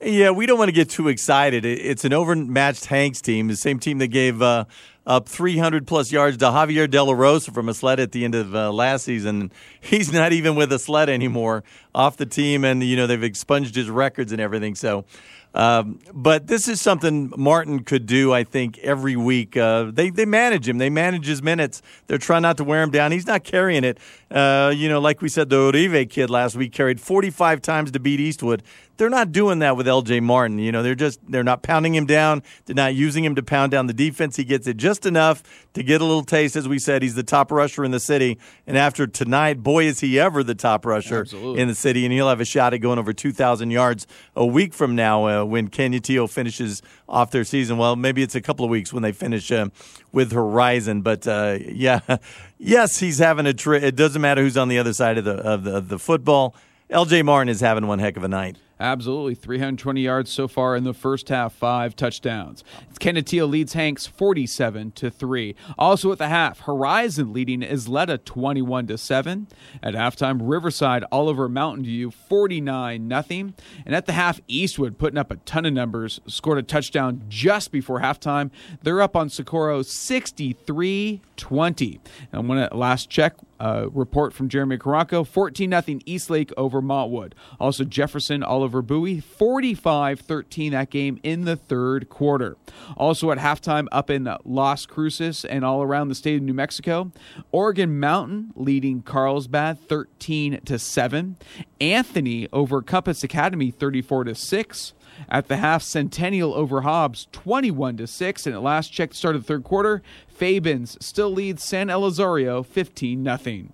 [0.06, 1.64] Yeah, we don't want to get too excited.
[1.64, 4.66] It's an overmatched Hanks team, the same team that gave uh,
[5.08, 8.54] up 300 plus yards to Javier De La Rosa from Ysleta at the end of
[8.54, 9.52] uh, last season.
[9.82, 11.64] He's not even with a sled anymore,
[11.96, 14.76] off the team, and you know they've expunged his records and everything.
[14.76, 15.06] So
[15.54, 19.56] um, but this is something Martin could do, I think, every week.
[19.56, 20.80] Uh, they they manage him.
[20.80, 21.82] They manage his minutes.
[22.08, 23.12] They're trying not to wear him down.
[23.12, 24.00] He's not carrying it.
[24.32, 28.00] Uh, you know, like we said, the Uribe kid last week carried 45 times to
[28.00, 28.64] beat Eastwood.
[28.98, 30.20] They're not doing that with L.J.
[30.20, 30.60] Martin.
[30.60, 32.44] You know, they're just they're not pounding him down.
[32.66, 34.36] They're not using him to pound down the defense.
[34.36, 35.44] He gets it just enough
[35.74, 36.56] to get a little taste.
[36.56, 38.38] As we said, he's the top rusher in the city.
[38.68, 41.62] And after tonight, boy, is he ever the top rusher Absolutely.
[41.62, 42.06] in the city.
[42.06, 44.06] And he'll have a shot at going over 2,000 yards
[44.36, 47.78] a week from now uh, when Canutillo finishes off their season.
[47.78, 49.70] Well, maybe it's a couple of weeks when they finish uh,
[50.12, 51.02] with Horizon.
[51.02, 52.00] But uh, yeah,
[52.58, 53.54] yes, he's having a.
[53.54, 56.00] Tri- it doesn't matter who's on the other side of the of the, of the
[56.00, 56.56] football.
[56.90, 57.24] L.J.
[57.24, 58.58] Martin is having one heck of a night.
[58.84, 59.34] Absolutely.
[59.34, 62.66] 320 yards so far in the first half, five touchdowns.
[63.00, 65.56] Canutillo leads Hanks 47 to 3.
[65.80, 69.48] Also at the half, Horizon leading Ysleta 21 to 7.
[69.82, 73.54] At halftime, Riverside all over Mountain View 49 nothing.
[73.86, 77.72] And at the half, Eastwood putting up a ton of numbers, scored a touchdown just
[77.72, 78.52] before halftime.
[78.82, 82.02] They're up on Socorro 63 20.
[82.34, 87.32] And when at last check, uh, report from Jeremy Caranco 14 0 Eastlake over Montwood.
[87.62, 92.58] Also, Jefferson Oliver Bowie 45 13 that game in the third quarter.
[92.98, 97.14] Also, at halftime up in Las Cruces and all around the state of New Mexico,
[97.54, 101.38] Organ Mountain leading Carlsbad 13 to 7.
[101.80, 104.94] Anthony over Compass Academy 34 to 6.
[105.30, 108.46] At the half, Centennial over Hobbs 21 to 6.
[108.46, 110.02] And at last check, the start of the third quarter,
[110.34, 113.68] Fabens still leads San Elizario 15 0.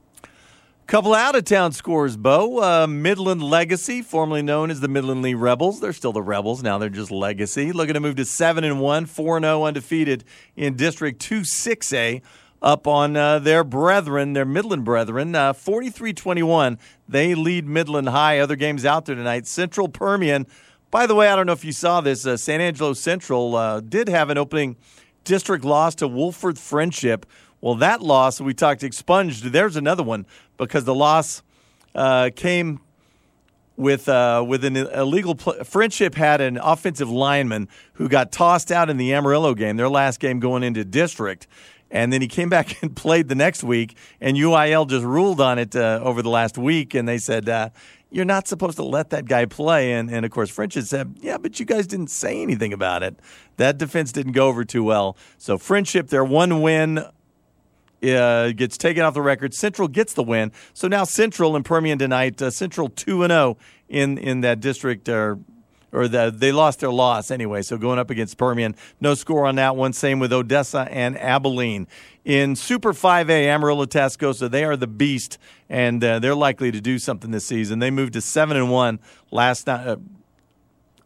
[0.90, 2.64] Couple out of town scores, Bo.
[2.64, 5.80] Uh, Midland Legacy, formerly known as the Midland Lee Rebels.
[5.80, 6.64] They're still the Rebels.
[6.64, 7.72] Now they're just Legacy.
[7.72, 10.24] Looking to move to 7 and 1, 4 0 undefeated
[10.56, 12.24] in District 2 6A
[12.62, 16.80] up on uh, their brethren, their Midland brethren, uh, 43 21.
[17.08, 18.40] They lead Midland High.
[18.40, 19.46] Other games out there tonight.
[19.46, 20.48] Central Permian.
[20.92, 22.26] By the way, I don't know if you saw this.
[22.26, 24.76] Uh, San Angelo Central uh, did have an opening
[25.30, 27.24] district loss to Wolfforth Frenship.
[27.62, 29.44] Well, that loss we talked expunged.
[29.44, 30.26] There's another one
[30.58, 31.44] because the loss
[31.94, 32.80] uh, came
[33.78, 38.90] with uh, with an illegal pl- friendship had an offensive lineman who got tossed out
[38.90, 41.46] in the Amarillo game, their last game going into district.
[41.92, 45.60] And then he came back and played the next week, and UIL just ruled on
[45.60, 47.70] it uh, over the last week, and they said, uh,
[48.12, 49.94] you're not supposed to let that guy play.
[49.94, 53.20] And, and of course, Frenship said, yeah, but you guys didn't say anything about it.
[53.58, 55.16] That defense didn't go over too well.
[55.38, 57.06] So, Frenship, their one win
[58.02, 59.54] uh, gets taken off the record.
[59.54, 60.52] Central gets the win.
[60.74, 62.42] So now Central and Permian tonight.
[62.42, 63.58] Uh, Central two and zero
[63.90, 65.10] in in that district.
[65.10, 65.40] Or,
[65.92, 67.62] or the, they lost their loss anyway.
[67.62, 69.94] So going up against Permian, no score on that one.
[69.94, 71.88] Same with Odessa and Abilene.
[72.26, 75.38] In Super 5A, Amarillo Tascosa, they are the beast,
[75.70, 77.80] and uh, they're likely to do something this season.
[77.80, 79.00] They moved to seven and one
[79.32, 79.88] last night.
[79.88, 79.98] Uh,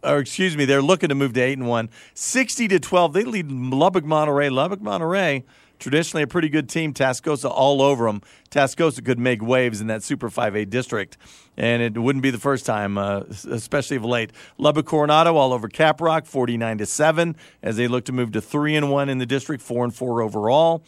[0.04, 1.90] or excuse me, they're looking to move to eight and one.
[2.14, 4.50] Sixty to twelve, they lead Lubbock Monterey.
[4.50, 5.46] Lubbock Monterey
[5.84, 6.94] traditionally a pretty good team.
[6.94, 8.22] Tascosa all over them.
[8.50, 11.18] Tascosa could make waves in that Super 5A district,
[11.58, 14.32] and it wouldn't be the first time, uh, especially of late.
[14.58, 18.76] Lubbock Coronado all over Caprock, 49 to seven, as they look to move to three
[18.76, 20.84] and one in the district, four and four overall.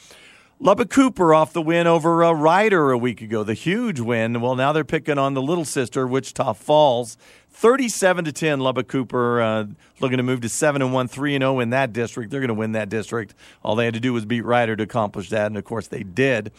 [0.58, 4.40] Lubbock Cooper off the win over uh, Rider a week ago, the huge win.
[4.40, 7.18] Well, now they're picking on the little sister, Wichita Falls.
[7.56, 9.65] 37 to 10 Lubbock Cooper uh,
[10.02, 12.30] looking to move to 7 and 1 3 and 0 in that district.
[12.30, 13.34] They're going to win that district.
[13.64, 16.03] All they had to do was beat Rider to accomplish that and of course they
[16.03, 16.52] did.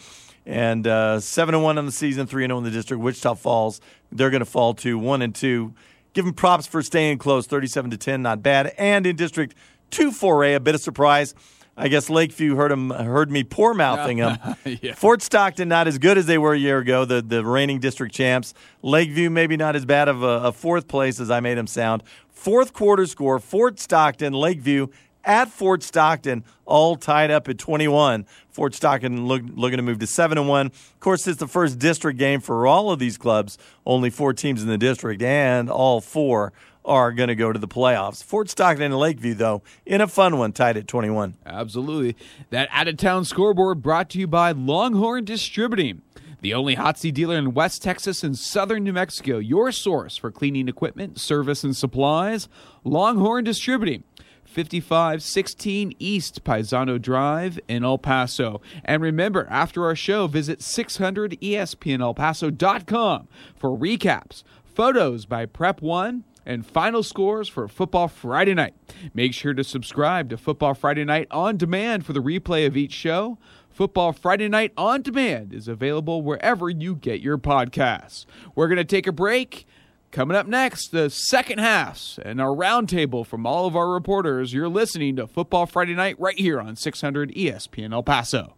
[0.43, 3.03] And uh, 7 and 1 on the season, 3 and 0 in the district.
[3.03, 3.79] Wichita Falls,
[4.11, 5.71] they're going to fall to 1 and 2.
[6.13, 8.73] Give them props for staying close, 37 to 10, not bad.
[8.75, 9.55] And in district
[9.91, 11.35] 2 4A, a bit of surprise.
[11.79, 14.37] I guess Lakeview heard him heard me poor mouthing them.
[14.81, 14.95] yeah.
[14.95, 18.15] Fort Stockton not as good as they were a year ago, the the reigning district
[18.15, 18.55] champs.
[18.81, 22.01] Lakeview maybe not as bad of a, a fourth place as I made them sound.
[22.29, 24.87] Fourth quarter score: Fort Stockton, Lakeview
[25.23, 28.25] at Fort Stockton, all tied up at 21.
[28.49, 30.67] Fort Stockton look, looking to move to 7 and 1.
[30.67, 33.57] Of course, it's the first district game for all of these clubs.
[33.85, 36.53] Only four teams in the district, and all four
[36.87, 38.23] are going to go to the playoffs.
[38.23, 41.35] Fort Stockton and Lakeview, though, in a fun one, tied at 21.
[41.45, 42.15] Absolutely.
[42.49, 46.01] That out of town scoreboard brought to you by Longhorn Distributing.
[46.41, 50.67] The only Hotsy dealer in West Texas and southern New Mexico, your source for cleaning
[50.67, 52.47] equipment, service, and supplies.
[52.83, 54.03] Longhorn Distributing.
[54.45, 58.61] 5516 East Paisano Drive in El Paso.
[58.83, 67.03] And remember, after our show, visit 600ESPNElPaso.com for recaps, photos by Prep One, and final
[67.03, 68.73] scores for Football Friday Night.
[69.13, 72.93] Make sure to subscribe to Football Friday Night on demand for the replay of each
[72.93, 73.37] show.
[73.69, 78.25] Football Friday Night on demand is available wherever you get your podcasts.
[78.55, 79.67] We're going to take a break.
[80.09, 84.53] Coming up next, the second half and our roundtable from all of our reporters.
[84.53, 88.56] You're listening to Football Friday Night right here on 600 ESPN El Paso.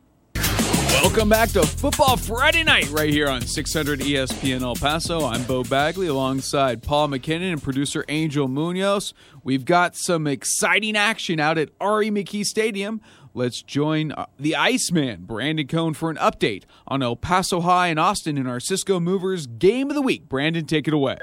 [1.02, 5.26] Welcome back to Football Friday Night right here on 600 ESPN El Paso.
[5.26, 9.14] I'm Bo Bagley alongside Paul McKinnon and producer Angel Munoz.
[9.42, 12.12] We've got some exciting action out at R.E.
[12.12, 13.00] McKee Stadium.
[13.34, 18.00] Let's join uh, the Iceman, Brandon Cohn, for an update on El Paso High and
[18.00, 20.28] Austin in our Cisco Movers Game of the Week.
[20.28, 21.18] Brandon, take it away.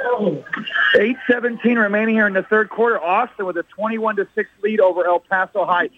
[0.94, 2.98] 8-17 remaining here in the third quarter.
[2.98, 5.90] Austin with a 21 to 6 lead over El Paso High.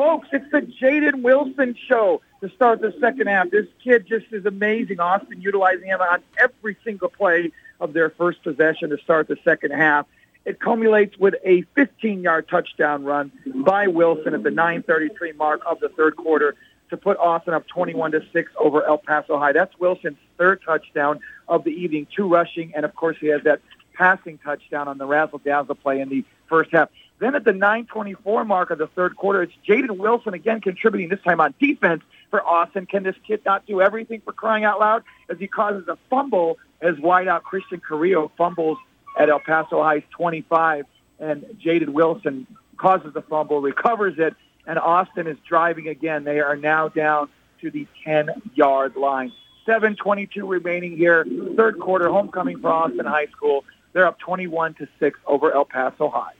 [0.00, 3.50] Folks, it's the Jaden Wilson show to start the second half.
[3.50, 4.98] This kid just is amazing.
[4.98, 9.72] Austin utilizing him on every single play of their first possession to start the second
[9.72, 10.06] half.
[10.46, 15.90] It culminates with a 15-yard touchdown run by Wilson at the 9:33 mark of the
[15.90, 16.54] third quarter
[16.88, 19.52] to put Austin up 21 to six over El Paso High.
[19.52, 23.60] That's Wilson's third touchdown of the evening, two rushing, and of course he has that
[23.92, 26.88] passing touchdown on the razzle dazzle play in the first half.
[27.20, 31.10] Then at the 9:24 mark of the third quarter, it's Jaden Wilson again contributing.
[31.10, 32.86] This time on defense for Austin.
[32.86, 35.04] Can this kid not do everything for crying out loud?
[35.28, 38.78] As he causes a fumble as wideout Christian Carrillo fumbles
[39.18, 40.86] at El Paso High's 25,
[41.18, 42.46] and Jaden Wilson
[42.78, 44.34] causes the fumble, recovers it,
[44.66, 46.24] and Austin is driving again.
[46.24, 47.28] They are now down
[47.60, 49.30] to the 10-yard line.
[49.66, 53.64] 7:22 remaining here, third quarter, homecoming for Austin High School.
[53.92, 56.32] They're up 21 to six over El Paso High.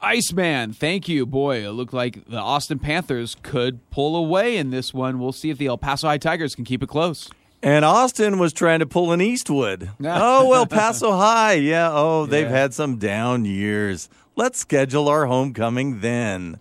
[0.00, 1.26] Iceman, thank you.
[1.26, 5.18] Boy, it looked like the Austin Panthers could pull away in this one.
[5.18, 7.28] We'll see if the El Paso High Tigers can keep it close.
[7.62, 9.90] And Austin was trying to pull an Eastwood.
[10.04, 11.54] oh, well, Paso High.
[11.54, 11.90] Yeah.
[11.92, 12.52] Oh, they've yeah.
[12.52, 14.08] had some down years.
[14.36, 16.58] Let's schedule our homecoming then.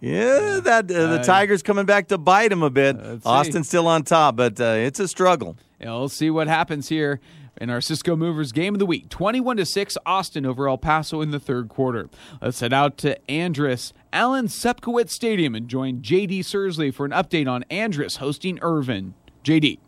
[0.00, 2.96] Yeah, that uh, the Tigers coming back to bite them a bit.
[3.24, 5.56] Austin still on top, but uh, it's a struggle.
[5.80, 7.20] Yeah, we'll see what happens here.
[7.60, 9.08] In our Cisco Movers game of the week.
[9.08, 12.08] 21 to 6 Austin over El Paso in the third quarter.
[12.40, 17.48] Let's head out to Andress Allen Sepkowitz Stadium and join JD Sursley for an update
[17.48, 19.14] on Andress hosting Irvin.
[19.44, 19.78] JD.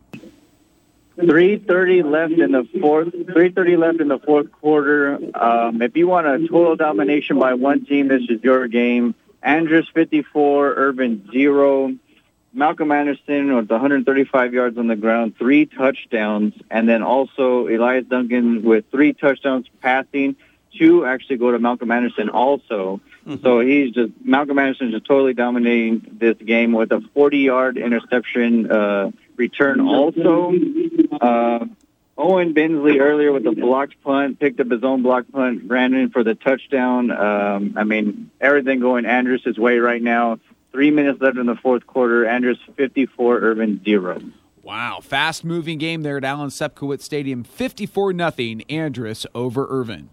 [1.16, 3.12] 3:30 left in the fourth.
[3.12, 5.18] 3:30 left in the fourth quarter.
[5.34, 9.14] Um, if you want a total domination by one team, this is your game.
[9.44, 11.94] Andress 54, Irvin zero.
[12.54, 18.62] Malcolm Anderson with 135 yards on the ground, three touchdowns, and then also Elias Duncan
[18.62, 20.36] with three touchdowns passing.
[20.78, 23.00] Two actually go to Malcolm Anderson also.
[23.26, 23.42] Mm-hmm.
[23.42, 29.10] So he's just Malcolm Anderson just totally dominating this game with a 40-yard interception uh,
[29.36, 30.52] return also.
[31.20, 31.66] Uh,
[32.16, 36.10] Owen Bensley earlier with a blocked punt, picked up his own blocked punt, ran in
[36.10, 37.10] for the touchdown.
[37.10, 40.38] Um, I mean, everything going Andress' way right now.
[40.74, 42.24] Three minutes left in the fourth quarter.
[42.24, 44.20] Andress 54, Irvin 0.
[44.64, 47.44] Wow, fast moving game there at Allen Sepkowitz Stadium.
[47.44, 48.64] 54 nothing.
[48.68, 50.08] Andress over Irvin.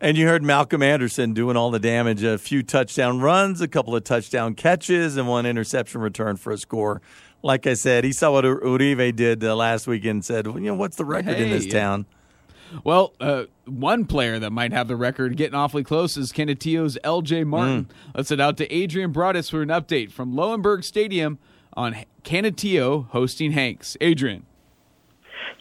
[0.00, 2.22] And you heard Malcolm Anderson doing all the damage.
[2.22, 6.58] A few touchdown runs, a couple of touchdown catches, and one interception return for a
[6.58, 7.02] score.
[7.42, 10.68] Like I said, he saw what Uribe did uh, last week and said, well, you
[10.68, 12.06] know, what's the record hey, in this town?
[12.84, 17.44] Well, uh, one player that might have the record getting awfully close is Canutillo's L.J.
[17.44, 17.84] Martin.
[17.84, 18.14] Mm.
[18.14, 21.38] Let's head out to Adrian Broadus for an update from Lowenberg Stadium
[21.74, 23.96] on Canutillo hosting Hanks.
[24.00, 24.46] Adrian.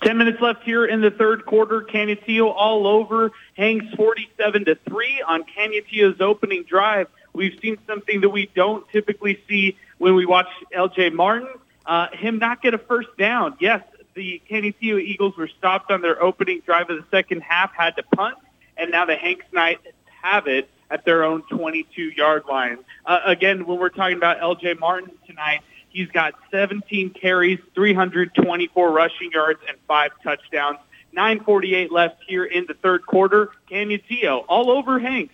[0.03, 1.81] 10 minutes left here in the third quarter.
[1.81, 3.31] Canutillo all over.
[3.55, 7.07] Hanks 47 to 3 on Canutillo's opening drive.
[7.33, 11.49] We've seen something that we don't typically see when we watch LJ Martin.
[11.85, 13.55] Uh, him not get a first down.
[13.59, 13.83] Yes,
[14.15, 18.03] the Canutillo Eagles were stopped on their opening drive of the second half, had to
[18.03, 18.37] punt,
[18.77, 19.85] and now the Hanks Knights
[20.23, 22.77] have it at their own 22-yard line.
[23.05, 24.75] Uh, again, when we're talking about L.J.
[24.75, 30.79] Martin tonight, he's got 17 carries, 324 rushing yards, and five touchdowns.
[31.15, 33.49] 9:48 left here in the third quarter.
[33.71, 35.33] Canutillo all over Hanks,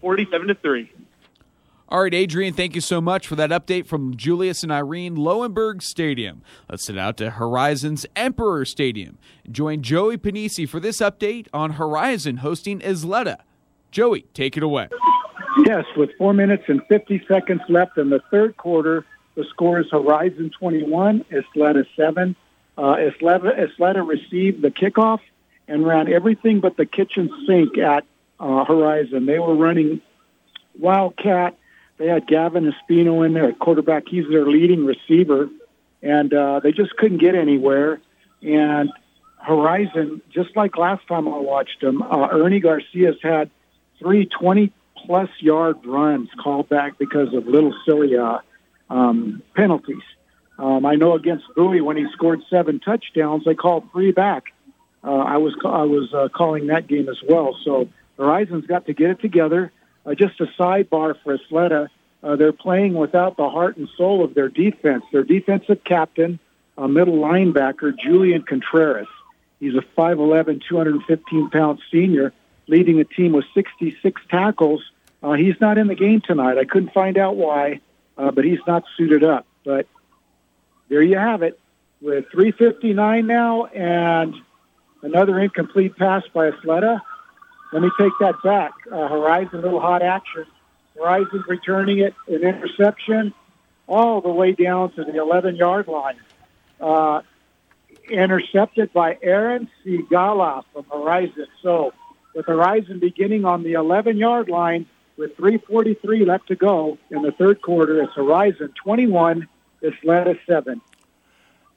[0.00, 0.92] 47 to three.
[1.92, 5.82] All right, Adrian, thank you so much for that update from Julius and Irene Lowenberg
[5.82, 6.40] Stadium.
[6.66, 9.18] Let's head out to Horizon's Emperor Stadium.
[9.50, 13.40] Join Joey Panisi for this update on Horizon hosting Ysleta.
[13.90, 14.88] Joey, take it away.
[15.66, 19.04] Yes, with four minutes and 50 seconds left in the third quarter,
[19.34, 22.34] the score is Horizon 21, Ysleta 7.
[22.78, 25.20] Uh, Ysleta, Ysleta received the kickoff
[25.68, 28.06] and ran everything but the kitchen sink at
[28.40, 29.26] uh, Horizon.
[29.26, 30.00] They were running
[30.78, 31.58] Wildcat
[31.98, 34.04] they had Gavin Espino in there at quarterback.
[34.08, 35.48] He's their leading receiver,
[36.02, 38.00] and uh, they just couldn't get anywhere.
[38.42, 38.90] And
[39.36, 43.50] Horizon, just like last time I watched them, uh, Ernie Garcia's had
[43.98, 44.72] three 20
[45.06, 48.38] plus yard runs called back because of little silly uh,
[48.90, 50.02] um, penalties.
[50.58, 54.44] Um, I know against Bowie when he scored seven touchdowns, they called three back.
[55.02, 57.58] Uh, I was I was uh, calling that game as well.
[57.64, 59.72] So Horizon's got to get it together.
[60.04, 61.88] Uh, just a sidebar for Ysleta,
[62.22, 65.04] uh, they're playing without the heart and soul of their defense.
[65.12, 66.38] Their defensive captain,
[66.76, 69.08] a middle linebacker, Julian Contreras.
[69.60, 72.32] He's a 5'11", 215-pound senior,
[72.66, 74.82] leading a team with 66 tackles.
[75.22, 76.58] Uh, he's not in the game tonight.
[76.58, 77.80] I couldn't find out why,
[78.18, 79.46] uh, but he's not suited up.
[79.64, 79.86] But
[80.88, 81.58] there you have it.
[82.00, 84.34] With 3.59 now and
[85.02, 87.00] another incomplete pass by Ysleta,
[87.72, 88.72] let me take that back.
[88.90, 90.44] Uh, Horizon, little hot action.
[90.96, 93.32] Horizon returning it, an interception,
[93.88, 96.20] all the way down to the 11-yard line.
[96.80, 97.22] Uh,
[98.10, 101.46] intercepted by Aaron Sigala from Horizon.
[101.62, 101.92] So
[102.34, 104.86] with Horizon beginning on the 11-yard line
[105.16, 109.48] with 3.43 left to go in the third quarter, it's Horizon 21,
[109.82, 110.80] Ysleta 7.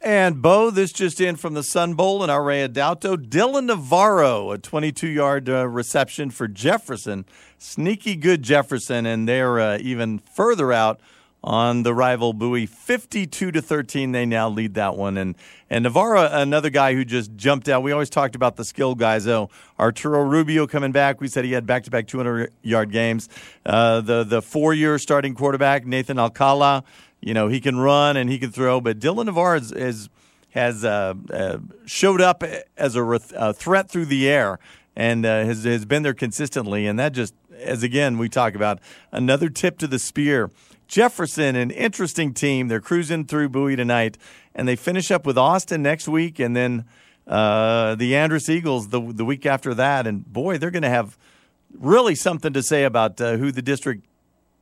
[0.01, 3.15] And Bo, this just in from the Sun Bowl in our Dalto.
[3.15, 7.25] Dylan Navarro, a 22 yard uh, reception for Jefferson.
[7.57, 10.99] Sneaky good Jefferson, and they're uh, even further out
[11.45, 12.65] on the rival Bowie.
[12.65, 15.15] 52 to 13, they now lead that one.
[15.15, 15.35] And,
[15.69, 17.83] and Navarro, another guy who just jumped out.
[17.83, 19.49] We always talked about the skill guys, though.
[19.79, 21.21] Arturo Rubio coming back.
[21.21, 23.29] We said he had back to back 200 yard games.
[23.65, 26.83] Uh, the the four year starting quarterback, Nathan Alcala.
[27.21, 30.09] You know, he can run and he can throw, but Dylan Navarre is
[30.55, 32.41] has uh, uh, showed up
[32.77, 34.57] as a, re- a, threat through the air
[34.95, 36.87] and uh, has, has been there consistently.
[36.87, 38.79] And that just, as again, we talk about
[39.11, 40.49] another tip to the spear.
[40.87, 42.69] Jefferson, an interesting team.
[42.69, 44.17] They're cruising through Bowie tonight,
[44.53, 46.85] and they finish up with Austin next week, and then
[47.27, 50.05] uh, the Andress Eagles the the week after that.
[50.05, 51.17] And boy, they're going to have
[51.73, 54.05] really something to say about uh, who the district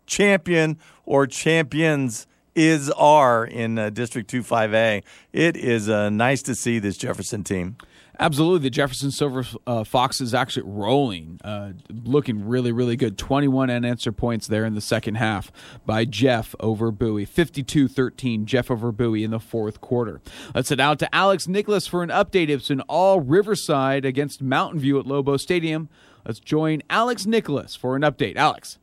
[0.05, 2.25] champion or champions
[2.55, 5.03] is are in uh, District 25A.
[5.31, 7.77] It is uh, nice to see this Jefferson team.
[8.19, 8.59] Absolutely.
[8.59, 13.17] The Jefferson Silver uh, Fox is actually rolling, uh, looking really, really good.
[13.17, 15.51] 21 unanswered points there in the second half
[15.85, 17.25] by Jeff over Bowie.
[17.25, 20.21] 52 13, Jeff over Bowie in the fourth quarter.
[20.53, 22.49] Let's head out to Alex Nicholas for an update.
[22.49, 25.89] It's an all Riverside against Mountain View at Lobo Stadium.
[26.23, 28.35] Let's join Alex Nicholas for an update.
[28.35, 28.77] Alex.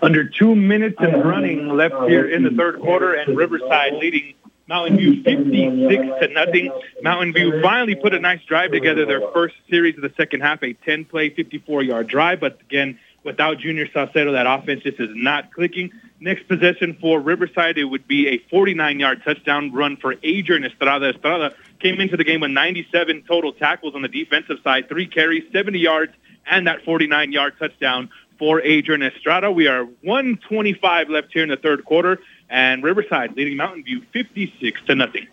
[0.00, 4.34] Under two minutes and running left here in the third quarter, and Riverside leading
[4.68, 6.70] Mountain View 56 to nothing.
[7.02, 9.06] Mountain View finally put a nice drive together.
[9.06, 12.38] Their first series of the second half, a 10-play, 54-yard drive.
[12.38, 15.90] But again, without Junior Salcedo, that offense just is not clicking.
[16.20, 21.10] Next possession for Riverside, it would be a 49-yard touchdown run for Adrian Estrada.
[21.10, 25.44] Estrada came into the game with 97 total tackles on the defensive side, three carries,
[25.52, 26.12] 70 yards,
[26.50, 29.50] and that 49-yard touchdown for Adrian Estrada.
[29.50, 34.80] We are 125 left here in the third quarter, and Riverside leading Mountain View 56
[34.86, 35.26] to nothing.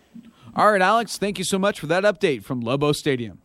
[0.54, 3.40] All right, Alex, thank you so much for that update from Lobo Stadium.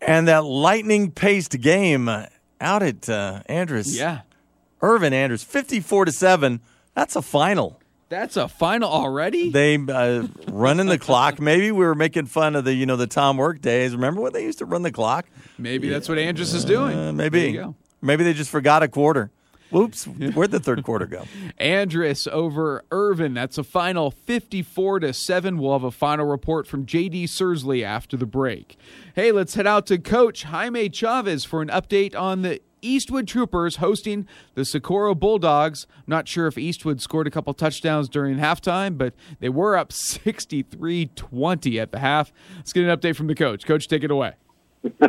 [0.00, 3.96] And that lightning paced game out at uh, Andress.
[3.96, 4.20] Yeah.
[4.82, 6.60] Irvin Andress, 54 to 7.
[6.94, 7.80] That's a final.
[8.08, 9.50] That's a final already.
[9.50, 11.40] They uh, running the clock.
[11.40, 13.96] Maybe we were making fun of the you know the Tom Work days.
[13.96, 15.26] Remember when they used to run the clock?
[15.58, 16.96] Maybe that's what Andress is doing.
[16.96, 17.60] Uh, maybe.
[18.00, 19.30] Maybe they just forgot a quarter.
[19.70, 21.24] Whoops, where'd the third quarter go?
[21.60, 23.34] Andress over Irvin.
[23.34, 25.58] That's a final 54 to 7.
[25.58, 28.78] We'll have a final report from JD Sursley after the break.
[29.16, 33.76] Hey, let's head out to Coach Jaime Chavez for an update on the Eastwood Troopers
[33.76, 35.88] hosting the Socorro Bulldogs.
[35.96, 39.92] I'm not sure if Eastwood scored a couple touchdowns during halftime, but they were up
[39.92, 42.32] 63 20 at the half.
[42.56, 43.66] Let's get an update from the coach.
[43.66, 44.34] Coach, take it away.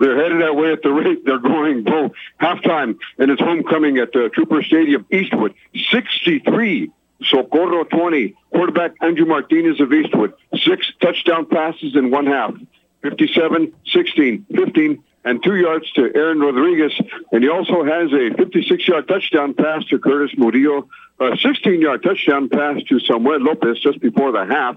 [0.00, 1.84] they're headed that way at the rate they're going.
[1.84, 5.54] Both halftime and it's homecoming at uh, Trooper Stadium, Eastwood,
[5.90, 6.90] 63.
[7.22, 8.34] Socorro 20.
[8.52, 12.54] Quarterback Andrew Martinez of Eastwood, six touchdown passes in one half,
[13.02, 16.92] 57, 16, 15, and two yards to Aaron Rodriguez.
[17.32, 20.88] And he also has a 56-yard touchdown pass to Curtis Murillo,
[21.18, 24.76] a 16-yard touchdown pass to Samuel Lopez just before the half.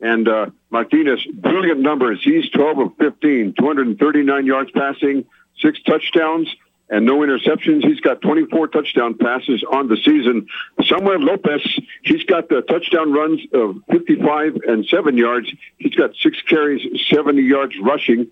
[0.00, 2.20] And uh, Martinez, brilliant numbers.
[2.22, 5.26] He's 12 of 15, 239 yards passing,
[5.60, 6.48] six touchdowns,
[6.88, 7.84] and no interceptions.
[7.84, 10.48] He's got 24 touchdown passes on the season.
[10.84, 11.62] Samuel Lopez,
[12.02, 15.52] he's got the touchdown runs of 55 and 7 yards.
[15.78, 18.28] He's got six carries, 70 yards rushing.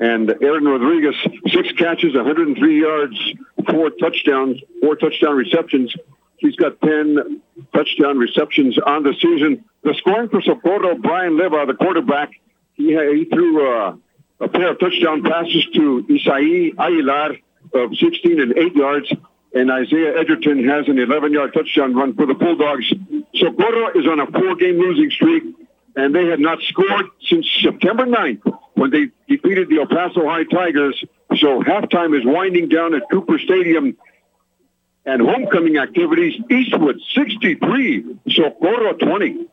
[0.00, 1.16] And Aaron Rodriguez,
[1.48, 3.32] six catches, 103 yards,
[3.68, 5.94] four touchdowns, four touchdown receptions.
[6.38, 7.40] He's got 10
[7.74, 9.64] touchdown receptions on the season.
[9.82, 12.30] The scoring for Socorro, Brian Leva, the quarterback,
[12.74, 13.96] he, he threw uh,
[14.40, 17.36] a pair of touchdown passes to Isai Aguilar
[17.74, 19.12] of 16 and 8 yards.
[19.52, 22.92] And Isaiah Edgerton has an 11 yard touchdown run for the Bulldogs.
[23.34, 25.42] Socorro is on a four game losing streak,
[25.96, 28.42] and they had not scored since September 9th
[28.74, 31.02] when they defeated the El Paso High Tigers.
[31.38, 33.96] So halftime is winding down at Trooper Stadium
[35.08, 39.46] and homecoming activities, Eastwood 63, Socorro 20.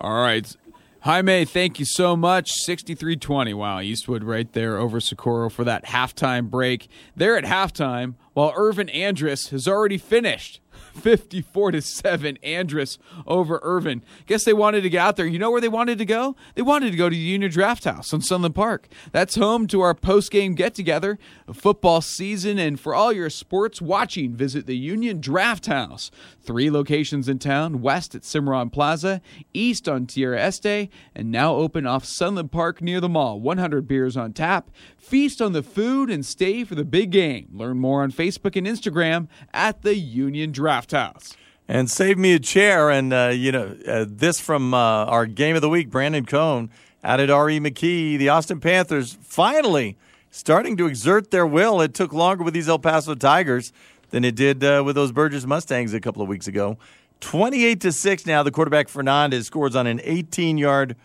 [0.00, 0.56] All right.
[1.00, 2.50] Jaime, thank you so much.
[2.52, 3.54] 63 20.
[3.54, 6.88] Wow, Eastwood right there over Socorro for that halftime break.
[7.14, 10.60] They're at halftime while Irvin Andress has already finished.
[10.94, 14.02] 54 to 7 Andress over Irvin.
[14.26, 15.26] Guess they wanted to get out there.
[15.26, 16.36] You know where they wanted to go?
[16.54, 18.88] They wanted to go to the Union Draft House on Sunland Park.
[19.12, 21.18] That's home to our post-game get-together,
[21.52, 26.10] football season, and for all your sports watching, visit the Union Draft House.
[26.40, 29.20] Three locations in town, west at Cimarron Plaza,
[29.54, 33.40] east on Tierra Este, and now open off Sunland Park near the mall.
[33.40, 34.70] 100 beers on tap.
[34.96, 37.48] Feast on the food and stay for the big game.
[37.52, 41.36] Learn more on Facebook and Instagram at the Union Draft House.
[41.68, 42.90] And save me a chair.
[42.90, 46.70] And, uh, you know, uh, this from uh, our game of the week, Brandon Cohn
[47.04, 47.60] out at R.E.
[47.60, 48.18] McKee.
[48.18, 49.96] The Austin Panthers finally
[50.30, 51.80] starting to exert their will.
[51.80, 53.72] It took longer with these El Paso Tigers
[54.10, 56.78] than it did uh, with those Burgess Mustangs a couple of weeks ago.
[57.20, 58.42] 28 to 6 now.
[58.42, 60.96] The quarterback Fernandez scores on an 18 yard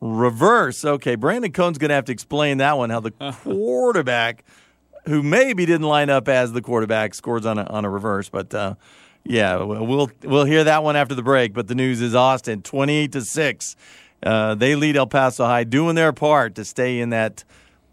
[0.00, 0.84] reverse.
[0.84, 3.10] Okay, Brandon Cohn's going to have to explain that one how the
[3.42, 4.44] quarterback,
[5.06, 8.28] who maybe didn't line up as the quarterback, scores on a, on a reverse.
[8.28, 8.74] But uh,
[9.24, 11.52] yeah, we'll we'll hear that one after the break.
[11.52, 13.76] But the news is Austin 28 to 6.
[14.22, 17.44] Uh, they lead El Paso High, doing their part to stay in that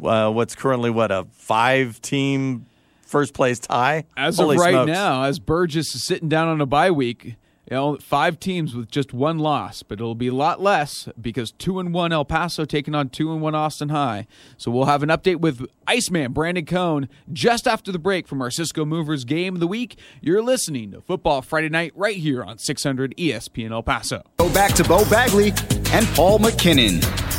[0.04, 2.66] uh, what's currently what a five team
[3.02, 4.06] first place tie.
[4.18, 4.88] As Holy of right smokes.
[4.92, 7.36] now, as Burgess is sitting down on a bye week,
[7.70, 11.52] you know, five teams with just one loss, but it'll be a lot less because
[11.52, 14.28] two and one El Paso taking on two and one Austin High.
[14.58, 18.52] So we'll have an update with Iceman Brandon Cohn just after the break from our
[18.52, 19.98] Cisco Movers game of the week.
[20.22, 24.24] You're listening to Football Friday Night right here on 600 ESPN El Paso.
[24.38, 25.54] Go back to Bo Bagley
[25.92, 27.33] and Paul McKinnon.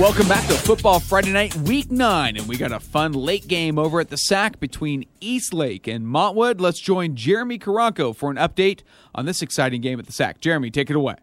[0.00, 3.78] Welcome back to Football Friday Night, Week 9, and we got a fun late game
[3.78, 6.60] over at the SAC between Eastlake and Montwood.
[6.60, 8.80] Let's join Jeremy Caranco for an update
[9.14, 10.40] on this exciting game at the SAC.
[10.40, 11.16] Jeremy, take it away.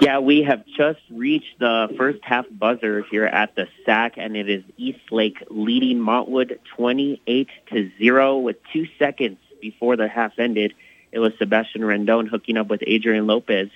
[0.00, 4.50] Yeah, we have just reached the first half buzzer here at the SAC, and it
[4.50, 10.74] is Eastlake leading Montwood 28 to 0 with two seconds before the half ended.
[11.10, 13.70] It was Sebastian Rendon hooking up with Adrian Lopez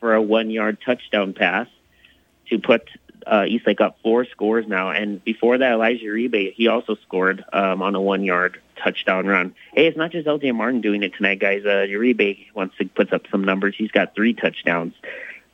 [0.00, 1.68] for a one yard touchdown pass
[2.50, 2.88] to put
[3.26, 4.90] uh, Eastlake up four scores now.
[4.90, 9.54] And before that, Elijah Uribe, he also scored um, on a one yard touchdown run.
[9.72, 11.64] Hey, it's not just LJ Martin doing it tonight, guys.
[11.64, 11.86] Uh,
[12.54, 13.74] wants to put up some numbers.
[13.76, 14.94] He's got three touchdowns.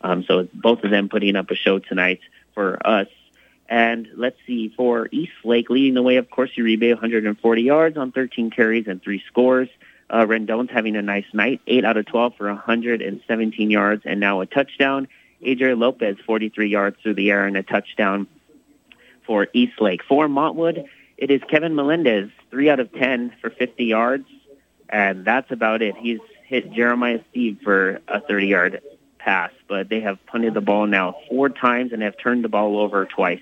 [0.01, 2.21] Um, so it's both of them putting up a show tonight
[2.55, 3.09] for us.
[3.69, 8.51] And let's see, for Eastlake, leading the way, of course, Uribe, 140 yards on 13
[8.51, 9.69] carries and three scores.
[10.09, 14.41] Uh, Rendon's having a nice night, 8 out of 12 for 117 yards and now
[14.41, 15.07] a touchdown.
[15.43, 18.27] Adrian Lopez, 43 yards through the air and a touchdown
[19.27, 20.03] for Eastlake.
[20.05, 20.87] For Montwood,
[21.17, 24.27] it is Kevin Melendez, 3 out of 10 for 50 yards,
[24.89, 25.97] and that's about it.
[25.97, 28.81] He's hit Jeremiah Steve for a 30-yard
[29.19, 32.79] pass, but they have punted the ball now four times and have turned the ball
[32.79, 33.41] over twice.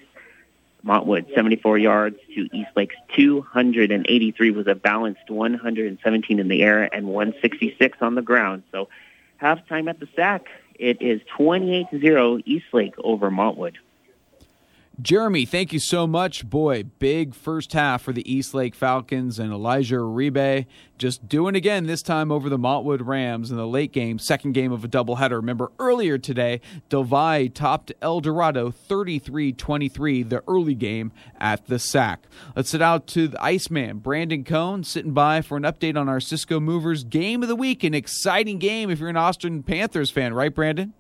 [0.84, 7.98] Montwood, 74 yards to Eastlake's 283 was a balanced 117 in the air and 166
[8.00, 8.62] on the ground.
[8.70, 8.88] So
[9.40, 10.46] halftime at the SAC,
[10.78, 13.76] it is 28-0 Eastlake over Montwood.
[15.02, 16.48] Jeremy, thank you so much.
[16.48, 20.64] Boy, big first half for the Eastlake Falcons and Elijah Uribe
[20.96, 24.72] just doing again this time over the Montwood Rams in the late game, second game
[24.72, 25.32] of a doubleheader.
[25.32, 32.26] Remember earlier today, Del Valle topped El Dorado 33-23 the early game at the SAC.
[32.54, 36.20] Let's sit out to the Iceman, Brandon Cohn, sitting by for an update on our
[36.20, 37.84] Cisco Movers game of the week.
[37.84, 40.94] An exciting game if you're an Austin Panthers fan, right, Brandon?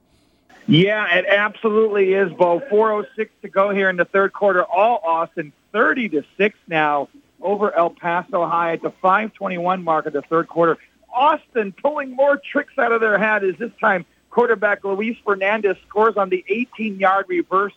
[0.66, 2.60] Yeah, it absolutely is, Bo.
[2.60, 4.64] 4.06 to go here in the third quarter.
[4.64, 7.08] All Austin, 30 to 6 now
[7.40, 10.78] over El Paso High at the 521 mark of the third quarter.
[11.12, 16.16] Austin pulling more tricks out of their hat as this time quarterback Luis Fernandez scores
[16.16, 17.72] on the 18-yard reverse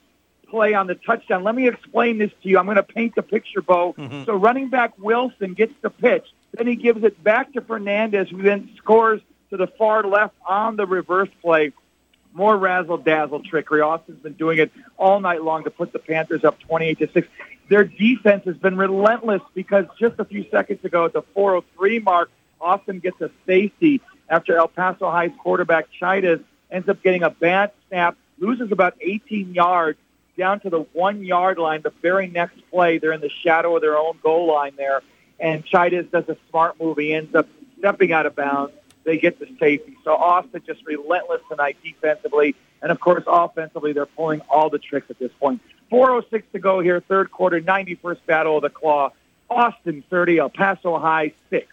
[0.49, 1.43] play on the touchdown.
[1.43, 2.57] Let me explain this to you.
[2.57, 3.93] I'm going to paint the picture, Bo.
[3.93, 4.25] Mm-hmm.
[4.25, 6.25] So running back Wilson gets the pitch.
[6.53, 9.21] Then he gives it back to Fernandez, who then scores
[9.51, 11.71] to the far left on the reverse play
[12.39, 13.81] more razzle dazzle trickery.
[13.81, 17.27] Austin's been doing it all night long to put the Panthers up 28 to 6.
[17.69, 22.31] Their defense has been relentless because just a few seconds ago at the 403 mark,
[22.61, 26.41] Austin gets a safety after El Paso High's quarterback Chidas
[26.71, 29.99] ends up getting a bad snap, loses about 18 yards
[30.37, 31.81] down to the one yard line.
[31.81, 35.01] The very next play, they're in the shadow of their own goal line there,
[35.39, 36.97] and Chidas does a smart move.
[36.97, 38.73] He ends up stepping out of bounds
[39.03, 39.97] they get the safety.
[40.03, 42.55] So Austin just relentless tonight defensively.
[42.81, 45.61] And of course, offensively, they're pulling all the tricks at this point.
[45.91, 49.11] 4.06 to go here, third quarter, 91st Battle of the Claw.
[49.49, 51.67] Austin 30, El Paso High 6.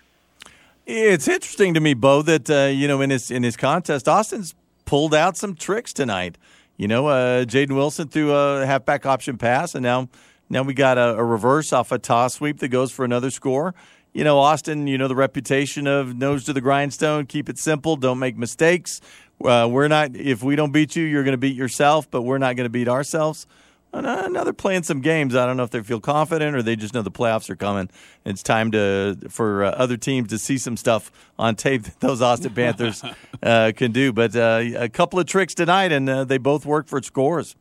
[0.87, 4.55] It's interesting to me, Bo, that, uh, you know, in his, in his contest, Austin's
[4.87, 6.39] pulled out some tricks tonight.
[6.77, 10.09] You know, uh, Jaden Wilson threw a halfback option pass, and now
[10.49, 13.75] now we got a, a reverse off a toss sweep that goes for another score
[14.17, 17.97] you know, Austin, you know, the reputation of nose to the grindstone, keep it simple,
[17.97, 19.03] don't make mistakes.
[19.45, 22.39] Uh, we're not, if we don't beat you, you're going to beat yourself, but we're
[22.39, 23.47] not going to beat ourselves.
[23.93, 25.37] Another playing some games.
[25.37, 27.91] I don't know if they feel confident or they just know the playoffs are coming.
[28.25, 32.21] It's time to for uh, other teams to see some stuff on tape that those
[32.21, 33.03] Austin Panthers
[33.43, 34.13] uh, can do.
[34.13, 37.55] But uh, a couple of tricks tonight, and uh, they both work for scores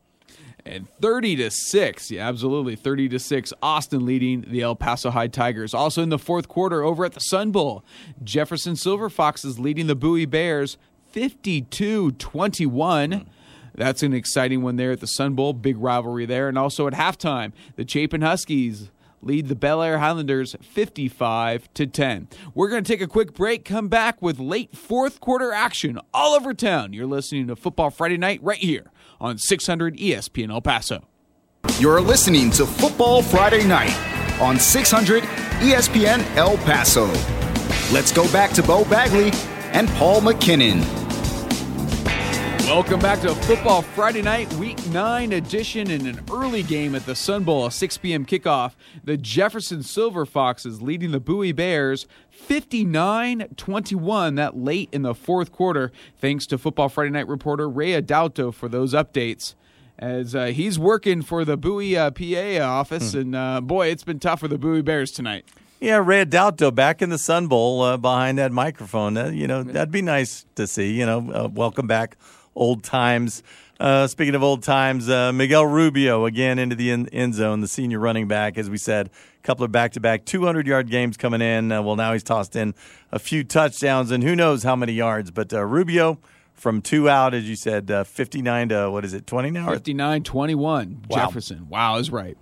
[0.65, 2.75] and 30 to 6 yeah absolutely.
[2.75, 5.73] 30 to 6 austin leading the el paso high tigers.
[5.73, 7.83] Also in the fourth quarter over at the sun bowl
[8.23, 10.77] jefferson silver foxes leading the bowie bears
[11.11, 13.29] 52 21
[13.75, 15.51] that's an exciting one there at the sun bowl.
[15.51, 16.47] Big rivalry there.
[16.47, 18.89] And also at halftime the chapin huskies
[19.21, 22.27] lead the Bel Air Highlanders 55 to 10.
[22.53, 26.35] We're going to take a quick break, come back with late fourth quarter action all
[26.35, 26.93] over town.
[26.93, 31.03] You're listening to Football Friday Night right here on 600 ESPN El Paso.
[31.79, 33.95] You're listening to Football Friday Night
[34.39, 37.05] on 600 ESPN El Paso.
[37.93, 39.31] Let's go back to Bo Bagley
[39.73, 41.04] and Paul McKinnon.
[42.65, 47.15] Welcome back to Football Friday Night, Week 9 edition, in an early game at the
[47.15, 48.25] Sun Bowl, a 6 p.m.
[48.25, 48.73] kickoff.
[49.03, 55.51] The Jefferson Silver Foxes leading the Bowie Bears 59 21, that late in the fourth
[55.51, 55.91] quarter.
[56.19, 59.53] Thanks to Football Friday Night reporter Ray Adalto for those updates.
[59.99, 63.19] As uh, he's working for the Bowie uh, PA office, hmm.
[63.19, 65.45] and uh, boy, it's been tough for the Bowie Bears tonight.
[65.79, 69.17] Yeah, Ray Adalto back in the Sun Bowl uh, behind that microphone.
[69.17, 70.93] Uh, you know, that'd be nice to see.
[70.93, 72.17] You know, uh, welcome back
[72.55, 73.43] old times
[73.77, 77.67] Uh, speaking of old times, uh, Miguel Rubio again into the end, end, zone, the
[77.67, 81.17] senior running back, as we said, a couple of back to back 200 yard games
[81.17, 81.73] coming in.
[81.73, 82.73] Uh, well, now he's tossed in
[83.11, 85.29] a few touchdowns and who knows how many yards.
[85.29, 86.19] But uh, Rubio
[86.53, 89.69] from two out, as you said, uh, 59 to what is it, 20 now?
[89.69, 91.03] 59 21.
[91.09, 91.17] Wow.
[91.17, 91.67] Jefferson.
[91.67, 92.37] Wow, is right.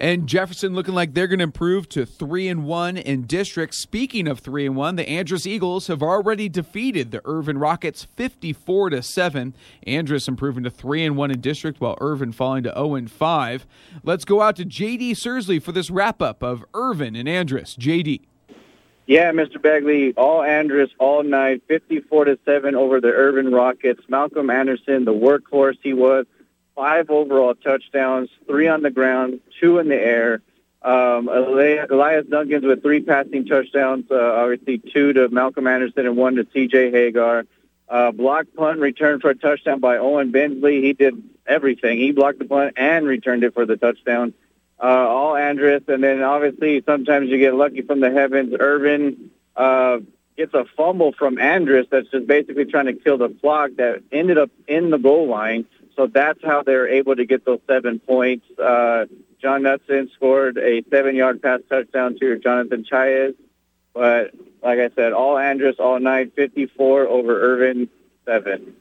[0.00, 3.74] And Jefferson looking like they're going to improve to three and one in district.
[3.74, 8.90] Speaking of three and one, the Andress Eagles have already defeated the Irvin Rockets fifty-four
[8.90, 9.54] to seven.
[9.86, 13.66] Andress improving to three and one in district, while Irvin falling to zero and five.
[14.04, 17.76] Let's go out to JD Sursley for this wrap up of Irvin and Andress.
[17.76, 18.20] JD.
[19.08, 19.60] Yeah, Mr.
[19.60, 24.02] Bagley, all Andress all night, 54 to 7 over the Irvin Rockets.
[24.06, 26.26] Malcolm Anderson, the workhorse he was,
[26.78, 30.40] five overall touchdowns, three on the ground, two in the air.
[30.80, 36.36] Um, Elias Dunkins with three passing touchdowns, uh, obviously two to Malcolm Anderson and one
[36.36, 36.92] to C.J.
[36.92, 37.46] Hagar.
[37.88, 40.80] Uh, block punt return for a touchdown by Owen Bensley.
[40.80, 41.98] He did everything.
[41.98, 44.32] He blocked the punt and returned it for the touchdown.
[44.80, 48.54] Uh, all Andress, and then obviously sometimes you get lucky from the heavens.
[48.60, 49.98] Irvin uh,
[50.36, 54.38] gets a fumble from Andress that's just basically trying to kill the clock that ended
[54.38, 55.66] up in the goal line.
[55.98, 58.46] So that's how they're able to get those seven points.
[58.56, 59.06] Uh,
[59.42, 63.34] John Knutson scored a seven-yard pass touchdown to Jonathan Chaez.
[63.94, 64.30] But
[64.62, 67.88] like I said, all Andress, all night, 54 over Irvin,
[68.26, 68.76] 7.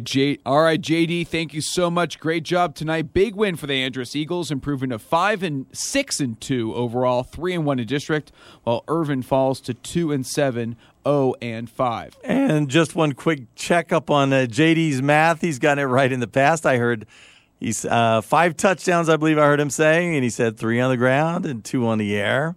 [0.00, 2.20] J- all right, JD, thank you so much.
[2.20, 3.12] Great job tonight.
[3.12, 7.54] Big win for the Andress Eagles, improving to five and six and two overall, three
[7.54, 8.30] and one in district,
[8.62, 12.18] while Irvin falls to two and seven 0 and 5.
[12.24, 15.40] And just one quick checkup on uh, JD's math.
[15.40, 16.66] He's gotten it right in the past.
[16.66, 17.06] I heard
[17.58, 20.90] he's uh, five touchdowns, I believe I heard him saying, and he said three on
[20.90, 22.56] the ground and two on the air.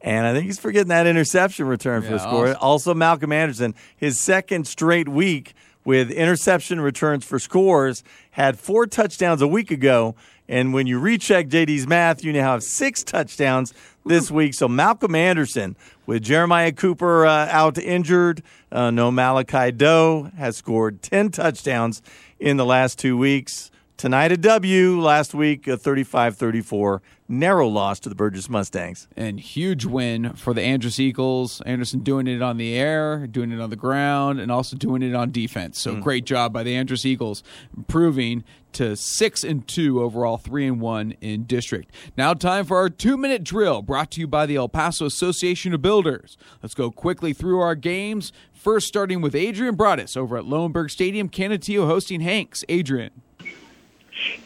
[0.00, 2.46] And I think he's forgetting that interception return yeah, for the score.
[2.48, 5.54] Also, also, Malcolm Anderson, his second straight week
[5.84, 10.14] with interception returns for scores, had four touchdowns a week ago.
[10.48, 13.74] And when you recheck JD's math, you now have six touchdowns
[14.06, 14.54] this week.
[14.54, 15.76] So Malcolm Anderson
[16.06, 18.42] with Jeremiah Cooper uh, out injured.
[18.72, 22.00] Uh, no Malachi Doe has scored 10 touchdowns
[22.40, 23.70] in the last two weeks.
[23.98, 25.00] Tonight, a W.
[25.00, 29.08] Last week, a 35 34 narrow loss to the Burgess Mustangs.
[29.16, 31.60] And huge win for the Andress Eagles.
[31.62, 35.16] Anderson doing it on the air, doing it on the ground, and also doing it
[35.16, 35.80] on defense.
[35.80, 36.00] So mm.
[36.00, 37.42] great job by the Andress Eagles,
[37.76, 38.44] improving
[38.74, 41.92] to six and two overall, three and one in district.
[42.16, 45.74] Now, time for our two minute drill brought to you by the El Paso Association
[45.74, 46.38] of Builders.
[46.62, 48.32] Let's go quickly through our games.
[48.52, 52.64] First, starting with Adrian Broadus over at Lowenberg Stadium, Canutillo hosting Hanks.
[52.68, 53.22] Adrian.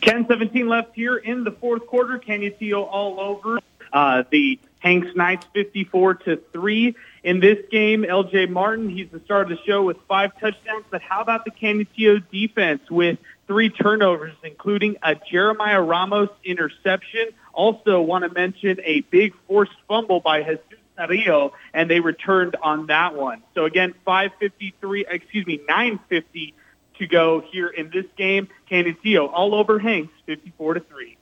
[0.03, 2.19] 10-17 left here in the fourth quarter.
[2.19, 3.59] Canutillo all over
[3.93, 6.95] uh, the Hanks Knights 54 to 3.
[7.23, 10.85] In this game, LJ Martin, he's the star of the show with five touchdowns.
[10.91, 17.29] But how about the Canutillo defense with three turnovers, including a Jeremiah Ramos interception?
[17.53, 20.61] Also want to mention a big forced fumble by Jesus
[21.09, 23.43] Rio, and they returned on that one.
[23.55, 26.55] So again, 553, excuse me, 950
[27.03, 28.49] to go here in this game.
[28.71, 31.17] Canutillo all over Hanks, 54 to 3.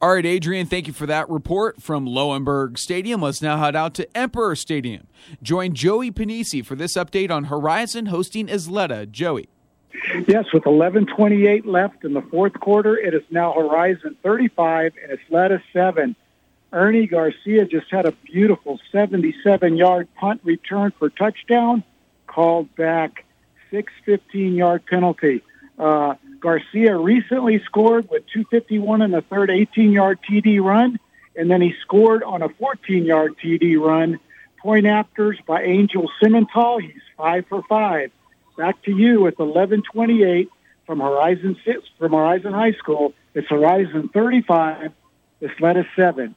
[0.00, 3.20] All right, Adrian, thank you for that report from Lowenberg Stadium.
[3.20, 5.08] Let's now head out to Emperor Stadium.
[5.42, 9.10] Join Joey Panisi for this update on Horizon hosting Ysleta.
[9.10, 9.48] Joey.
[10.28, 15.60] Yes, with 11:28 left in the fourth quarter, it is now Horizon 35 and Ysleta
[15.72, 16.14] 7.
[16.72, 21.82] Ernie Garcia just had a beautiful 77-yard punt return for touchdown,
[22.26, 23.24] called back
[23.70, 25.42] six 15 yard penalty.
[25.78, 30.98] Uh, Garcia recently scored with 251 in the third 18 yard TD run,
[31.36, 34.18] and then he scored on a 14 yard TD run.
[34.58, 36.80] Point afters by Angel Simmental.
[36.80, 38.10] He's five for five.
[38.56, 40.48] Back to you with 11:28
[40.84, 43.14] from Horizon Six from Horizon High School.
[43.34, 44.92] It's Horizon 35.
[45.40, 46.34] it's Ysleta seven.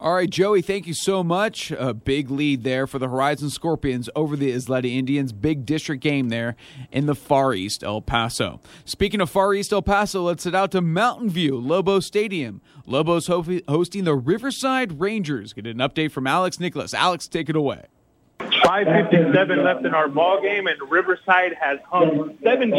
[0.00, 1.70] All right, Joey, thank you so much.
[1.70, 5.32] A big lead there for the Horizon Scorpions over the Ysleta Indians.
[5.32, 6.56] Big district game there
[6.92, 8.60] in the Far East El Paso.
[8.84, 12.60] Speaking of Far East El Paso, let's head out to Mountain View, Lobo Stadium.
[12.86, 15.52] Lobo's ho- hosting the Riverside Rangers.
[15.54, 16.92] Get an update from Alex Nicholas.
[16.92, 17.84] Alex, take it away.
[18.40, 22.72] 5.57 left in our ball game, and Riverside has hung 70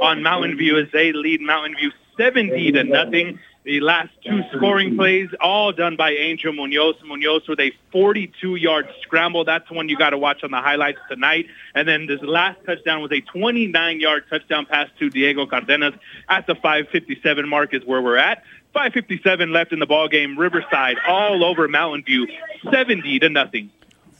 [0.00, 3.38] on Mountain View as they lead Mountain View 70 to nothing.
[3.64, 6.96] The last two scoring plays, all done by Angel Munoz.
[7.02, 9.46] Munoz with a 42-yard scramble.
[9.46, 11.46] That's one you got to watch on the highlights tonight.
[11.74, 15.94] And then this last touchdown was a 29-yard touchdown pass to Diego Cardenas
[16.28, 18.42] at the 5:57 mark is where we're at.
[18.76, 20.38] 5:57 left in the ball game.
[20.38, 22.28] Riverside all over Mountain View,
[22.70, 23.70] 70 to nothing.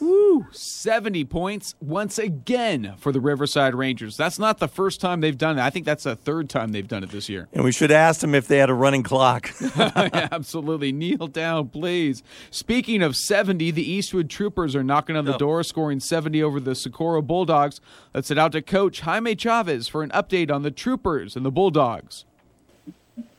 [0.00, 0.46] Woo!
[0.50, 4.16] 70 points once again for the Riverside Rangers.
[4.16, 5.62] That's not the first time they've done it.
[5.62, 7.48] I think that's the third time they've done it this year.
[7.52, 9.50] And we should ask them if they had a running clock.
[9.76, 10.92] Absolutely.
[10.92, 12.22] Kneel down, please.
[12.50, 15.38] Speaking of 70, the Eastwood Troopers are knocking on the Oh.
[15.38, 17.80] door, scoring 70 over the Socorro Bulldogs.
[18.12, 21.50] Let's head out to Coach Jaime Chavez for an update on the Troopers and the
[21.52, 22.24] Bulldogs.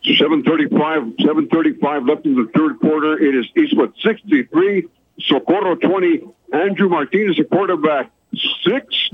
[0.03, 3.17] 735, 735 left in the third quarter.
[3.17, 4.87] It is Eastwood 63,
[5.21, 6.21] Socorro 20.
[6.55, 8.11] Andrew Martinez, the quarterback,
[8.63, 9.09] six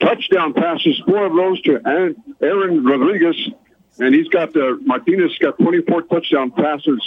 [0.00, 1.80] touchdown passes, four of those to
[2.40, 3.50] Aaron- Rodriguez.
[3.98, 7.00] And he's got the, Martinez got 24 touchdown passes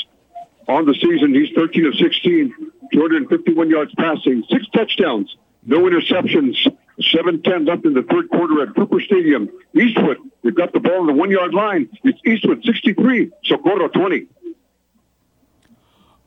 [0.67, 1.33] on the season.
[1.33, 2.53] He's 13 of 16,
[2.93, 5.35] 251 yards passing, six touchdowns,
[5.65, 6.55] no interceptions.
[7.01, 9.49] 7-10 left in the third quarter at Trooper Stadium.
[9.73, 11.87] Eastwood, they've got the ball on the one-yard line.
[12.03, 14.27] It's Eastwood 63, Socorro 20.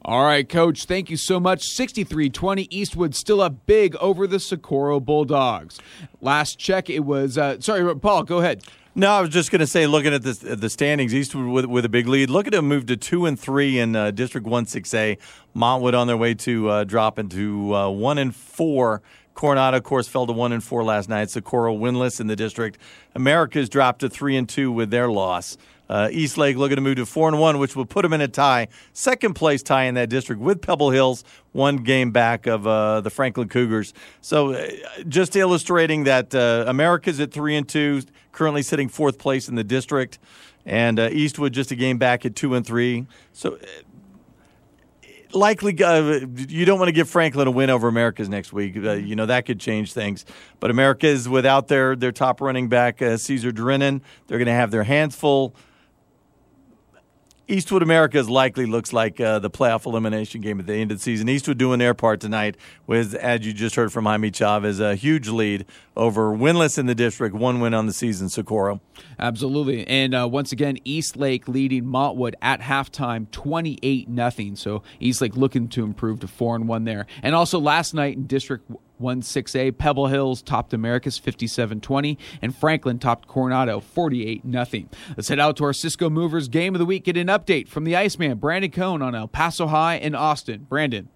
[0.04, 1.62] All right, Coach, thank you so much.
[1.62, 5.78] 63 20, Eastwood still up big over the Socorro Bulldogs.
[6.20, 8.64] Last check, it was, uh, sorry, Paul, go ahead.
[8.96, 11.84] No, I was just going to say, looking at the, the standings, Eastwood with, with
[11.84, 12.30] a big lead.
[12.30, 15.18] Look at them move to two and three in uh, District One Six A.
[15.54, 19.02] Montwood on their way to uh, drop into uh, one and four.
[19.34, 21.30] Coronado, of course, fell to one and four last night.
[21.30, 22.76] Socorro winless in the district.
[23.14, 25.56] Americas dropped to three and two with their loss.
[25.93, 28.23] Uh, East Lake looking to move to four and one, which will put them in
[28.23, 32.66] a tie, second place tie in that district with Pebble Hills, one game back of
[32.66, 33.93] uh, the Franklin Cougars.
[34.23, 34.69] So, uh,
[35.06, 38.01] just illustrating that uh, Americas at three and two,
[38.32, 40.19] currently sitting fourth place in the district,
[40.64, 43.06] and uh, Eastwood just a game back at two and three.
[43.35, 43.56] So.
[43.56, 43.66] Uh,
[45.35, 48.74] Likely, you don't want to give Franklin a win over Americas next week.
[48.74, 50.27] You know that could change things.
[50.60, 54.02] But America is without their their top running back, Caesar Drennan.
[54.27, 55.55] They're going to have their hands full.
[57.52, 61.02] Eastwood Americas likely looks like uh, the playoff elimination game at the end of the
[61.02, 61.28] season.
[61.28, 62.56] Eastwood doing their part tonight
[62.86, 66.94] with, as you just heard from Jaime Chavez, a huge lead over winless in the
[66.94, 68.80] district, one win on the season, Socorro.
[69.18, 69.86] Absolutely.
[69.86, 74.56] And uh, once again, East Lake leading Montwood at halftime 28 nothing.
[74.56, 77.06] So East Lake looking to improve to 4 and 1 there.
[77.22, 78.64] And also last night in District
[79.02, 84.88] 1-6A, Pebble Hills topped Americas 57-20 and Franklin topped Coronado 48 nothing.
[85.16, 87.04] Let's head out to our Cisco Movers game of the week.
[87.04, 90.66] Get an update from the Iceman, Brandon Cohn on El Paso High and Austin.
[90.68, 91.08] Brandon.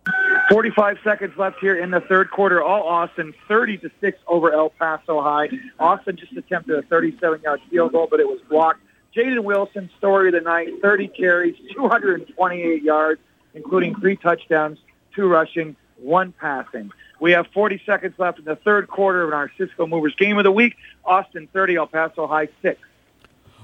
[0.51, 2.63] 45 seconds left here in the third quarter.
[2.63, 5.49] All Austin, 30 to six over El Paso High.
[5.81, 8.81] Austin just attempted a 37-yard field goal, but it was blocked.
[9.15, 13.21] Jaden Wilson, story of the night, 30 carries, 228 yards,
[13.55, 14.79] including three touchdowns,
[15.15, 16.93] two rushing, one passing.
[17.21, 20.45] We have 40 seconds left in the third quarter of our Cisco Movers game of
[20.45, 20.77] the week.
[21.05, 22.81] Austin 30, El Paso High 6.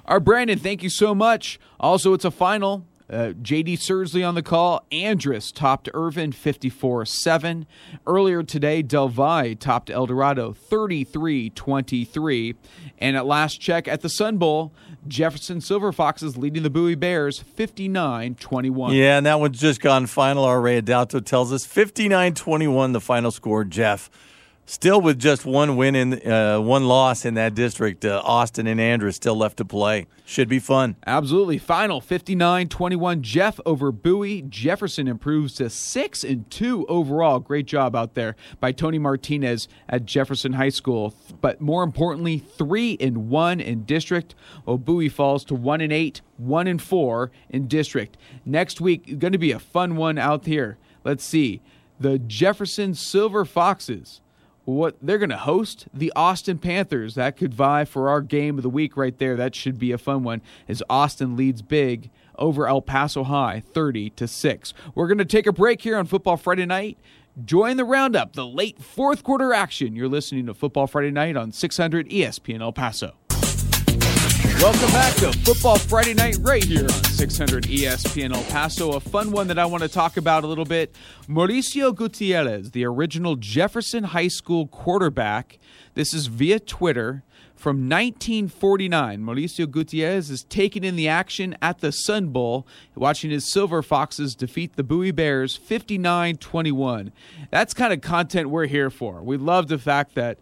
[0.06, 1.60] Our Brandon, thank you so much.
[1.78, 2.84] Also, it's a final.
[3.10, 4.86] Uh, JD Sursley on the call.
[4.90, 7.66] Andress topped Irvin 54 7.
[8.06, 12.54] Earlier today, Del Valle topped El Dorado 33 23.
[12.98, 14.72] And at last check at the Sun Bowl,
[15.06, 18.94] Jefferson Silver Foxes leading the Bowie Bears 59 21.
[18.94, 20.44] Yeah, and that one's just gone final.
[20.44, 24.10] Our Ray Adalto tells us 59 21, the final score, Jeff.
[24.64, 28.78] Still with just one win in uh, one loss in that district, uh, Austin and
[28.78, 30.06] Andress still left to play.
[30.24, 30.94] Should be fun.
[31.04, 31.58] Absolutely.
[31.58, 34.42] Final 59-21 Jeff over Bowie.
[34.42, 37.40] Jefferson improves to 6 and 2 overall.
[37.40, 41.12] Great job out there by Tony Martinez at Jefferson High School.
[41.40, 44.36] But more importantly, 3 and 1 in district.
[44.64, 48.16] While Bowie falls to 1 and 8, 1 and 4 in district.
[48.44, 50.78] Next week going to be a fun one out here.
[51.04, 51.60] Let's see.
[51.98, 54.21] The Jefferson Silver Foxes
[54.64, 57.14] what they're going to host the Austin Panthers.
[57.14, 59.36] That could vie for our game of the week right there.
[59.36, 64.10] That should be a fun one as Austin leads big over El Paso High 30
[64.10, 64.74] to 6.
[64.94, 66.98] We're going to take a break here on Football Friday night.
[67.44, 69.96] Join the roundup, the late fourth quarter action.
[69.96, 73.14] You're listening to Football Friday night on 600 ESPN El Paso.
[74.62, 78.92] Welcome back to Football Friday Night right here on 600 ESPN El Paso.
[78.92, 80.94] A fun one that I want to talk about a little bit.
[81.28, 85.58] Mauricio Gutierrez, the original Jefferson High School quarterback.
[85.94, 87.24] This is via Twitter.
[87.56, 93.52] From 1949, Mauricio Gutierrez is taking in the action at the Sun Bowl, watching his
[93.52, 97.12] Silver Foxes defeat the Bowie Bears 59 21.
[97.50, 99.22] That's kind of content we're here for.
[99.22, 100.38] We love the fact that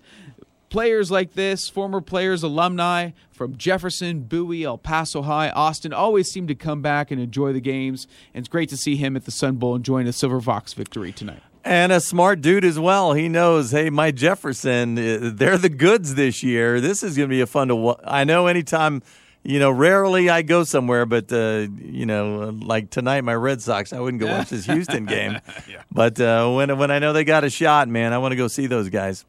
[0.71, 6.47] players like this, former players, alumni from Jefferson, Bowie, El Paso High, Austin, always seem
[6.47, 8.07] to come back and enjoy the games.
[8.33, 11.13] And it's great to see him at the Sun Bowl enjoying a Silver Fox victory
[11.13, 11.43] tonight.
[11.63, 13.13] And a smart dude as well.
[13.13, 16.81] He knows, hey, my Jefferson, uh, they're the goods this year.
[16.81, 17.77] This is going to be a fun to.
[17.77, 18.01] watch.
[18.05, 19.03] I know anytime
[19.43, 23.93] you know, rarely I go somewhere, but uh, you know, like tonight, my Red Sox,
[23.93, 25.39] I wouldn't go watch this Houston game.
[25.69, 25.83] yeah.
[25.91, 28.49] But uh, when when I know they got a shot, man, I want to go
[28.49, 29.25] see those guys.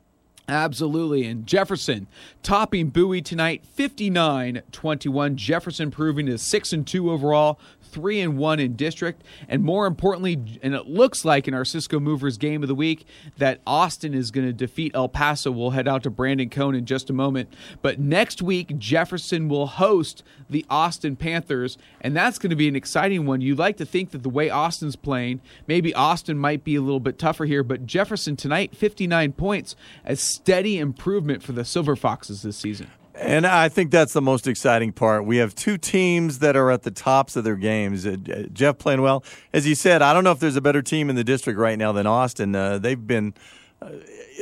[0.48, 1.26] Absolutely.
[1.26, 2.08] And Jefferson
[2.44, 5.38] topping Bowie tonight 59 21.
[5.38, 7.60] Jefferson proving to 6 and 2 overall,
[7.92, 12.00] three and one in district, and more importantly, and it looks like in our Cisco
[12.00, 13.06] Movers game of the week
[13.38, 15.52] that Austin is going to defeat El Paso.
[15.52, 19.68] We'll head out to Brandon Cohn in just a moment, but next week Jefferson will
[19.68, 23.42] host the Austin Panthers, and that's going to be an exciting one.
[23.42, 27.00] You'd like to think that the way Austin's playing, maybe Austin might be a little
[27.00, 32.42] bit tougher here, but Jefferson tonight, 59 points, a steady improvement for the Silver Foxes
[32.42, 32.90] this season.
[33.22, 35.26] And I think that's the most exciting part.
[35.26, 38.06] We have two teams that are at the tops of their games.
[38.08, 38.18] Uh,
[38.52, 39.24] Jeff playing well.
[39.54, 41.78] As you said, I don't know if there's a better team in the district right
[41.78, 42.56] now than Austin.
[42.56, 43.36] Uh, they've been.
[43.80, 43.90] Uh,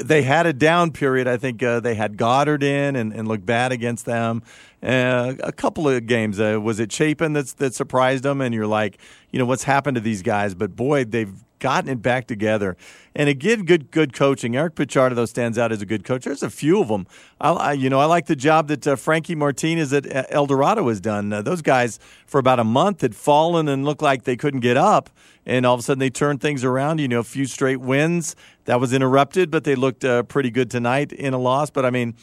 [0.02, 1.28] they had a down period.
[1.28, 4.44] I think uh, they had Goddard in and, and looked bad against them.
[4.82, 6.40] Uh, a couple of games.
[6.40, 8.40] Uh, was it Chapin that's, that surprised them?
[8.40, 8.98] And you're like,
[9.32, 10.56] you know, what's happened to these guys?
[10.56, 12.76] But boy, they've gotten it back together.
[13.16, 14.56] And again, good good coaching.
[14.56, 16.26] Eric Pichardo though stands out as a good coach.
[16.26, 17.06] There's a few of them.
[17.40, 20.88] I, I you know I like the job that uh, Frankie Martinez at El Dorado
[20.90, 21.32] has done.
[21.32, 24.78] Uh, those guys for about a month had fallen and looked like they couldn't get
[24.78, 25.10] up,
[25.46, 27.00] and all of a sudden they turned things around.
[27.00, 30.72] You know, a few straight wins that was interrupted, but they looked uh, pretty good
[30.72, 31.70] tonight in a loss.
[31.70, 32.16] But I mean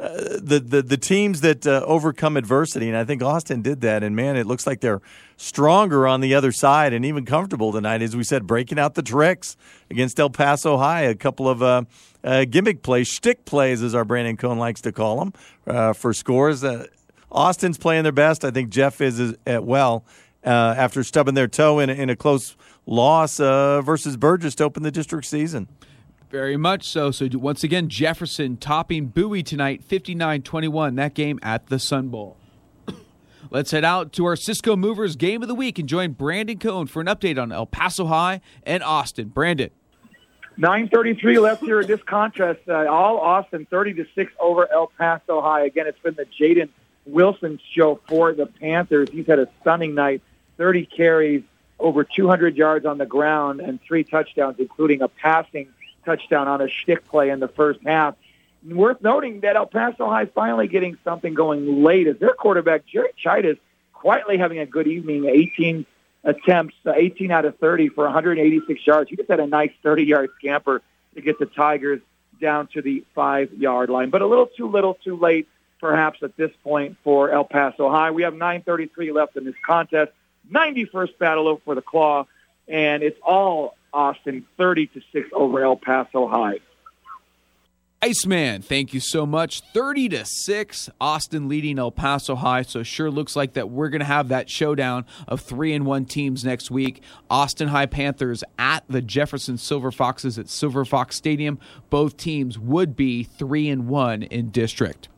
[0.00, 4.02] the, the the teams that uh, overcome adversity, and I think Austin did that.
[4.02, 5.02] And man, it looks like they're
[5.36, 9.02] stronger on the other side and even comfortable tonight, as we said, breaking out the
[9.02, 9.56] tricks
[9.90, 11.02] against El Paso High.
[11.02, 11.82] A couple of uh,
[12.24, 15.32] uh, gimmick plays, shtick plays, as our Brandon Cohn likes to call them,
[15.66, 16.64] uh, for scores.
[16.64, 16.86] Uh,
[17.30, 18.44] Austin's playing their best.
[18.44, 20.04] I think Jeff is as uh, well
[20.42, 22.56] after stubbing their toe in, in a close
[22.86, 25.68] loss versus Burgess to open the district season.
[26.30, 27.10] Very much so.
[27.10, 30.94] So once again, Jefferson topping Bowie tonight, 59-21.
[30.94, 32.36] That game at the Sun Bowl.
[33.50, 36.86] Let's head out to our Cisco Movers game of the week and join Brandon Cohn
[36.86, 39.28] for an update on El Paso High and Austin.
[39.28, 39.70] Brandon.
[40.56, 42.60] 9:33 left here in this contest.
[42.68, 45.64] Uh, all Austin 30 to six over El Paso High.
[45.64, 46.68] Again, it's been the Jaden
[47.06, 49.08] Wilson show for the Panthers.
[49.10, 50.22] He's had a stunning night.
[50.58, 51.42] 30 carries,
[51.80, 55.68] over 200 yards on the ground, and three touchdowns, including a passing
[56.10, 58.14] touchdown on a shtick play in the first half.
[58.66, 63.10] Worth noting that El Paso High finally getting something going late as their quarterback, Jerry
[63.22, 63.58] Chidas,
[63.92, 65.86] quietly having a good evening, 18
[66.24, 69.08] attempts, uh, 18 out of 30 for 186 yards.
[69.08, 70.82] He just had a nice 30-yard scamper
[71.14, 72.00] to get the Tigers
[72.40, 74.10] down to the five-yard line.
[74.10, 75.48] But a little too little too late,
[75.80, 78.10] perhaps, at this point for El Paso High.
[78.10, 80.12] We have 9.33 left in this contest.
[80.50, 82.26] 91st battle for the Claw,
[82.68, 86.60] and it's all Austin 30 to 6 over El Paso High.
[88.02, 89.60] Iceman, thank you so much.
[89.74, 92.62] 30 to 6, Austin leading El Paso High.
[92.62, 96.06] So sure looks like that we're going to have that showdown of 3 and 1
[96.06, 97.02] teams next week.
[97.28, 101.58] Austin High Panthers at the Jefferson Silver Foxes at Silver Fox Stadium.
[101.90, 105.10] Both teams would be 3 and 1 in district.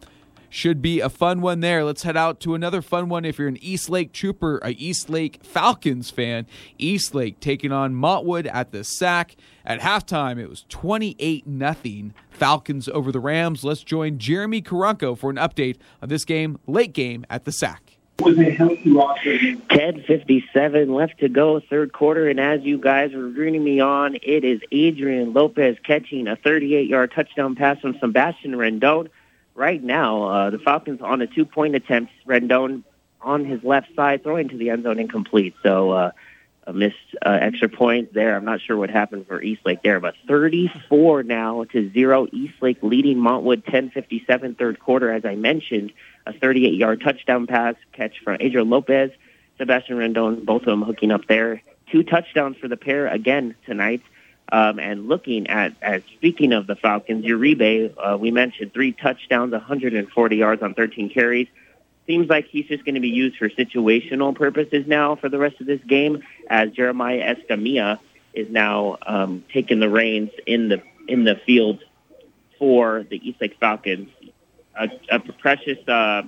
[0.54, 1.82] Should be a fun one there.
[1.82, 5.08] Let's head out to another fun one if you're an East Lake Trooper, a East
[5.08, 6.46] Lake Falcons fan.
[6.76, 9.34] East Lake taking on Montwood at the SAC.
[9.64, 13.64] At halftime, it was 28 nothing Falcons over the Rams.
[13.64, 17.96] Let's join Jeremy Caranco for an update of this game, late game at the SAC.
[18.18, 24.44] 10:57 left to go, third quarter, and as you guys were rooting me on, it
[24.44, 29.08] is Adrian Lopez catching a 38-yard touchdown pass from Sebastian Rendon
[29.54, 32.12] right now, uh, the Falcons on a two-point attempt.
[32.26, 32.82] Rendon
[33.20, 35.54] on his left side, throwing to the end zone incomplete.
[35.62, 36.10] So uh,
[36.66, 38.36] a missed uh, extra point there.
[38.36, 42.26] I'm not sure what happened for Eastlake there, but 34 now to zero.
[42.32, 45.10] Eastlake leading Montwood 10:57 third quarter.
[45.12, 45.92] As I mentioned,
[46.26, 49.10] a 38-yard touchdown pass catch from Adrian Lopez,
[49.58, 51.62] Sebastian Rendon, both of them hooking up there.
[51.90, 54.02] Two touchdowns for the pair again tonight.
[54.52, 59.52] Um, and looking at, as speaking of the Falcons, Uribe, uh, we mentioned three touchdowns,
[59.52, 61.48] 140 yards on 13 carries.
[62.06, 65.58] Seems like he's just going to be used for situational purposes now for the rest
[65.62, 67.98] of this game, as Jeremiah Escamilla
[68.34, 71.82] is now um, taking the reins in the in the field
[72.58, 74.10] for the East Lake Falcons.
[74.78, 76.22] A, a precious uh,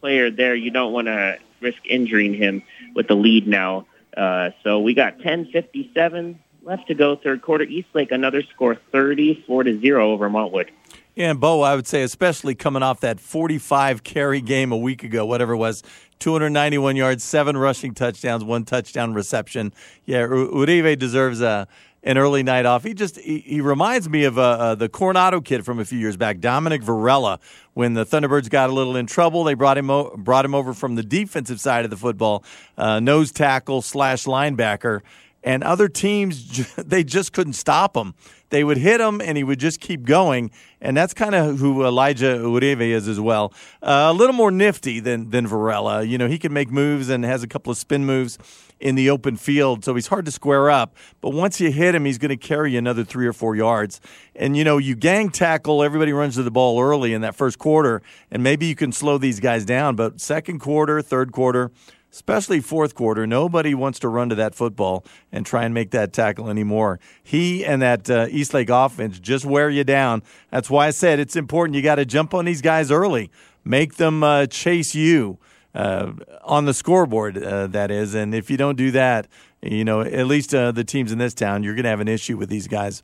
[0.00, 0.54] player there.
[0.54, 2.62] You don't want to risk injuring him
[2.94, 3.86] with the lead now.
[4.16, 7.64] Uh, so we got 10:57 left to go, third quarter.
[7.64, 10.68] Eastlake another score, thirty-four to zero over Montwood.
[11.14, 15.02] Yeah, and Bo, I would say, especially coming off that 45 carry game a week
[15.02, 15.82] ago, whatever it was,
[16.20, 19.72] 291 yards, seven rushing touchdowns, one touchdown reception.
[20.04, 21.66] Yeah, Uribe deserves a
[22.02, 22.84] an early night off.
[22.84, 25.98] He just he, he reminds me of uh, uh, the Coronado kid from a few
[25.98, 27.38] years back, Dominic Varela.
[27.74, 30.72] When the Thunderbirds got a little in trouble, they brought him o- brought him over
[30.72, 32.44] from the defensive side of the football,
[32.78, 35.00] uh, nose tackle slash linebacker,
[35.42, 38.14] and other teams they just couldn't stop him.
[38.50, 40.50] They would hit him, and he would just keep going.
[40.80, 43.52] And that's kind of who Elijah Uribe is as well.
[43.80, 46.02] Uh, a little more nifty than than Varela.
[46.02, 48.38] You know, he can make moves and has a couple of spin moves
[48.80, 50.96] in the open field, so he's hard to square up.
[51.20, 54.00] But once you hit him, he's going to carry you another three or four yards.
[54.34, 57.58] And you know, you gang tackle, everybody runs to the ball early in that first
[57.58, 59.96] quarter, and maybe you can slow these guys down.
[59.96, 61.70] But second quarter, third quarter,
[62.12, 66.12] especially fourth quarter, nobody wants to run to that football and try and make that
[66.12, 66.98] tackle anymore.
[67.22, 70.22] He and that uh, Eastlake offense just wear you down.
[70.50, 71.76] That's why I said it's important.
[71.76, 73.30] You got to jump on these guys early,
[73.64, 75.38] make them uh, chase you
[75.74, 76.12] uh,
[76.42, 78.14] on the scoreboard, uh, that is.
[78.14, 79.28] And if you don't do that,
[79.62, 82.08] you know, at least uh, the teams in this town, you're going to have an
[82.08, 83.02] issue with these guys.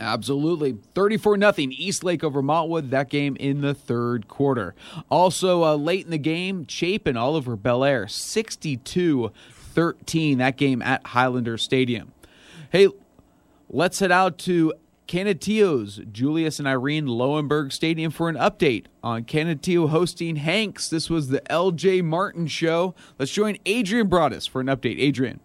[0.00, 0.78] Absolutely.
[0.94, 4.74] 34 nothing Eastlake over Montwood, that game in the third quarter.
[5.10, 10.82] Also, uh, late in the game, Chapin all over Bel Air, 62 13, that game
[10.82, 12.12] at Highlander Stadium.
[12.70, 12.88] Hey,
[13.68, 14.72] let's head out to
[15.06, 20.88] Canutillo's Julius and Irene Lowenberg Stadium for an update on Canutillo hosting Hanks.
[20.88, 22.94] This was the LJ Martin show.
[23.18, 25.00] Let's join Adrian Broadus for an update.
[25.00, 25.40] Adrian.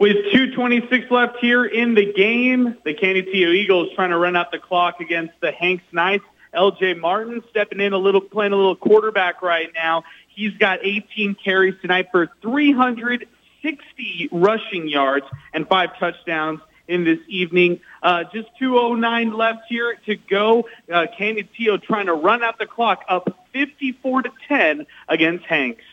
[0.00, 4.58] With 2.26 left here in the game, the Canutillo Eagles trying to run out the
[4.58, 6.24] clock against the Hanks Knights.
[6.54, 10.04] LJ Martin stepping in a little, playing a little quarterback right now.
[10.28, 17.80] He's got 18 carries tonight for 360 rushing yards and five touchdowns in this evening.
[18.02, 20.66] Uh, just 209 left here to go.
[20.90, 25.84] Uh, Canutillo trying to run out the clock up 54 to 10 against Hanks.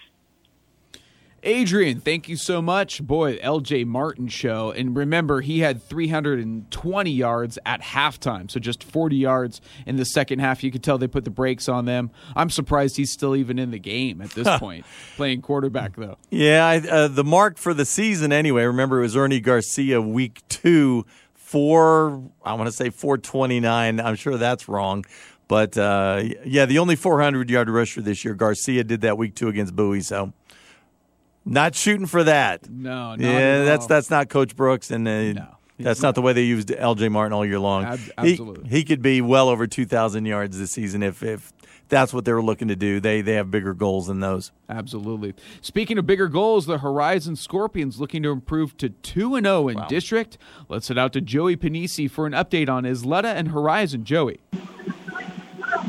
[1.47, 3.01] Adrian, thank you so much.
[3.01, 4.71] Boy, LJ Martin show.
[4.71, 10.39] And remember, he had 320 yards at halftime, so just 40 yards in the second
[10.39, 10.61] half.
[10.61, 12.11] You could tell they put the brakes on them.
[12.35, 16.17] I'm surprised he's still even in the game at this point, playing quarterback, though.
[16.29, 20.41] Yeah, I, uh, the mark for the season, anyway, remember it was Ernie Garcia week
[20.49, 24.01] two, four, I want to say 429.
[24.01, 25.05] I'm sure that's wrong.
[25.47, 29.47] But uh, yeah, the only 400 yard rusher this year, Garcia did that week two
[29.47, 30.01] against Bowie.
[30.01, 30.33] So
[31.51, 32.69] not shooting for that.
[32.69, 33.87] No, yeah, that's all.
[33.87, 35.47] that's not Coach Brooks, and uh, No,
[35.79, 37.09] that's not the way they used L.J.
[37.09, 37.85] Martin all year long.
[37.85, 38.69] Ab- He- absolutely.
[38.69, 41.53] he, could be well over two thousand yards this season if if
[41.89, 42.99] that's what they were looking to do.
[42.99, 44.51] They they have bigger goals than those.
[44.69, 45.33] Absolutely.
[45.61, 49.77] Speaking of bigger goals, the Horizon Scorpions looking to improve to 2 and 0 in
[49.87, 50.37] district.
[50.67, 54.03] Let's head out to Joey Panisi for an update on Ysleta and Horizon.
[54.03, 54.39] Joey.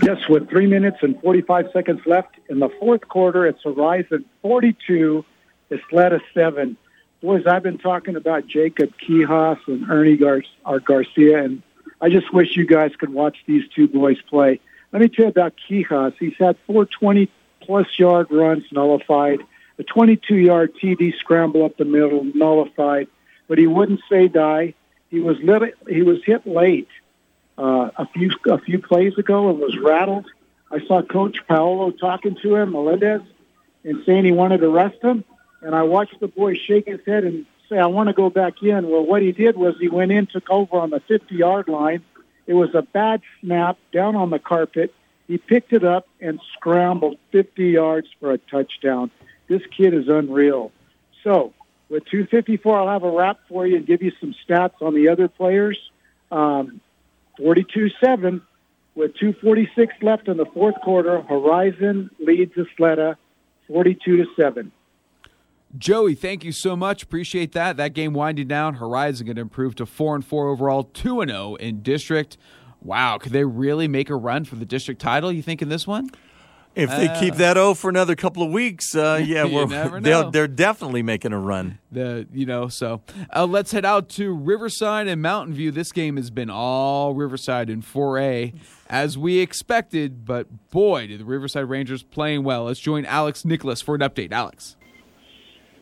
[0.03, 5.25] Yes, with three minutes and 45 seconds left in the fourth quarter, it's Horizon 42,
[5.71, 6.77] Ysleta 7.
[7.21, 10.43] Boys, I've been talking about Jacob Quijas and Ernie Gar-
[10.85, 11.63] Garcia, and
[12.01, 14.61] I just wish you guys could watch these two boys play.
[14.93, 16.15] Let me tell you about Quijas.
[16.19, 17.29] He's had four 20
[17.61, 19.41] plus yard runs nullified,
[19.79, 23.09] a 22 yard TD scramble up the middle nullified,
[23.49, 24.75] but he wouldn't say die.
[25.11, 26.89] He was lit- he was hit late
[27.59, 30.27] uh, a few a few plays ago and was rattled.
[30.71, 33.23] I saw Coach Paolo talking to him, Melendez,
[33.85, 35.25] and saying he wanted to rest him.
[35.63, 38.63] And I watched the boy shake his head and say, "I want to go back
[38.63, 42.03] in." Well, what he did was he went in, took over on the 50-yard line.
[42.47, 44.95] It was a bad snap down on the carpet.
[45.27, 49.11] He picked it up and scrambled 50 yards for a touchdown.
[49.49, 50.73] This kid is unreal.
[51.23, 51.53] So,
[51.91, 55.09] with 254, I'll have a wrap for you and give you some stats on the
[55.09, 55.79] other players.
[56.31, 56.81] Um,
[57.39, 58.41] 42-7
[58.95, 61.21] with 246 left in the fourth quarter.
[61.21, 63.17] Horizon leads Ysleta
[63.69, 64.73] 42 to 7.
[65.77, 67.03] Joey, thank you so much.
[67.03, 67.77] Appreciate that.
[67.77, 68.75] That game winding down.
[68.75, 72.39] Horizon going to improve to 4 and 4 overall, 2 and 0 in district.
[72.81, 75.87] Wow, could they really make a run for the district title, you think, in this
[75.87, 76.11] one?
[76.75, 79.45] If they keep that O for another couple of weeks, uh, yeah,
[80.01, 81.81] they'll, they're definitely making a run.
[81.91, 83.03] The you know so
[83.35, 85.73] uh, let's head out to Riverside and Mountain View.
[85.73, 88.55] This game has been all Riverside in 4A
[88.89, 92.65] as we expected, but boy, did the Riverside Rangers playing well.
[92.65, 94.31] Let's join Alex Nicholas for an update.
[94.31, 94.77] Alex.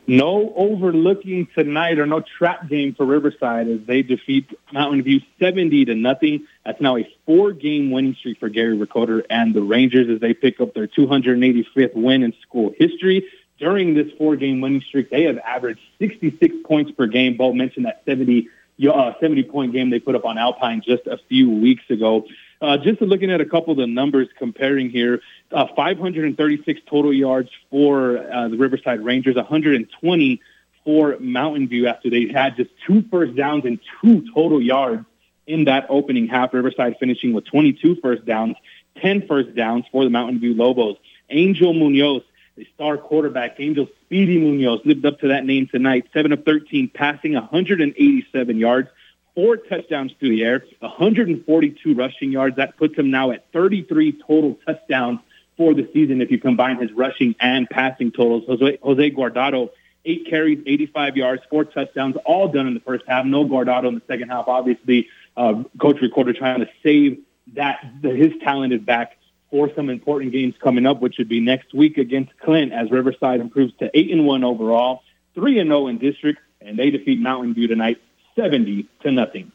[0.09, 5.87] No overlooking tonight or no trap game for Riverside as they defeat Mountain View 70
[5.87, 6.47] to nothing.
[6.65, 10.61] That's now a four-game winning streak for Gary Ricoder and the Rangers as they pick
[10.61, 13.27] up their 285th win in school history.
[13.59, 17.37] During this four-game winning streak, they have averaged 66 points per game.
[17.37, 18.49] Bo mentioned that 70
[18.85, 22.27] uh, 70 point game they put up on Alpine just a few weeks ago.
[22.61, 25.21] Uh, just looking at a couple of the numbers comparing here,
[25.53, 30.41] uh, 536 total yards for uh, the Riverside Rangers, 120
[30.85, 35.05] for Mountain View after they had just two first downs and two total yards
[35.47, 36.55] in that opening half.
[36.55, 38.57] Riverside finishing with 22 first downs,
[39.03, 40.97] 10 first downs for the Mountain View Lobos.
[41.29, 42.23] Angel Munoz,
[42.57, 46.07] the star quarterback, Angel Speedy Munoz, lived up to that name tonight.
[46.13, 48.89] 7 of 13, passing 187 yards,
[49.37, 52.57] four touchdowns through the air, 142 rushing yards.
[52.57, 55.21] That puts him now at 33 total touchdowns
[55.57, 58.45] for the season if you combine his rushing and passing totals.
[58.49, 59.71] Jose, Jose Guardado,
[60.05, 63.25] eight carries, 85 yards, four touchdowns, all done in the first half.
[63.27, 64.49] No Guardado in the second half.
[64.49, 67.21] Obviously, uh, Coach Recorder trying to save
[67.55, 69.19] that his talent is back
[69.51, 73.41] for some important games coming up, which would be next week against Clint as Riverside
[73.41, 75.03] improves to eight and one overall,
[75.35, 78.01] three and zero in district, and they defeat Mountain View tonight,
[78.37, 79.51] seventy to nothing.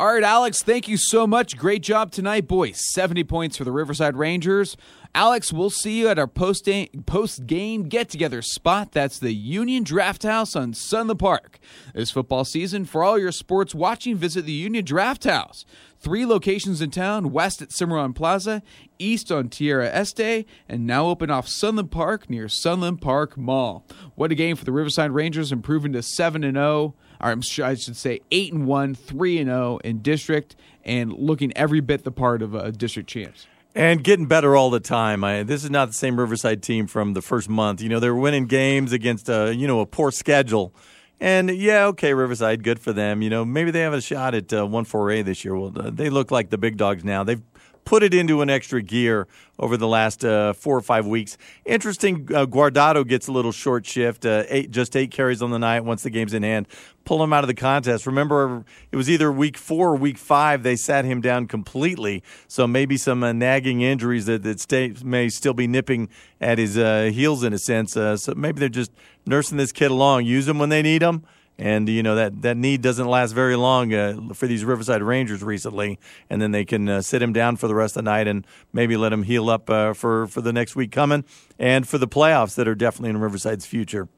[0.00, 1.58] All right, Alex, thank you so much.
[1.58, 2.80] Great job tonight, boys.
[2.94, 4.78] 70 points for the Riverside Rangers.
[5.14, 8.92] Alex, we'll see you at our post game get together spot.
[8.92, 11.58] That's the Union Draft House on Sunland Park.
[11.94, 15.66] This football season, for all your sports watching, visit the Union Draft House.
[15.98, 18.62] Three locations in town west at Cimarron Plaza,
[18.98, 23.84] east on Tierra Este, and now open off Sunland Park near Sunland Park Mall.
[24.14, 27.96] What a game for the Riverside Rangers, improving to 7 and 0 or I should
[27.96, 32.10] say eight and one, three and zero oh in district, and looking every bit the
[32.10, 33.46] part of a district champs.
[33.74, 35.22] And getting better all the time.
[35.22, 37.80] I, this is not the same Riverside team from the first month.
[37.80, 40.74] You know, they're winning games against a you know a poor schedule.
[41.20, 43.20] And yeah, okay, Riverside, good for them.
[43.20, 45.54] You know, maybe they have a shot at uh, one four A this year.
[45.54, 47.22] Well, uh, they look like the big dogs now.
[47.24, 47.42] They've
[47.90, 49.26] put it into an extra gear
[49.58, 51.36] over the last uh, four or five weeks.
[51.64, 55.58] Interesting, uh, Guardado gets a little short shift, uh, eight, just eight carries on the
[55.58, 56.68] night once the game's in hand.
[57.04, 58.06] Pull him out of the contest.
[58.06, 62.22] Remember, it was either week four or week five they sat him down completely.
[62.46, 66.10] So maybe some uh, nagging injuries that, that stay, may still be nipping
[66.40, 67.96] at his uh, heels in a sense.
[67.96, 68.92] Uh, so maybe they're just
[69.26, 70.26] nursing this kid along.
[70.26, 71.24] Use him when they need him
[71.60, 75.42] and you know that that need doesn't last very long uh, for these Riverside Rangers
[75.42, 78.26] recently, and then they can uh, sit him down for the rest of the night
[78.26, 81.24] and maybe let him heal up uh, for for the next week coming
[81.58, 84.08] and for the playoffs that are definitely in Riverside's future.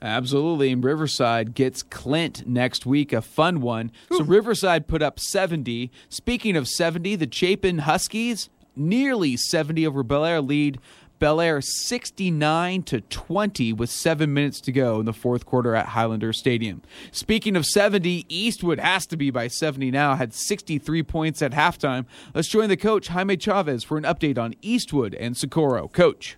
[0.00, 0.72] Absolutely.
[0.72, 3.92] And Riverside gets Clint next week, a fun one.
[4.12, 4.18] Ooh.
[4.18, 5.92] So Riverside put up 70.
[6.08, 10.80] Speaking of 70, the Chapin Huskies nearly 70 over Bel Air lead
[11.22, 15.86] Bel Air 69 to 20 with seven minutes to go in the fourth quarter at
[15.86, 16.82] Highlander Stadium.
[17.12, 22.06] Speaking of 70, Eastwood has to be by 70 now, had 63 points at halftime.
[22.34, 25.86] Let's join the coach, Jaime Chavez, for an update on Eastwood and Socorro.
[25.86, 26.36] Coach.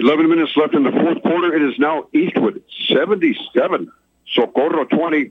[0.00, 1.54] 11 minutes left in the fourth quarter.
[1.54, 3.92] It is now Eastwood 77,
[4.34, 5.30] Socorro 20.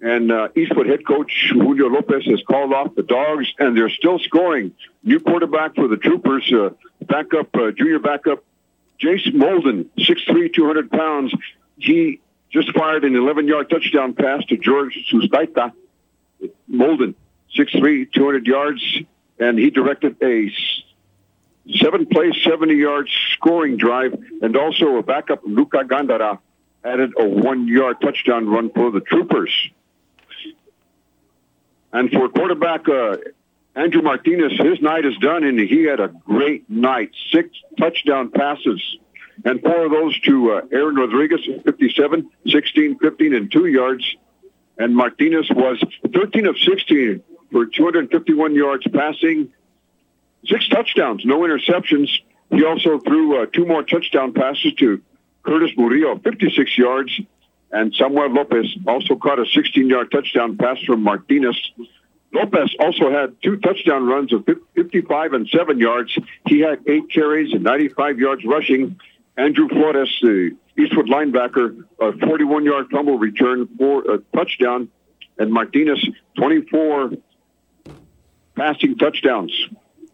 [0.00, 4.18] And uh, Eastwood head coach Julio Lopez has called off the dogs, and they're still
[4.20, 4.72] scoring.
[5.02, 6.70] New quarterback for the Troopers, uh,
[7.04, 8.44] backup, uh, junior backup,
[9.00, 11.32] Jace Molden, 6'3", 200 pounds.
[11.76, 12.20] He
[12.50, 15.72] just fired an 11-yard touchdown pass to George Sustaita.
[16.70, 17.14] Molden,
[17.56, 18.98] 6'3", 200 yards,
[19.40, 20.52] and he directed a
[21.76, 26.38] seven-play, 70-yard scoring drive, and also a backup, Luca Gandara,
[26.84, 29.50] added a one-yard touchdown run for the Troopers.
[31.92, 33.16] And for quarterback uh,
[33.74, 37.12] Andrew Martinez, his night is done, and he had a great night.
[37.32, 38.82] Six touchdown passes,
[39.44, 44.04] and four of those to uh, Aaron Rodriguez, 57, 16, 15, and two yards.
[44.78, 45.82] And Martinez was
[46.12, 49.52] 13 of 16 for 251 yards passing,
[50.46, 52.08] six touchdowns, no interceptions.
[52.50, 55.02] He also threw uh, two more touchdown passes to
[55.42, 57.20] Curtis Murillo, 56 yards,
[57.70, 61.56] and Samuel Lopez also caught a 16-yard touchdown pass from Martinez.
[62.32, 66.16] Lopez also had two touchdown runs of 55 and 7 yards.
[66.46, 68.98] He had eight carries and 95 yards rushing.
[69.36, 74.88] Andrew Flores, the Eastwood linebacker, a 41-yard fumble return for a touchdown.
[75.38, 76.04] And Martinez,
[76.36, 77.12] 24
[78.56, 79.52] passing touchdowns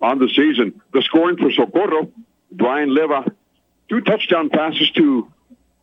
[0.02, 0.80] on the season.
[0.92, 2.10] The scoring for Socorro,
[2.52, 3.24] Brian Leva,
[3.88, 5.32] two touchdown passes to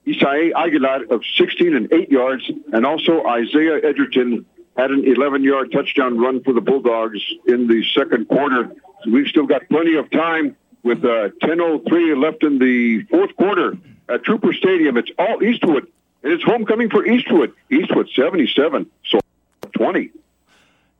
[0.05, 4.45] Isai Aguilar of 16 and 8 yards, and also Isaiah Edgerton
[4.77, 8.71] had an 11-yard touchdown run for the Bulldogs in the second quarter.
[9.03, 13.77] So we've still got plenty of time with uh, 10.03 left in the fourth quarter
[14.09, 14.97] at Trooper Stadium.
[14.97, 15.87] It's all Eastwood,
[16.23, 17.53] and it's homecoming for Eastwood.
[17.69, 19.19] Eastwood 77, so
[19.73, 20.09] 20.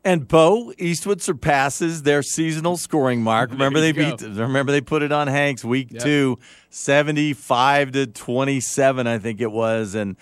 [0.04, 3.52] And Bo Eastwood surpasses their seasonal scoring mark.
[3.52, 4.22] Remember they beat.
[4.22, 6.02] Remember they put it on Hanks week yep.
[6.02, 6.40] two,
[6.72, 10.18] seventy five to twenty seven, I think it was, and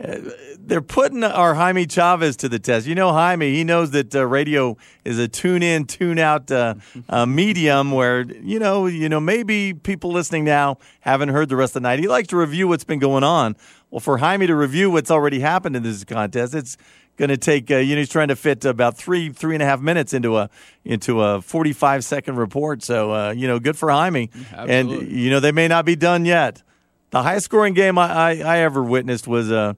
[0.00, 2.86] they're putting our Jaime Chavez to the test.
[2.86, 6.76] You know, Jaime, he knows that uh, radio is a tune in, tune out uh,
[7.08, 11.76] uh, medium where, you know, you know, maybe people listening now haven't heard the rest
[11.76, 11.98] of the night.
[11.98, 13.56] He likes to review what's been going on.
[13.90, 16.78] Well, for Jaime to review what's already happened in this contest, it's
[17.18, 19.66] going to take, uh, you know, he's trying to fit about three, three and a
[19.66, 20.48] half minutes into a,
[20.84, 22.82] into a 45 second report.
[22.82, 24.30] So, uh, you know, good for Jaime.
[24.52, 24.98] Absolutely.
[24.98, 26.62] And, you know, they may not be done yet.
[27.10, 29.74] The highest scoring game I, I, I ever witnessed was, uh,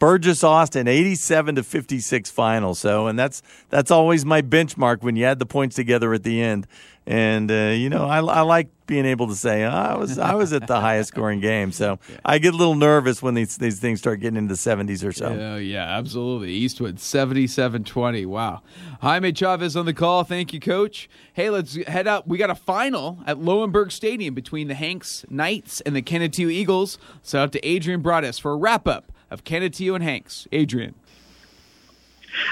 [0.00, 2.74] Burges Austin, 87 to 56 final.
[2.74, 6.40] So, and that's that's always my benchmark when you add the points together at the
[6.40, 6.66] end.
[7.06, 10.34] And uh, you know, I, I like being able to say oh, I was I
[10.34, 11.70] was at the highest scoring game.
[11.70, 15.06] So I get a little nervous when these these things start getting into the 70s
[15.06, 15.26] or so.
[15.26, 16.50] Oh, yeah, absolutely.
[16.50, 18.26] Eastwood, 77 20.
[18.26, 18.62] Wow.
[19.00, 20.24] Jaime Chavez on the call.
[20.24, 21.08] Thank you, coach.
[21.32, 22.26] Hey, let's head out.
[22.26, 26.98] We got a final at Lowenberg Stadium between the Hanks Knights and the Canutillo Eagles.
[27.22, 30.48] So out to Adrian Broadus for a wrap up of Canutillo and Hanks.
[30.50, 30.96] Adrian.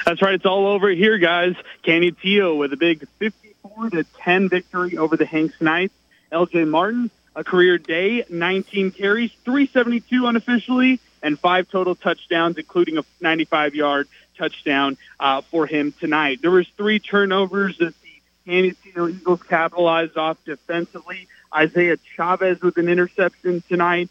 [0.06, 0.34] That's right.
[0.34, 1.54] It's all over here, guys.
[1.84, 5.94] Canutillo with a big 54 to 10 victory over the Hanks Knights.
[6.32, 13.04] LJ Martin, a career day, 19 carries, 372 unofficially, and five total touchdowns, including a
[13.22, 16.40] 95-yard touchdown uh, for him tonight.
[16.42, 18.08] There was three turnovers that the
[18.46, 21.28] Canutillo Eagles capitalized off defensively.
[21.54, 24.08] Isaiah Chavez with an interception tonight.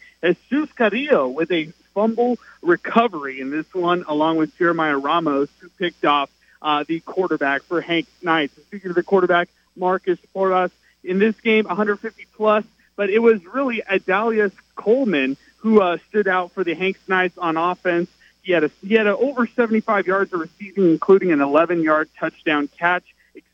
[0.50, 6.04] Jesus Carrillo with a fumble recovery in this one, along with Jeremiah Ramos, who picked
[6.04, 6.30] off
[6.60, 8.54] uh, the quarterback for Hank Knights.
[8.66, 10.72] Speaking of the quarterback, Marcus Porras,
[11.04, 12.64] in this game, 150 plus,
[12.96, 17.56] but it was really Adalius Coleman who uh, stood out for the Hanks Knights on
[17.56, 18.08] offense.
[18.42, 22.08] He had a he had a over 75 yards of receiving, including an 11 yard
[22.18, 23.04] touchdown catch.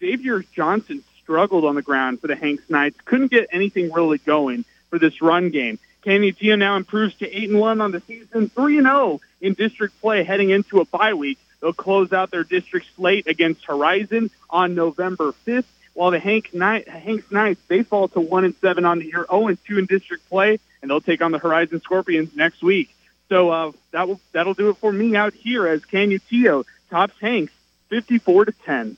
[0.01, 2.99] Xavier Johnson struggled on the ground for the Hanks Knights.
[3.05, 5.79] Couldn't get anything really going for this run game.
[6.05, 10.01] Canutillo now improves to eight and one on the season, three and zero in district
[10.01, 11.39] play heading into a bye week.
[11.61, 15.67] They'll close out their district slate against Horizon on November fifth.
[15.95, 19.27] While the Hank Knight, Hanks Knights they fall to one and seven on the year,
[19.31, 22.95] zero and two in district play, and they'll take on the Horizon Scorpions next week.
[23.29, 27.53] So uh, that will that'll do it for me out here as Canutillo tops Hanks
[27.89, 28.97] fifty four to ten.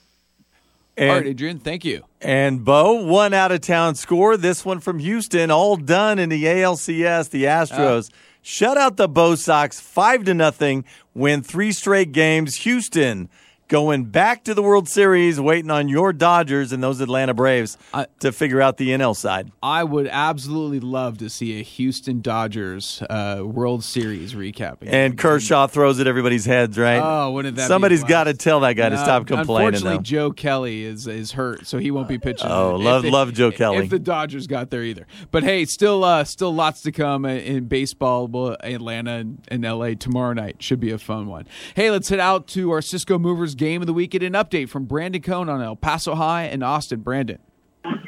[0.99, 2.05] And, All right, Adrian, thank you.
[2.23, 4.39] And Bo, one out of town score.
[4.39, 7.29] This one from Houston, all done in the ALCS.
[7.29, 8.11] The Astros
[8.41, 10.87] shut out the Bo Sox five to nothing.
[11.13, 12.57] Win three straight games.
[12.57, 13.29] Houston
[13.69, 17.77] going back to the World Series, waiting on your Dodgers and those Atlanta Braves
[18.21, 19.51] to figure out the NL side.
[19.63, 24.89] I would absolutely love to see a Houston Dodgers uh, World Series recapping.
[24.89, 27.01] And Kershaw throws at everybody's heads, right?
[27.03, 29.67] Oh, wouldn't that Somebody's got to tell that guy to stop complaining.
[29.75, 30.03] Unfortunately, Though.
[30.03, 32.49] Joe Kelly is is hurt, so he won't be pitching.
[32.49, 33.79] Oh, love- the- love Joe Kelly.
[33.79, 37.67] If the Dodgers got there either, but hey, still uh, still lots to come in
[37.67, 38.27] baseball.
[38.63, 39.95] Atlanta and, and L.A.
[39.95, 41.47] tomorrow night should be a fun one.
[41.75, 44.11] Hey, let's head out to our Cisco Movers game of the week.
[44.11, 47.01] Get an update from Brandon Cohn on El Paso High and Austin.
[47.01, 47.39] Brandon.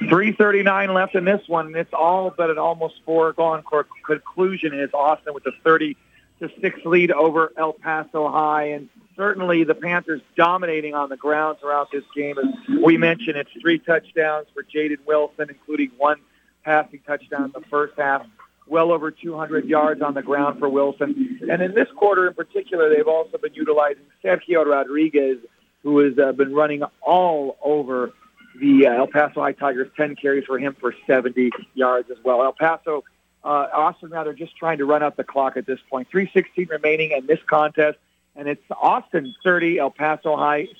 [0.08, 1.74] 339 left in this one.
[1.76, 3.62] It's all but an almost foregone
[4.06, 5.96] conclusion is Austin with a 30
[6.40, 8.70] to 6 lead over El Paso High.
[8.70, 12.36] And certainly the Panthers dominating on the ground throughout this game.
[12.38, 16.18] As we mentioned, it's three touchdowns for Jaden Wilson, including one
[16.64, 18.26] passing touchdown in the first half.
[18.68, 21.40] Well over 200 yards on the ground for Wilson.
[21.50, 25.38] And in this quarter in particular, they've also been utilizing Sergio Rodriguez,
[25.82, 28.12] who has uh, been running all over
[28.60, 32.42] the uh, El Paso High Tigers, 10 carries for him for 70 yards as well.
[32.42, 33.04] El Paso,
[33.44, 36.08] uh, Austin rather just trying to run out the clock at this point.
[36.10, 37.98] 316 remaining in this contest,
[38.36, 40.78] and it's Austin 30, El Paso High 6.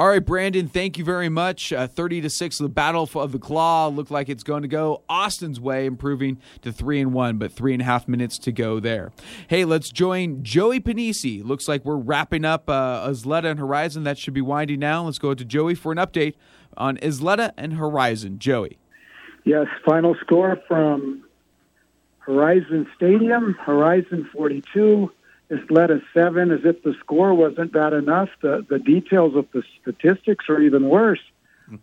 [0.00, 1.74] All right, Brandon, thank you very much.
[1.74, 5.02] Uh, 30 to 6, the battle of the claw looked like it's going to go
[5.10, 8.80] Austin's way, improving to 3 and 1, but three and a half minutes to go
[8.80, 9.12] there.
[9.48, 11.44] Hey, let's join Joey Panisi.
[11.44, 14.04] Looks like we're wrapping up uh, Ysleta and Horizon.
[14.04, 15.04] That should be winding down.
[15.04, 16.32] Let's go to Joey for an update
[16.78, 18.38] on Ysleta and Horizon.
[18.38, 18.78] Joey.
[19.44, 21.24] Yes, final score from
[22.20, 25.12] Horizon Stadium, Horizon 42,
[25.50, 26.50] Ysleta 7.
[26.50, 30.88] As if the score wasn't bad enough, the, the details of the statistics are even
[30.88, 31.20] worse.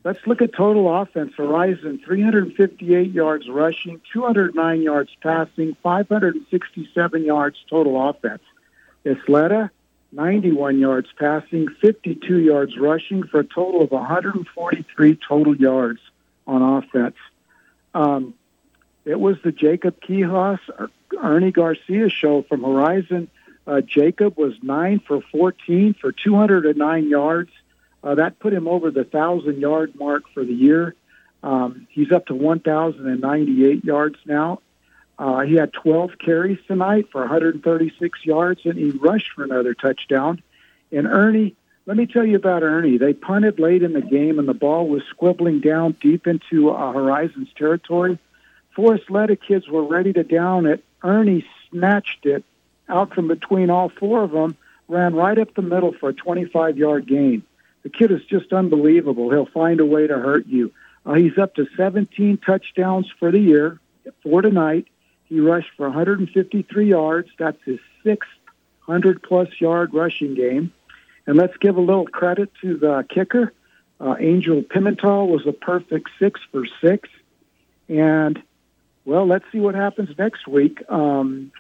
[0.03, 1.34] Let's look at total offense.
[1.38, 8.41] Horizon, 358 yards rushing, 209 yards passing, 567 yards total offense.
[9.06, 9.69] Ysleta,
[10.11, 16.02] 91 yards passing, 52 yards rushing for a total of 143 total yards
[16.45, 17.15] on offense.
[17.94, 18.34] Um,
[19.06, 20.60] it was the Jacob Quijas,
[21.18, 23.30] Ernie Garcia show from Horizon.
[23.68, 27.52] Uh, Jacob was 9 for 14 for 209 yards.
[28.02, 30.95] Uh, that put him over the 1,000 yard mark for the year.
[31.44, 34.61] Um, he's up to 1,098 yards now.
[35.19, 40.41] Uh, he had 12 carries tonight for 136 yards, and he rushed for another touchdown.
[40.91, 42.98] And Ernie, let me tell you about Ernie.
[42.98, 46.94] They punted late in the game, and the ball was squibbling down deep into uh,
[46.94, 48.19] Horizons territory.
[48.76, 50.84] Four Ysleta kids were ready to down it.
[51.03, 52.45] Ernie snatched it
[52.89, 54.57] out from between all four of them,
[54.88, 57.43] ran right up the middle for a 25-yard gain.
[57.84, 59.30] The kid is just unbelievable.
[59.30, 60.72] He'll find a way to hurt you.
[61.05, 63.80] Uh, he's up to 17 touchdowns for the year,
[64.23, 64.88] four tonight.
[65.26, 67.30] He rushed for 153 yards.
[67.38, 68.30] That's his sixth
[68.85, 70.73] 100 plus yard rushing game.
[71.26, 73.53] And let's give a little credit to the kicker.
[73.99, 77.09] Uh, Angel Pimental was a perfect six for six.
[77.89, 78.41] And,
[79.05, 80.81] well, let's see what happens next week.
[80.89, 81.51] Um,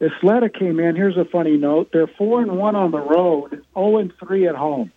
[0.00, 0.96] Ysleta came in.
[0.96, 1.90] Here's a funny note.
[1.92, 4.92] They're four and one on the road, 0 and three at home.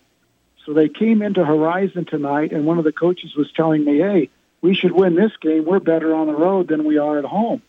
[0.65, 4.29] So they came into Horizon tonight, and one of the coaches was telling me, "Hey,
[4.61, 5.65] we should win this game.
[5.65, 7.61] We're better on the road than we are at home."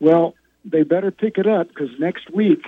[0.00, 0.34] Well,
[0.64, 2.64] they better pick it up because next week,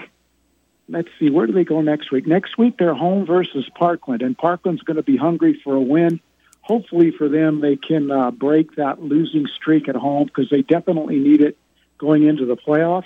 [0.89, 2.26] let's see, where do they go next week?
[2.26, 6.20] Next week they're home versus Parkland, and Parkland's going to be hungry for a win.
[6.60, 11.18] Hopefully for them, they can uh, break that losing streak at home because they definitely
[11.18, 11.56] need it
[11.98, 13.05] going into the playoffs.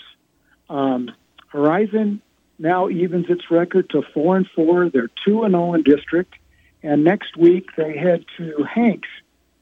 [0.68, 1.10] Um,
[1.48, 2.20] Horizon
[2.58, 4.90] now evens its record to four and four.
[4.90, 6.34] They're two and zero in district,
[6.82, 9.08] and next week they head to Hanks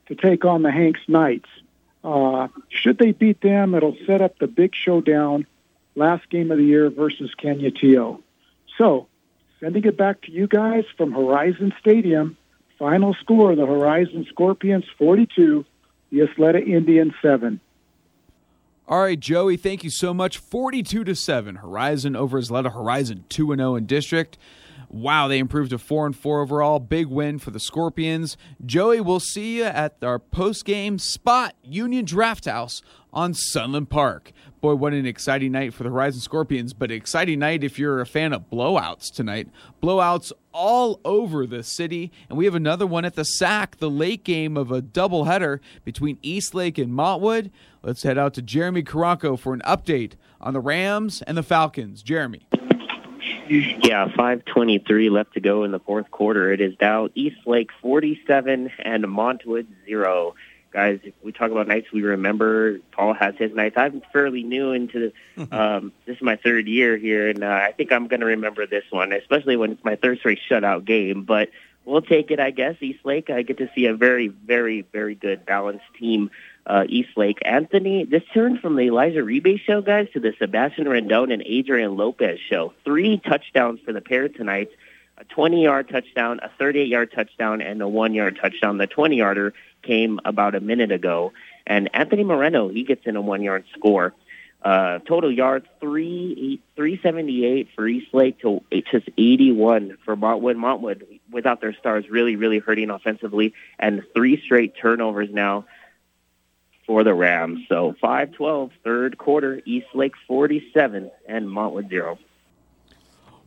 [0.06, 1.48] to take on the Hanks Knights.
[2.02, 5.46] Uh, should they beat them, it'll set up the big showdown,
[5.96, 8.22] last game of the year versus Canutillo.
[8.78, 9.08] So,
[9.58, 12.36] sending it back to you guys from Horizon Stadium.
[12.78, 15.64] Final score: the Horizon Scorpions 42,
[16.10, 17.60] the Ysleta Indians 7.
[18.88, 20.38] All right, Joey, thank you so much.
[20.38, 21.56] 42 to 7.
[21.56, 22.72] Horizon over Ysleta.
[22.72, 24.38] Horizon 2 and 0 in district.
[24.88, 26.78] Wow, they improved to 4 and 4 overall.
[26.78, 28.36] Big win for the Scorpions.
[28.64, 32.80] Joey, we'll see you at our post-game spot Union Draft House
[33.12, 34.30] on Sunland Park.
[34.60, 38.06] Boy, what an exciting night for the Horizon Scorpions, but exciting night if you're a
[38.06, 39.48] fan of blowouts tonight.
[39.82, 44.22] Blowouts all over the city, and we have another one at the SAC, the late
[44.22, 47.50] game of a doubleheader between Eastlake and Montwood.
[47.86, 52.02] Let's head out to Jeremy Caranco for an update on the Rams and the Falcons.
[52.02, 52.48] Jeremy.
[53.48, 56.52] Yeah, 5:23 left to go in the fourth quarter.
[56.52, 60.34] It is now Eastlake 47 and Montwood 0.
[60.72, 62.80] Guys, we talk about nights we remember.
[62.90, 63.76] Paul has his nights.
[63.78, 65.12] I'm fairly new into
[65.52, 68.66] um, this is my third year here, and uh, I think I'm going to remember
[68.66, 71.22] this one, especially when it's my third straight shutout game.
[71.22, 71.50] But
[71.84, 72.74] we'll take it, I guess.
[72.80, 76.32] Eastlake, I get to see a very, very, very good balanced team
[76.66, 77.38] uh, Eastlake.
[77.44, 81.96] Anthony, this turned from the Elijah Rebate show, guys, to the Sebastian Rendon and Adrian
[81.96, 82.74] Lopez show.
[82.84, 84.70] Three touchdowns for the pair tonight.
[85.18, 88.76] A 20-yard touchdown, a 38-yard touchdown, and a one-yard touchdown.
[88.76, 91.32] The 20-yarder came about a minute ago.
[91.66, 94.12] And Anthony Moreno, he gets in a one-yard score.
[94.62, 100.56] Uh, total yards, three, 378 for Eastlake to just 81 for Montwood.
[100.56, 103.54] Montwood, without their stars, really, really hurting offensively.
[103.78, 105.66] And three straight turnovers now
[106.86, 107.60] for the Rams.
[107.68, 112.18] So 5-12, third quarter, Eastlake 47 and Montwood 0.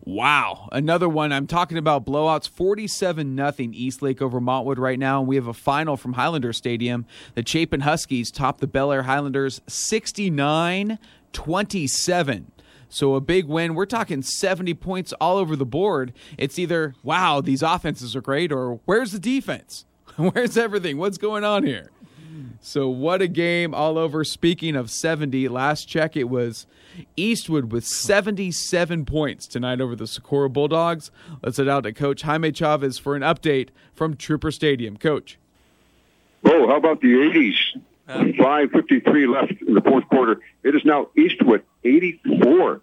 [0.06, 1.32] Wow, another one.
[1.32, 2.50] I'm talking about blowouts.
[2.50, 5.20] 47 nothing Eastlake over Montwood right now.
[5.20, 7.06] And we have a final from Highlander Stadium.
[7.36, 10.98] The Chapin Huskies top the Bel Air Highlanders 69
[11.32, 12.52] 27.
[12.90, 13.76] So a big win.
[13.76, 16.12] We're talking 70 points all over the board.
[16.38, 19.86] It's either, wow, these offenses are great, or where's the defense?
[20.20, 20.98] Where's everything?
[20.98, 21.92] What's going on here?
[22.62, 24.24] So what a game all over.
[24.24, 26.66] Speaking of 70, last check it was
[27.16, 31.12] Eastwood with 77 points tonight over the Socorro Bulldogs.
[31.42, 34.98] Let's head out to Coach Jaime Chavez for an update from Trooper Stadium.
[34.98, 35.38] Coach.
[36.46, 37.82] Oh, how about the 80s?
[38.08, 40.42] 5.53 left in the fourth quarter.
[40.64, 42.82] It is now Eastwood 84.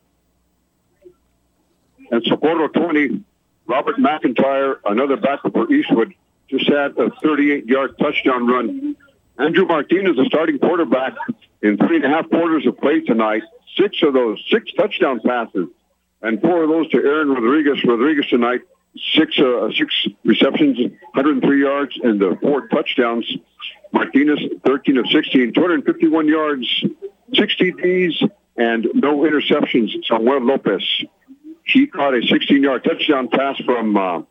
[2.10, 3.22] And Socorro 20.
[3.66, 6.14] Robert McIntyre, another backer for Eastwood,
[6.48, 8.96] just had a 38-yard touchdown run
[9.38, 11.14] Andrew Martinez, the starting quarterback,
[11.62, 13.42] in three and a half quarters of play tonight.
[13.76, 15.68] Six of those, six touchdown passes,
[16.22, 17.84] and four of those to Aaron Rodriguez.
[17.84, 18.60] Rodriguez tonight,
[19.14, 23.30] six uh, six receptions, 103 yards, and uh, four touchdowns.
[23.92, 26.84] Martinez, 13 of 16, 251 yards,
[27.34, 28.22] 60 Ds,
[28.56, 29.90] and no interceptions.
[30.06, 30.82] Samuel Lopez.
[31.64, 34.22] He caught a 16-yard touchdown pass from uh,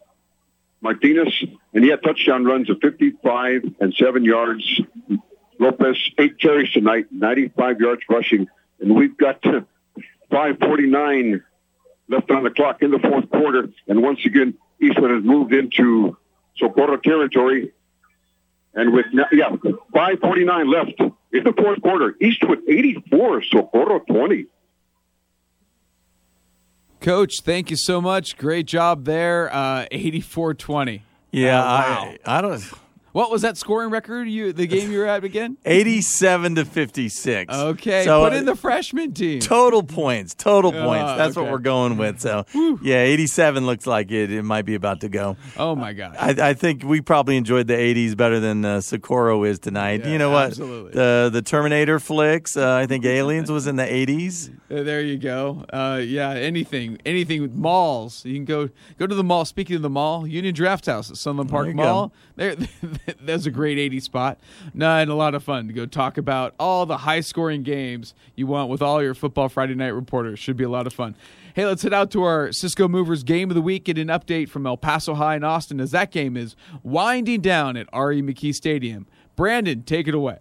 [0.85, 1.33] Martinez,
[1.73, 4.63] and he had touchdown runs of 55 and 7 yards.
[5.59, 8.47] Lopez, eight carries tonight, 95 yards rushing.
[8.79, 9.41] And we've got
[10.31, 11.41] 5.49
[12.07, 13.69] left on the clock in the fourth quarter.
[13.87, 16.17] And once again, Eastwood has moved into
[16.57, 17.71] Socorro territory.
[18.75, 20.99] And with, yeah, 5.49 left
[21.33, 22.15] in the fourth quarter.
[22.21, 24.45] Eastwood 84, Socorro 20.
[27.05, 28.35] Coach, thank you so much.
[28.35, 29.53] Great job there.
[29.53, 31.01] Uh, 84-20.
[31.31, 32.13] Yeah, Uh, wow.
[32.25, 32.63] I, I don't.
[33.15, 34.27] What was that scoring record?
[34.27, 35.55] You the game you were at again?
[35.65, 37.53] 87 to 56.
[37.53, 39.39] Okay, So, put uh, in the freshman team.
[39.39, 41.13] Total points, total Ah, points.
[41.17, 41.41] That's okay.
[41.41, 42.19] what we're going with.
[42.19, 42.43] So,
[42.81, 44.33] yeah, 87 looks like it.
[44.33, 45.37] It might be about to go.
[45.55, 46.17] Oh my god.
[46.19, 50.01] I, I think we probably enjoyed the 80s better than uh, Socorro is tonight.
[50.03, 50.47] Yeah, you know what?
[50.47, 50.91] absolutely.
[50.91, 52.57] The the Terminator flicks.
[52.57, 54.49] Uh, I think Aliens was in the 80s.
[54.69, 55.63] Uh, There you go.
[55.71, 58.25] Uh, yeah, anything, anything with malls.
[58.25, 58.69] You can go
[58.99, 59.45] go to the mall.
[59.45, 62.11] Speaking of the mall, Union Draft House at Sunland Park Mall.
[62.35, 62.57] There,
[63.21, 64.39] that's a great 80 spot.
[64.73, 68.13] No, and a lot of fun to go talk about all the high scoring games
[68.35, 70.39] you want with all your football Friday night reporters.
[70.39, 71.15] Should be a lot of fun.
[71.53, 73.85] Hey, let's head out to our Cisco Movers game of the week.
[73.85, 77.77] Get an update from El Paso High and Austin as that game is winding down
[77.77, 78.21] at R.E.
[78.21, 79.07] McKee Stadium.
[79.35, 80.39] Brandon, take it away.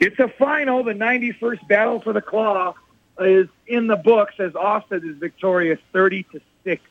[0.00, 0.84] It's a final.
[0.84, 2.74] The 91st battle for the claw
[3.20, 6.82] is in the books as Austin is victorious 30 to 6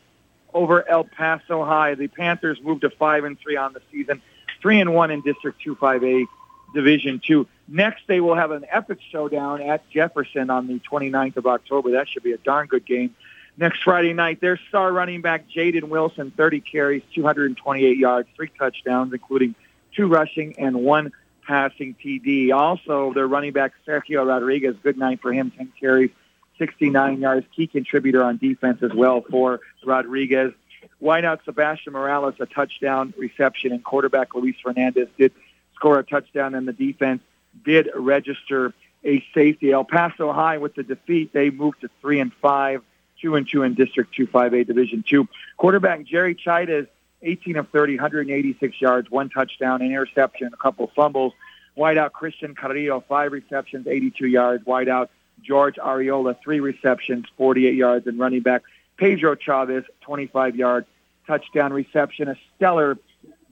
[0.53, 1.95] over El Paso High.
[1.95, 4.21] The Panthers moved to 5 and 3 on the season,
[4.65, 6.25] 3 and 1 in District 25A
[6.73, 7.45] Division 2.
[7.67, 11.91] Next, they will have an epic showdown at Jefferson on the 29th of October.
[11.91, 13.15] That should be a darn good game.
[13.57, 19.13] Next Friday night, their star running back Jaden Wilson, 30 carries, 228 yards, three touchdowns,
[19.13, 19.53] including
[19.95, 21.11] two rushing and one
[21.45, 22.51] passing TD.
[22.51, 26.09] Also, their running back Sergio Rodriguez, good night for him, 10 carries,
[26.57, 30.53] 69 yards, key contributor on defense as well for Rodriguez.
[31.01, 35.31] Wideout Sebastian Morales, a touchdown reception, and quarterback Luis Fernandez did
[35.75, 37.21] score a touchdown, and the defense
[37.63, 38.73] did register
[39.03, 39.71] a safety.
[39.71, 42.81] El Paso High with the defeat, they moved to three and five,
[43.21, 45.27] two and two in District 2-5A Division Two.
[45.57, 46.87] Quarterback Jerry Chidas,
[47.21, 51.33] 18 of 30, 186 yards, one touchdown, an interception, a couple fumbles.
[51.77, 54.63] Wideout Christian Carrillo, five receptions, 82 yards.
[54.65, 55.09] Wideout
[55.41, 58.63] George Ariola, three receptions, 48 yards, and running back
[58.97, 60.85] Pedro Chavez, 25 yard
[61.27, 62.27] touchdown reception.
[62.27, 62.97] A stellar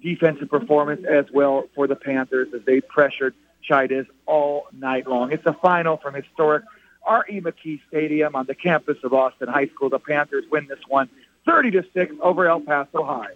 [0.02, 3.34] defensive performance as well for the Panthers as they pressured
[3.68, 5.32] Chidas all night long.
[5.32, 6.64] It's a final from historic
[7.06, 7.42] R.E.
[7.42, 9.90] McKee Stadium on the campus of Austin High School.
[9.90, 11.10] The Panthers win this one
[11.46, 13.34] 30 to 6 over El Paso High.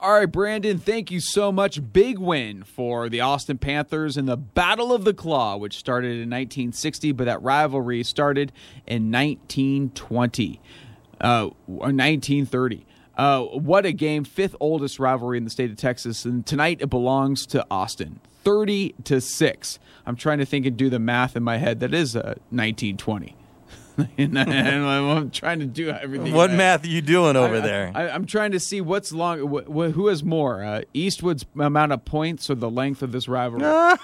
[0.00, 1.92] All right, Brandon, thank you so much.
[1.92, 6.28] Big win for the Austin Panthers in the Battle of the Claw, which started in
[6.28, 8.50] 1960, but that rivalry started
[8.84, 10.60] in 1920
[11.22, 12.86] uh, 1930.
[13.16, 14.24] Uh, what a game!
[14.24, 18.20] Fifth oldest rivalry in the state of Texas, and tonight it belongs to Austin.
[18.44, 19.78] 30 to six.
[20.06, 21.80] I'm trying to think and do the math in my head.
[21.80, 23.36] That is uh, 1920.
[24.18, 26.32] and I'm trying to do everything.
[26.32, 27.92] What math are you doing over I- there?
[27.94, 29.40] I, am trying to see what's long.
[29.40, 33.28] Wh- wh- who has more, uh, Eastwood's amount of points or the length of this
[33.28, 33.62] rivalry?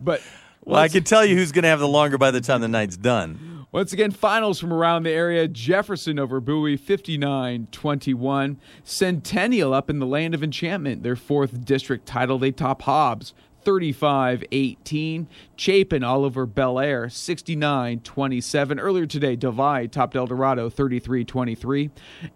[0.00, 0.20] but
[0.64, 2.68] well, I can tell you who's going to have the longer by the time the
[2.68, 3.57] night's done.
[3.70, 5.46] Once again, finals from around the area.
[5.46, 8.56] Jefferson over Bowie, 59-21.
[8.82, 12.38] Centennial up in the land of enchantment, their fourth district title.
[12.38, 13.34] They top Hobbs.
[13.64, 15.26] 35-18.
[15.56, 18.78] Chapin all over Bel Air 69-27.
[18.80, 21.90] Earlier today, Del Valle topped El Dorado 33-23.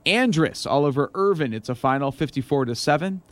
[0.04, 1.54] Andress all over Irvin.
[1.54, 3.22] It's a final 54 to 7.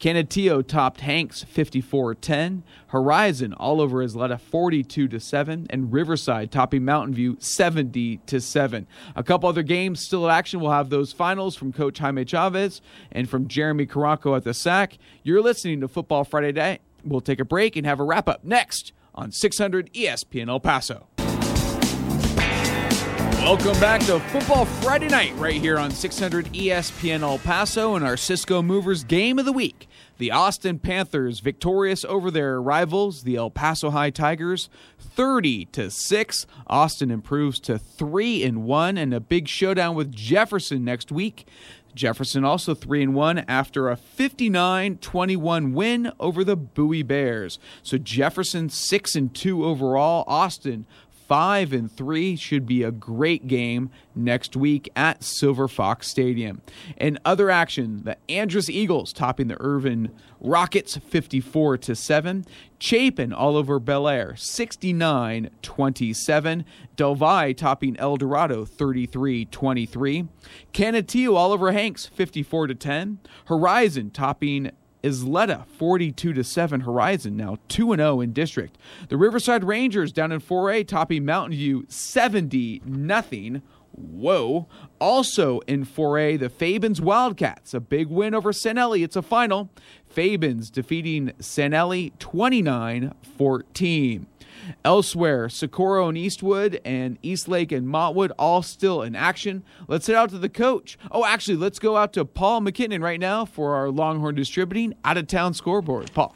[0.00, 7.14] Canutillo topped Hanks 54-10, Horizon all over Ysleta 42 to 7, and Riverside topping Mountain
[7.14, 8.86] View 70 to 7.
[9.14, 10.60] A couple other games still at action.
[10.60, 14.98] We'll have those finals from Coach Jaime Chavez and from Jeremy Caranco at the SAC.
[15.22, 16.82] You're listening to Football Friday Night.
[17.04, 21.06] We'll take a break and have a wrap up next on 600 ESPN El Paso.
[23.46, 28.16] Welcome back to Football Friday Night right here on 600 ESPN El Paso and our
[28.16, 29.86] Cisco Movers Game of the Week.
[30.18, 34.68] The Austin Panthers victorious over their rivals, the El Paso High Tigers,
[34.98, 36.46] 30 to 6.
[36.66, 41.46] Austin improves to 3 and 1 and a big showdown with Jefferson next week.
[41.94, 47.58] Jefferson also 3 and 1 after a 59-21 win over the Bowie Bears.
[47.82, 50.84] So Jefferson 6 and 2 overall, Austin
[51.26, 56.62] five and three should be a great game next week at Silver Fox Stadium.
[56.96, 62.44] In other action, the Andress Eagles topping the Irvin Rockets 54 to 7.
[62.78, 66.64] Chapin all over Bel Air 69 27.
[66.94, 70.28] Del Valle topping El Dorado 33 23.
[70.72, 73.18] Canutillo all over Hanks 54 to 10.
[73.46, 74.70] Horizon topping
[75.02, 78.78] Ysleta 42 to 7 Horizon now 2 and 0 in district.
[79.08, 83.62] The Riverside Rangers down in 4A topping Mountain View 70 nothing.
[83.92, 84.68] Whoa.
[85.00, 89.02] Also in 4A, the Fabens Wildcats, a big win over Sanelli.
[89.02, 89.70] It's a final.
[90.06, 94.26] Fabens defeating Sanelli 29 14.
[94.84, 99.62] Elsewhere, Socorro and Eastwood and Eastlake and Montwood all still in action.
[99.88, 100.98] Let's head out to the coach.
[101.10, 105.16] Oh, actually, let's go out to Paul McKinnon right now for our Longhorn Distributing out
[105.16, 106.12] of town scoreboard.
[106.12, 106.34] Paul.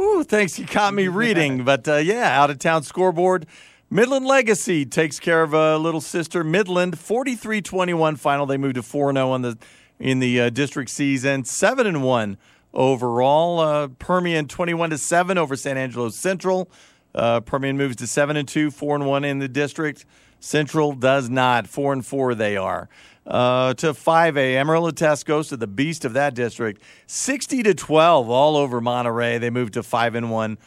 [0.00, 0.58] Ooh, thanks.
[0.58, 1.64] You caught me reading.
[1.68, 3.46] But uh, yeah, out of town scoreboard.
[3.90, 8.46] Midland Legacy takes care of a little sister Midland 43-21 final.
[8.46, 9.58] They moved to 4-0 on the
[9.98, 12.38] in the uh, district season, 7 and 1
[12.72, 13.60] overall.
[13.60, 16.70] Uh, Permian 21 to 7 over San Angelo Central.
[17.14, 20.04] Uh, Permian moves to 7 and 2, 4 and 1 in the district.
[20.40, 21.66] Central does not.
[21.66, 22.88] 4 and 4 they are.
[23.26, 28.56] Uh, to 5A, Amarillo goes to the beast of that district, 60 to 12 all
[28.56, 29.36] over Monterey.
[29.36, 30.58] They moved to 5 and 1.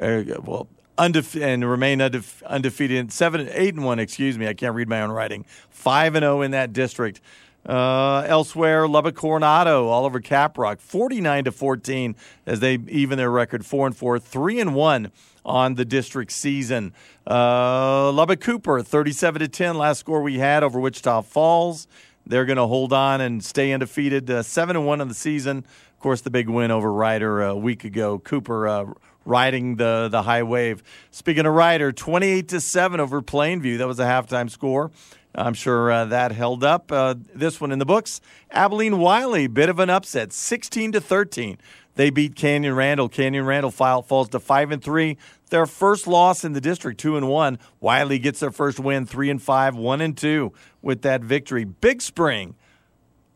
[0.00, 0.68] Uh, well,
[1.00, 3.12] undefe- and remain undefe- undefeated.
[3.12, 3.98] Seven, eight and one.
[3.98, 5.44] Excuse me, I can't read my own writing.
[5.70, 7.20] Five and zero oh in that district.
[7.66, 12.14] Uh, elsewhere, Lubbock Coronado, all over Caprock, forty-nine to fourteen
[12.46, 15.10] as they even their record, four and four, three and one
[15.44, 16.92] on the district season.
[17.26, 21.86] Uh, Lubbock Cooper, thirty-seven to ten, last score we had over Wichita Falls.
[22.26, 25.58] They're going to hold on and stay undefeated, uh, seven and one on the season.
[25.58, 28.18] Of course, the big win over Rider a week ago.
[28.18, 28.86] Cooper uh,
[29.24, 30.82] riding the the high wave.
[31.10, 33.78] Speaking of Rider, 28 to 7 over Plainview.
[33.78, 34.90] That was a halftime score.
[35.34, 36.90] I'm sure uh, that held up.
[36.90, 38.20] Uh, this one in the books.
[38.50, 41.58] Abilene Wylie, bit of an upset, 16 to 13.
[41.94, 43.08] They beat Canyon Randall.
[43.08, 45.16] Canyon Randall falls to 5 and 3.
[45.50, 47.58] Their first loss in the district, 2 and 1.
[47.80, 50.52] Wylie gets their first win, 3 and 5, 1 and 2
[50.82, 51.64] with that victory.
[51.64, 52.54] Big Spring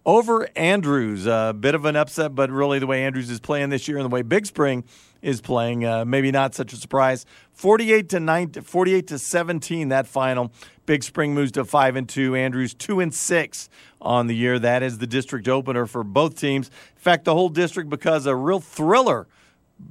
[0.07, 1.27] over Andrews.
[1.27, 4.05] A bit of an upset, but really the way Andrews is playing this year and
[4.05, 4.85] the way Big Spring
[5.23, 7.25] is playing, uh, maybe not such a surprise.
[7.53, 10.53] 48 to 9, 48 to 17 that final.
[10.87, 13.69] Big Spring moves to 5 and 2, Andrews 2 and 6
[14.03, 14.59] on the year.
[14.59, 16.69] That is the district opener for both teams.
[16.69, 19.27] In fact, the whole district because a real thriller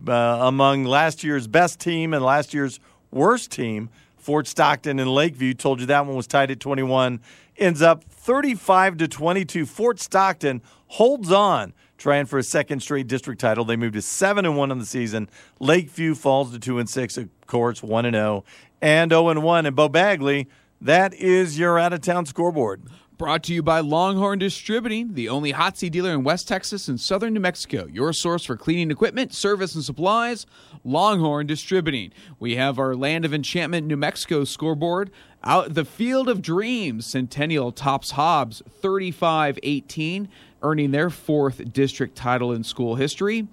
[0.08, 2.80] uh, among last year's best team and last year's
[3.11, 3.90] worst team.
[4.24, 7.19] Fort Stockton and Lakeview told you that one was tied at 21
[7.58, 9.66] ends up 35 to 22.
[9.66, 13.66] Fort Stockton holds on, trying for a second straight district title.
[13.66, 15.30] They moved to 7 and 1 on the season.
[15.60, 18.43] Lakeview falls to 2 and 6, of course, 1 and 0
[18.82, 19.66] and 0 and 1.
[19.66, 20.48] And Bo Bagley,
[20.82, 22.84] that is your out of town scoreboard.
[23.16, 27.35] Brought to you by Longhorn Distributing, the only Hotsy dealer in West Texas and southern
[27.35, 27.85] New Mexico.
[27.85, 30.48] Your source for cleaning equipment, service, and supplies.
[30.83, 32.11] Longhorn Distributing.
[32.40, 35.11] We have our Land of Enchantment New Mexico scoreboard.
[35.43, 40.27] Out the Field of Dreams, Centennial tops Hobbs 35 18
[40.64, 43.48] earning their fourth district title in school history.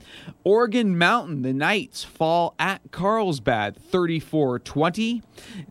[0.45, 5.23] Organ Mountain, the Knights fall at Carlsbad 34-20.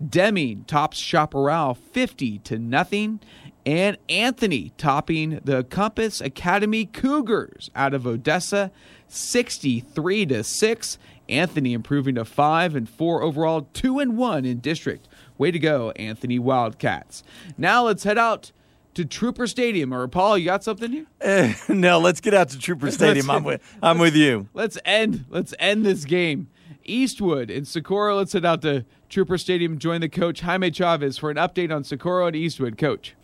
[0.06, 3.22] Deming tops Chaparral 50 to nothing
[3.66, 8.72] and Anthony topping the Compass Academy Cougars out of Odessa
[9.08, 10.98] 63 to 6.
[11.28, 15.08] Anthony improving to 5 and 4 overall, 2 and 1 in district.
[15.38, 17.24] Way to go, Anthony Wildcats.
[17.58, 18.52] Now let's head out
[18.96, 19.94] to Trooper Stadium.
[19.94, 21.06] Or Paul, you got something here?
[21.24, 23.30] Uh, no, let's get out to Trooper Stadium.
[23.30, 24.50] I'm with I'm with you.
[24.54, 26.50] Let's end let's end this game.
[26.84, 28.18] Eastwood and Socorro.
[28.18, 29.78] Let's head out to Trooper Stadium.
[29.78, 32.78] Join the coach Jaime Chavez for an update on Socorro and Eastwood.
[32.78, 33.16] Coach.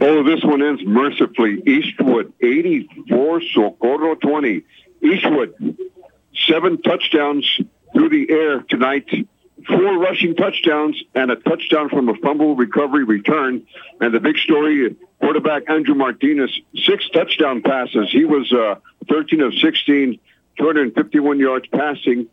[0.00, 1.62] Oh, this one ends mercifully.
[1.66, 4.64] Eastwood 84, Socorro 20.
[5.02, 5.78] Eastwood,
[6.48, 7.46] seven touchdowns
[7.92, 9.08] through the air tonight.
[9.66, 13.64] Four rushing touchdowns and a touchdown from a fumble recovery return.
[14.00, 18.10] And the big story, quarterback Andrew Martinez, six touchdown passes.
[18.10, 18.76] He was uh,
[19.08, 20.18] 13 of 16,
[20.58, 22.26] 251 yards passing,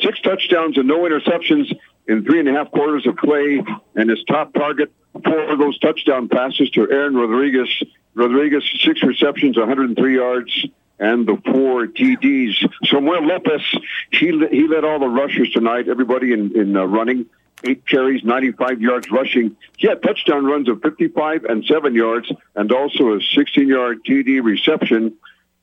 [0.00, 3.62] six touchdowns and no interceptions in three and a half quarters of play.
[3.96, 4.92] And his top target
[5.24, 7.68] four of those touchdown passes to Aaron Rodriguez.
[8.14, 10.66] Rodriguez, six receptions, 103 yards,
[10.98, 12.54] and the four TDs.
[12.86, 13.60] Samuel Lopez,
[14.10, 17.26] he, he led all the rushers tonight, everybody in, in uh, running.
[17.64, 19.56] Eight carries, 95 yards rushing.
[19.78, 24.42] He had touchdown runs of 55 and 7 yards, and also a 16 yard TD
[24.42, 25.14] reception.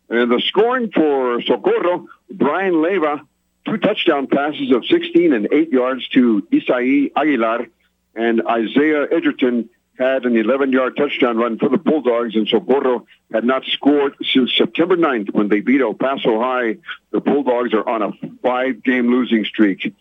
[0.10, 3.22] And the scoring for Socorro, Brian Leva,
[3.66, 7.68] two touchdown passes of 16 and 8 yards to Isai Aguilar
[8.16, 13.64] and Isaiah Edgerton had an 11-yard touchdown run for the Bulldogs, and Socorro had not
[13.66, 16.78] scored since September 9th when they beat El Paso High.
[17.12, 18.12] The Bulldogs are on a
[18.42, 19.94] five-game losing streak.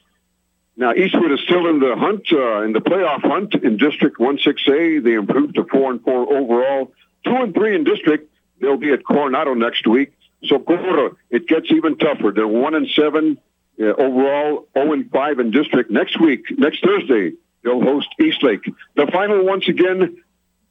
[0.76, 5.04] Now, Eastwood is still in the hunt, uh, in the playoff hunt in District 16A.
[5.04, 6.92] They improved to 4 and 4 overall,
[7.24, 8.30] 2 and 3 in District.
[8.60, 10.12] They'll be at Coronado next week.
[10.44, 12.32] Socorro, it gets even tougher.
[12.34, 13.38] They're 1 and 7
[13.78, 15.90] uh, overall, 0 and 5 in District.
[15.90, 17.32] Next week, next Thursday,
[17.62, 18.64] They'll host Eastlake.
[18.96, 20.22] The final, once again,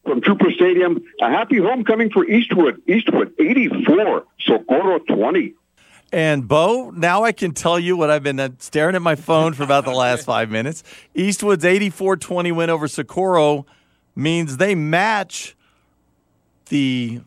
[0.03, 2.82] from Trooper Stadium, a happy homecoming for Eastwood.
[2.88, 5.53] Eastwood 84, Socorro 20.
[6.14, 9.53] And Bo, now I can tell you what I've been uh, staring at my phone
[9.53, 10.84] for about the last five minutes.
[11.16, 13.66] Eastwood's 84 20 win over Socorro
[14.14, 15.56] means they match
[16.68, 17.22] the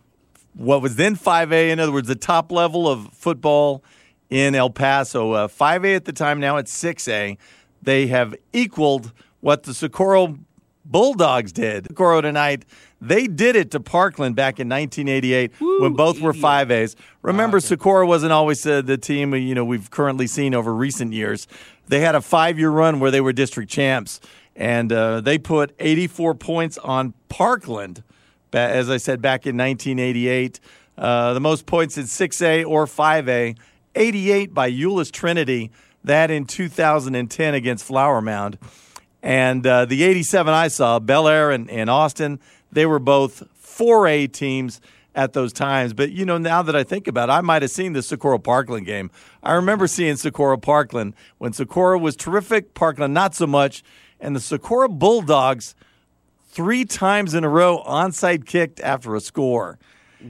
[0.54, 3.82] what was then 5A, in other words, the top level of football
[4.30, 5.32] in El Paso.
[5.32, 7.38] Uh, 5A at the time, now it's 6A.
[7.82, 9.12] They have equaled
[9.44, 10.38] what the Socorro
[10.84, 11.86] Bulldogs did.
[11.88, 12.64] Socorro tonight,
[13.00, 16.94] they did it to Parkland back in 1988 Woo, when both were 5As.
[17.22, 17.68] Remember, awesome.
[17.68, 21.46] Socorro wasn't always uh, the team you know we've currently seen over recent years.
[21.88, 24.20] They had a five-year run where they were district champs,
[24.56, 28.02] and uh, they put 84 points on Parkland–
[28.54, 30.60] as I said, back in 1988.
[30.96, 33.56] Uh, the most points in 6A or 5A,
[33.94, 35.70] 88 by Euless Trinity,
[36.04, 38.58] that in 2010 against Flower Mound.
[39.24, 42.38] And uh, the 87 I saw, Bel Air and, and Austin,
[42.70, 44.80] they were both 4A teams
[45.14, 45.94] at those times.
[45.94, 48.38] But, you know, now that I think about it, I might have seen the Socorro
[48.38, 49.10] Parkland game.
[49.42, 53.82] I remember seeing Socorro Parkland when Socorro was terrific, Parkland not so much.
[54.20, 55.74] And the Socorro Bulldogs–
[56.54, 59.78] three times in a row onside kicked after a score.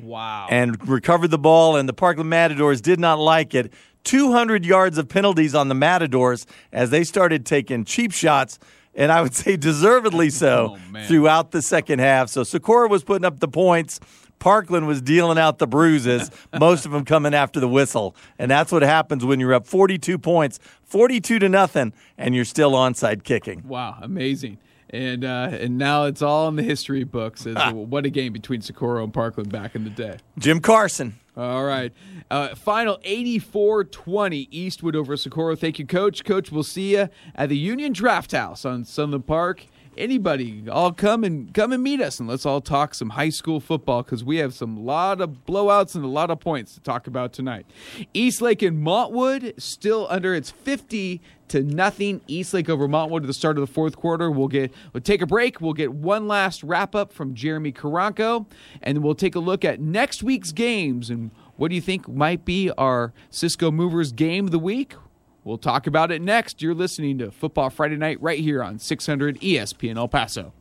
[0.03, 0.47] Wow.
[0.51, 3.73] And recovered the ball, and the Parkland Matadors did not like it.
[4.05, 8.59] 200 yards of penalties on the Matadors as they started taking cheap shots,
[8.97, 12.29] and I would say deservedly so oh, throughout the second half.
[12.29, 14.01] So Socorro was putting up the points.
[14.39, 18.15] Parkland was dealing out the bruises, most of them coming after the whistle.
[18.39, 22.73] And that's what happens when you're up 42 points, 42 to nothing, and you're still
[22.73, 23.67] onside kicking.
[23.67, 24.59] Wow, amazing
[24.95, 28.61] and uh, and now it's all in the history books as what a game between
[28.61, 30.19] Socorro and Parkland back in the day.
[30.39, 31.19] Jim Carson.
[31.37, 31.93] All right.
[32.31, 35.57] Uh, final 84 20 Eastwood over Socorro.
[35.57, 36.25] Thank you, Coach.
[36.25, 41.25] Coach, we'll see you at the Union Draft House on Sunland Park anybody, all come
[41.25, 44.39] and come and meet us, and let's all talk some high school football because we
[44.39, 47.67] have some lot of blowouts and a lot of points to talk about tonight.
[48.13, 52.21] Eastlake and Montwood still under its fifty to nothing.
[52.27, 54.31] Eastlake over Montwood at the start of the fourth quarter.
[54.31, 55.61] We'll get we'll take a break.
[55.61, 58.47] We'll get one last wrap up from Jeremy Caranco,
[58.83, 61.31] and we'll take a look at next week's games and.
[61.57, 64.97] What do you think might be our Cisco Movers game of the week?
[65.45, 66.63] We'll talk about it next.
[66.63, 70.55] You're listening to Football Friday Night right here on 600 ESPN El Paso.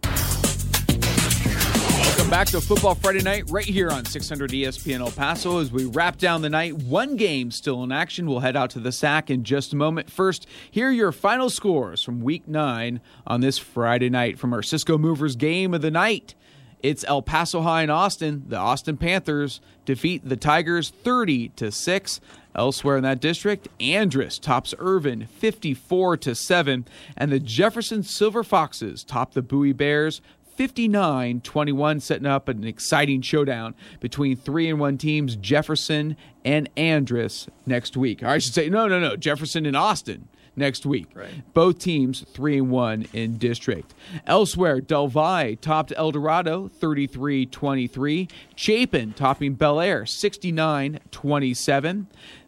[2.05, 5.85] Welcome back to Football Friday Night right here on 600 ESPN El Paso as we
[5.85, 6.73] wrap down the night.
[6.73, 8.27] One game still in action.
[8.27, 10.11] We'll head out to the sack in just a moment.
[10.11, 14.61] First, here are your final scores from week nine on this Friday night from our
[14.61, 16.35] Cisco Movers game of the night.
[16.81, 18.43] It's El Paso High in Austin.
[18.49, 22.19] The Austin Panthers defeat the Tigers 30 to 6.
[22.55, 26.85] Elsewhere in that district, Andress tops Irvin 54 to 7,
[27.17, 30.21] and the Jefferson Silver Foxes top the Bowie Bears
[30.55, 36.15] 59 21, setting up an exciting showdown between three and one teams, Jefferson
[36.45, 38.21] and Andress, next week.
[38.21, 41.07] Or I should say, no, no, no, Jefferson and Austin next week.
[41.13, 41.53] Right.
[41.53, 43.93] Both teams three and one in district.
[44.27, 48.29] Elsewhere, Del Valle topped El Dorado 33-23.
[48.55, 52.05] Chapin topping Bel Air 69-27.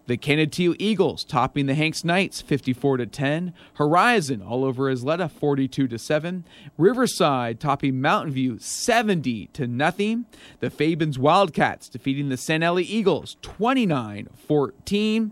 [0.08, 3.54] The Canutillo Eagles topping the Hanks Knights 54 to 10.
[3.76, 6.46] Horizon all over Ysleta 42 to 7.
[6.78, 10.26] Riverside topping Mountain View 70 to nothing.
[10.60, 15.32] The Fabens Wildcats defeating the San Eli Eagles 29-14.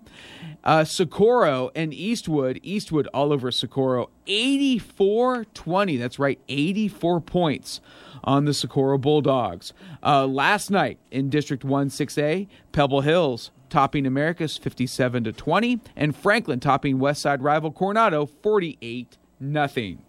[0.64, 6.00] Uh, Socorro and Eastwood, Eastwood all over Socorro 84-20.
[6.00, 7.82] That's right, 84 points
[8.24, 9.74] on the Socorro Bulldogs.
[10.02, 16.16] Uh, last night in District 1 6A, Pebble Hills topping Americas 57 to 20, and
[16.16, 20.04] Franklin topping Westside rival Coronado 48 nothing.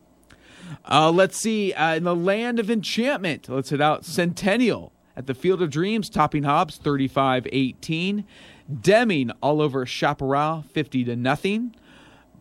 [0.85, 3.49] Uh, let's see uh, in the land of enchantment.
[3.49, 8.25] Let's hit out Centennial at the Field of Dreams, topping Hobbs 35-18.
[8.83, 11.75] Deming all over Chaparral 50 to nothing.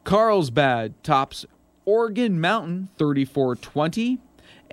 [0.04, 1.46] Carlsbad tops
[1.86, 4.20] Organ Mountain 34-20.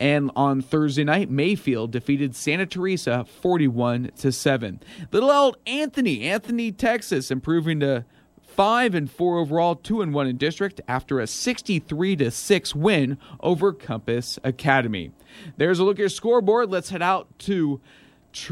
[0.00, 4.80] And on Thursday night, Mayfield defeated Santa Teresa 41 to 7.
[5.12, 8.06] Little old Anthony, Anthony, Texas, improving to
[8.42, 13.18] 5 and 4 overall, 2 and 1 in district after a 63 to 6 win
[13.40, 15.12] over Compass Academy.
[15.58, 16.70] There's a look at your scoreboard.
[16.70, 17.80] Let's head out to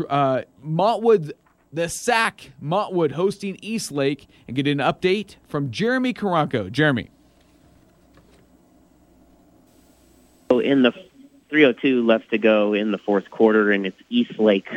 [0.09, 1.33] uh, Montwood
[1.73, 6.73] the SAC Montwood hosting Eastlake and get an update from Jeremy Caranco.
[6.73, 7.11] Jeremy.
[10.51, 10.93] In the
[11.49, 14.69] 302 left to go in the fourth quarter, and it's Eastlake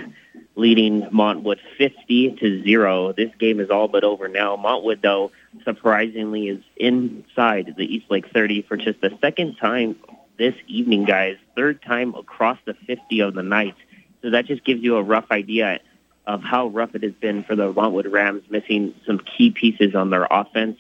[0.55, 3.13] leading Montwood 50 to 0.
[3.13, 4.55] This game is all but over now.
[4.57, 5.31] Montwood, though,
[5.63, 9.95] surprisingly, is inside the Eastlake 30 for just the second time
[10.37, 11.37] this evening, guys.
[11.55, 13.75] Third time across the 50 of the night.
[14.21, 15.79] So that just gives you a rough idea
[16.27, 20.09] of how rough it has been for the Montwood Rams, missing some key pieces on
[20.09, 20.77] their offense.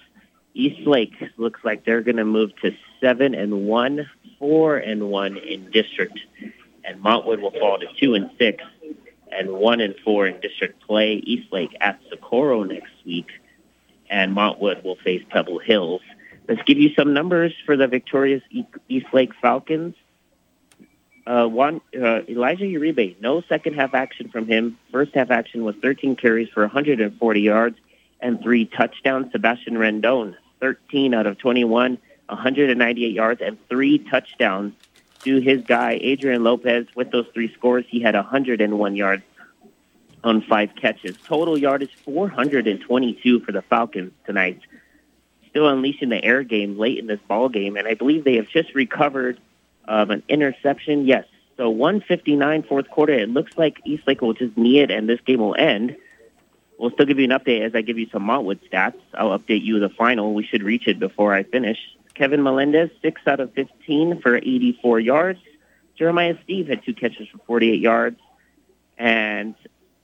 [0.53, 4.09] East Lake looks like they're going to move to seven and one,
[4.41, 6.19] four and one in district,
[6.83, 8.63] and Montwood will fall to two and six,
[9.31, 11.13] and one and four in district play.
[11.13, 13.27] East Lake at Socorro next week,
[14.09, 16.01] and Montwood will face Pebble Hills.
[16.49, 19.95] Let's give you some numbers for the victorious E- East Lake Falcons.
[21.27, 24.79] Uh, one uh, Elijah Uribe, no second half action from him.
[24.91, 27.77] First half action was 13 carries for 140 yards
[28.19, 29.31] and three touchdowns.
[29.31, 31.99] Sebastian Rendon, 13 out of 21,
[32.31, 34.73] 198 yards and three touchdowns.
[35.23, 39.21] To his guy Adrian Lopez, with those three scores, he had 101 yards
[40.23, 41.15] on five catches.
[41.27, 44.59] Total yardage 422 for the Falcons tonight.
[45.49, 48.47] Still unleashing the air game late in this ball game, and I believe they have
[48.47, 49.39] just recovered
[49.87, 51.05] um, an interception.
[51.05, 51.25] Yes.
[51.57, 53.13] So 159 fourth quarter.
[53.13, 55.97] It looks like Eastlake will just knee it, and this game will end.
[56.79, 58.99] We'll still give you an update as I give you some Montwood stats.
[59.13, 60.33] I'll update you the final.
[60.33, 61.77] We should reach it before I finish.
[62.21, 65.39] Kevin Melendez, 6 out of 15 for 84 yards.
[65.97, 68.19] Jeremiah Steve had two catches for 48 yards.
[68.95, 69.55] And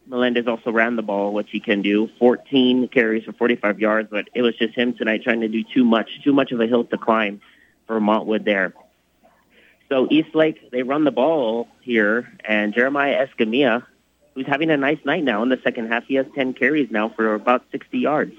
[0.07, 2.09] Melendez also ran the ball, which he can do.
[2.17, 5.85] 14 carries for 45 yards, but it was just him tonight trying to do too
[5.85, 7.39] much, too much of a hill to climb
[7.85, 8.73] for Montwood there.
[9.87, 13.85] So Eastlake, they run the ball here, and Jeremiah Escamilla,
[14.33, 17.09] who's having a nice night now in the second half, he has 10 carries now
[17.09, 18.33] for about 60 yards.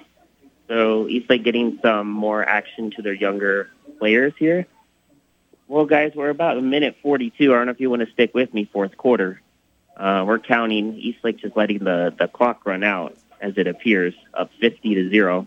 [0.68, 4.66] So Eastlake getting some more action to their younger players here.
[5.66, 7.52] Well, guys, we're about a minute 42.
[7.52, 9.40] I don't know if you want to stick with me, fourth quarter.
[9.96, 10.94] Uh, we're counting.
[10.94, 15.46] Eastlake just letting the, the clock run out as it appears, up 50 to 0.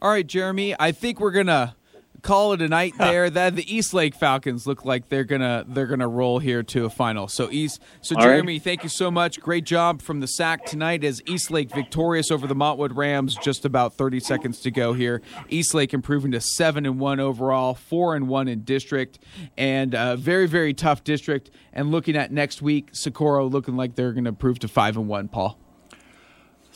[0.00, 0.74] All right, Jeremy.
[0.78, 1.74] I think we're gonna
[2.22, 3.30] call it a night there.
[3.30, 6.90] that the East Lake Falcons look like they're gonna they're gonna roll here to a
[6.90, 7.28] final.
[7.28, 7.80] So East.
[8.00, 8.62] So All Jeremy, right.
[8.62, 9.40] thank you so much.
[9.40, 11.04] Great job from the SAC tonight.
[11.04, 13.36] As East Lake victorious over the Montwood Rams.
[13.36, 15.22] Just about thirty seconds to go here.
[15.48, 19.18] East Lake improving to seven and one overall, four and one in district,
[19.56, 21.50] and uh, very very tough district.
[21.72, 25.08] And looking at next week, Socorro looking like they're going to improve to five and
[25.08, 25.28] one.
[25.28, 25.58] Paul.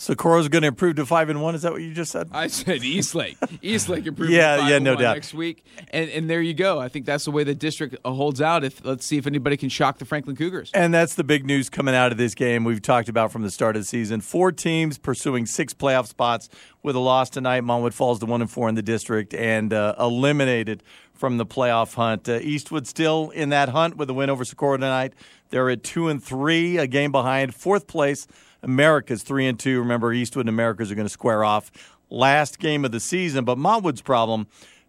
[0.02, 1.54] Socorro's going to improve to five and one.
[1.54, 2.28] Is that what you just said?
[2.32, 3.36] I said East Lake.
[3.62, 4.34] East Lake improving.
[4.34, 5.14] Yeah, to 5 yeah, no 1 doubt.
[5.14, 6.80] Next week, and and there you go.
[6.80, 8.64] I think that's the way the district uh, holds out.
[8.64, 10.72] If let's see if anybody can shock the Franklin Cougars.
[10.74, 12.64] And that's the big news coming out of this game.
[12.64, 14.20] We've talked about from the start of the season.
[14.22, 16.48] Four teams pursuing six playoff spots
[16.82, 17.62] with a loss tonight.
[17.62, 20.82] Montwood falls to one and four in the district and uh, eliminated
[21.14, 22.28] from the playoff hunt.
[22.28, 25.12] Uh, Eastwood still in that hunt with a win over Socorro tonight.
[25.50, 28.26] They're at two and three, a game behind fourth place.
[28.62, 29.80] Americas three and two.
[29.80, 31.70] Remember, Eastwood and Americas are going to square off
[32.10, 33.44] last game of the season.
[33.44, 34.46] But Montwood's problem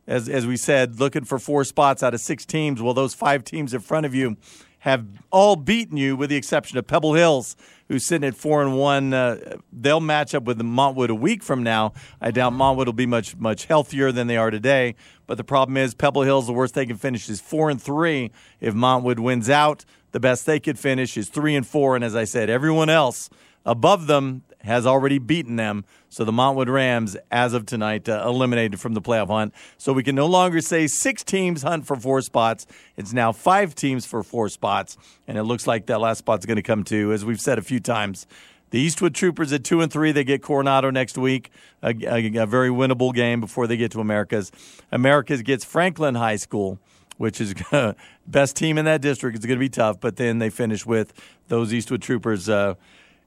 [0.07, 2.81] as as we said, looking for four spots out of six teams.
[2.81, 4.37] Well, those five teams in front of you
[4.79, 7.55] have all beaten you, with the exception of Pebble Hills,
[7.87, 9.13] who's sitting at four and one.
[9.13, 11.93] Uh, they'll match up with Montwood a week from now.
[12.19, 14.95] I doubt Montwood will be much much healthier than they are today.
[15.25, 16.47] But the problem is Pebble Hills.
[16.47, 18.31] The worst they can finish is four and three.
[18.59, 21.95] If Montwood wins out, the best they could finish is three and four.
[21.95, 23.29] And as I said, everyone else
[23.66, 25.83] above them has already beaten them.
[26.09, 29.53] So the Montwood Rams, as of tonight, uh, eliminated from the playoff hunt.
[29.77, 32.66] So we can no longer say six teams hunt for four spots.
[32.95, 36.56] It's now five teams for four spots, and it looks like that last spot's going
[36.56, 38.25] to come to, as we've said a few times.
[38.69, 40.11] The Eastwood Troopers at two and three.
[40.11, 41.51] They get Coronado next week,
[41.83, 44.51] a, a- a very winnable game before they get to Americas.
[44.92, 46.80] Americas gets Franklin High School
[47.17, 47.53] which is
[48.27, 49.35] best team in that district.
[49.35, 51.14] It's going to be tough, but then they finish with
[51.48, 52.50] those Eastwood Troopers.
[52.50, 52.74] Uh,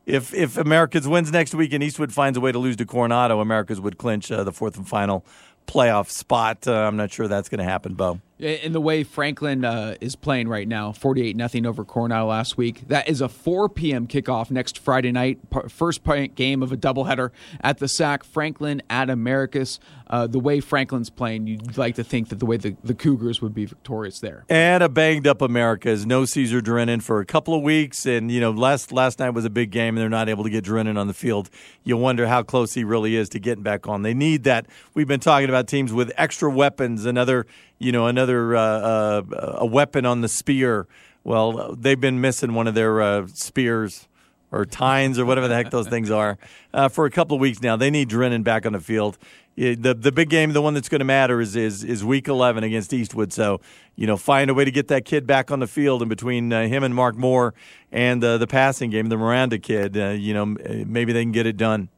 [0.07, 3.41] if if Americas wins next week and Eastwood finds a way to lose to Coronado,
[3.41, 5.25] Americas would clinch uh, the fourth and final
[5.67, 6.67] playoff spot.
[6.67, 8.21] Uh, I'm not sure that's going to happen, Bo.
[8.39, 12.87] In the way Franklin uh, is playing right now, 48 nothing over Cornell last week.
[12.89, 14.07] That is a 4 p.m.
[14.07, 15.39] kickoff next Friday night.
[15.69, 16.03] First
[16.35, 17.31] game of a doubleheader
[17.63, 18.25] at the SAC.
[18.25, 19.81] Franklin at Americas.
[20.09, 23.41] Uh, the way Franklin's playing, you'd like to think that the way the, the Cougars
[23.41, 24.45] would be victorious there.
[24.49, 26.07] And a banged up Americas.
[26.07, 28.07] No Caesar Drennan for a couple of weeks.
[28.07, 30.51] And, you know, last last night was a big game and they're not able to
[30.51, 31.49] get Drennan on the field.
[31.85, 34.03] You wonder how close he really is to getting back on.
[34.03, 34.67] They need that.
[34.95, 37.47] We've been talking about teams with extra weapons, another,
[37.79, 39.23] you know, another uh, uh,
[39.59, 40.87] a weapon on the spear.
[41.25, 44.09] Well, they've been missing one of their uh, spears
[44.53, 46.39] or tines or whatever the heck those things are
[46.73, 47.77] uh, for a couple of weeks now.
[47.77, 49.19] They need Drennan back on the field.
[49.57, 52.63] The the big game, the one that's going to matter is is is week eleven
[52.63, 53.33] against Eastwood.
[53.33, 53.61] So
[53.95, 56.53] you know, find a way to get that kid back on the field, and between
[56.53, 57.55] uh, him and Mark Moore
[57.91, 61.47] and uh, the passing game, the Miranda kid, uh, you know, maybe they can get
[61.47, 61.89] it done.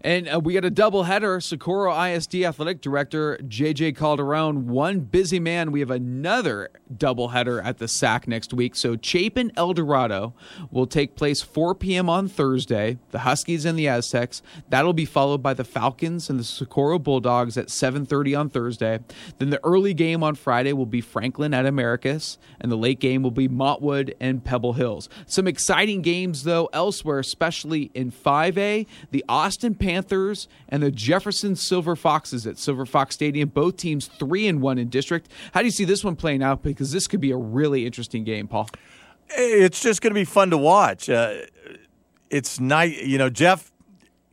[0.00, 1.42] And uh, we got a doubleheader.
[1.42, 5.72] Socorro ISD Athletic Director JJ Calderon, one busy man.
[5.72, 8.74] We have another doubleheader at the SAC next week.
[8.76, 10.34] So Chapin El Dorado
[10.70, 12.08] will take place 4 p.m.
[12.08, 12.98] on Thursday.
[13.10, 14.42] The Huskies and the Aztecs.
[14.68, 19.00] That'll be followed by the Falcons and the Socorro Bulldogs at 7:30 on Thursday.
[19.38, 23.22] Then the early game on Friday will be Franklin at Americas, and the late game
[23.22, 25.08] will be Montwood and Pebble Hills.
[25.26, 28.86] Some exciting games though elsewhere, especially in 5A.
[29.10, 33.48] The Austin Panthers and the Jefferson Silver Foxes at Silver Fox Stadium.
[33.48, 35.30] Both teams three and one in district.
[35.52, 36.62] How do you see this one playing out?
[36.76, 38.68] Because this could be a really interesting game, Paul.
[39.30, 41.08] It's just going to be fun to watch.
[41.08, 41.38] Uh,
[42.30, 43.30] it's nice, you know.
[43.30, 43.72] Jeff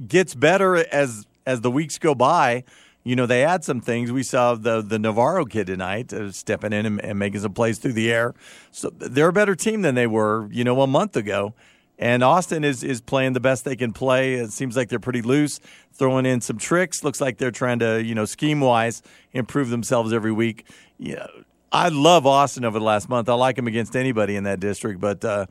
[0.05, 2.63] gets better as as the weeks go by.
[3.03, 4.11] You know, they add some things.
[4.11, 7.79] We saw the the Navarro kid tonight uh, stepping in and, and making some plays
[7.79, 8.33] through the air.
[8.71, 11.53] So they're a better team than they were, you know, a month ago.
[11.99, 14.35] And Austin is is playing the best they can play.
[14.35, 15.59] It seems like they're pretty loose,
[15.93, 17.03] throwing in some tricks.
[17.03, 20.67] Looks like they're trying to, you know, scheme wise improve themselves every week.
[20.97, 21.27] Yeah,
[21.73, 23.27] I love Austin over the last month.
[23.27, 25.47] I like him against anybody in that district, but uh,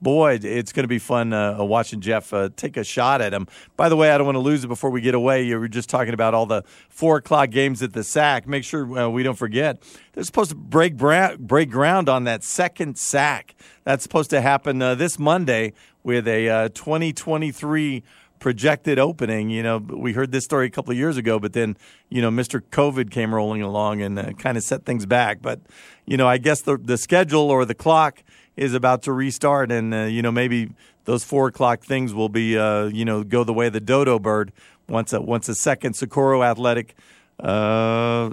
[0.00, 3.46] boy, it's going to be fun uh, watching Jeff uh, take a shot at him.
[3.76, 5.42] By the way, I don't want to lose it before we get away.
[5.42, 8.48] You were just talking about all the four o'clock games at the SAC.
[8.48, 9.82] Make sure uh, we don't forget
[10.14, 13.54] they're supposed to break bra- break ground on that second SAC.
[13.84, 18.02] That's supposed to happen uh, this Monday with a uh, 2023
[18.38, 19.50] projected opening.
[19.50, 21.76] You know, we heard this story a couple of years ago, but then
[22.08, 22.60] you know, Mr.
[22.60, 25.42] COVID came rolling along and uh, kind of set things back.
[25.42, 25.60] But
[26.04, 28.22] you know, I guess the the schedule or the clock
[28.56, 30.70] is about to restart, and uh, you know maybe
[31.04, 34.18] those four o'clock things will be uh, you know go the way of the dodo
[34.18, 34.52] bird
[34.88, 36.94] once a once a second Socorro Athletic
[37.40, 38.30] uh,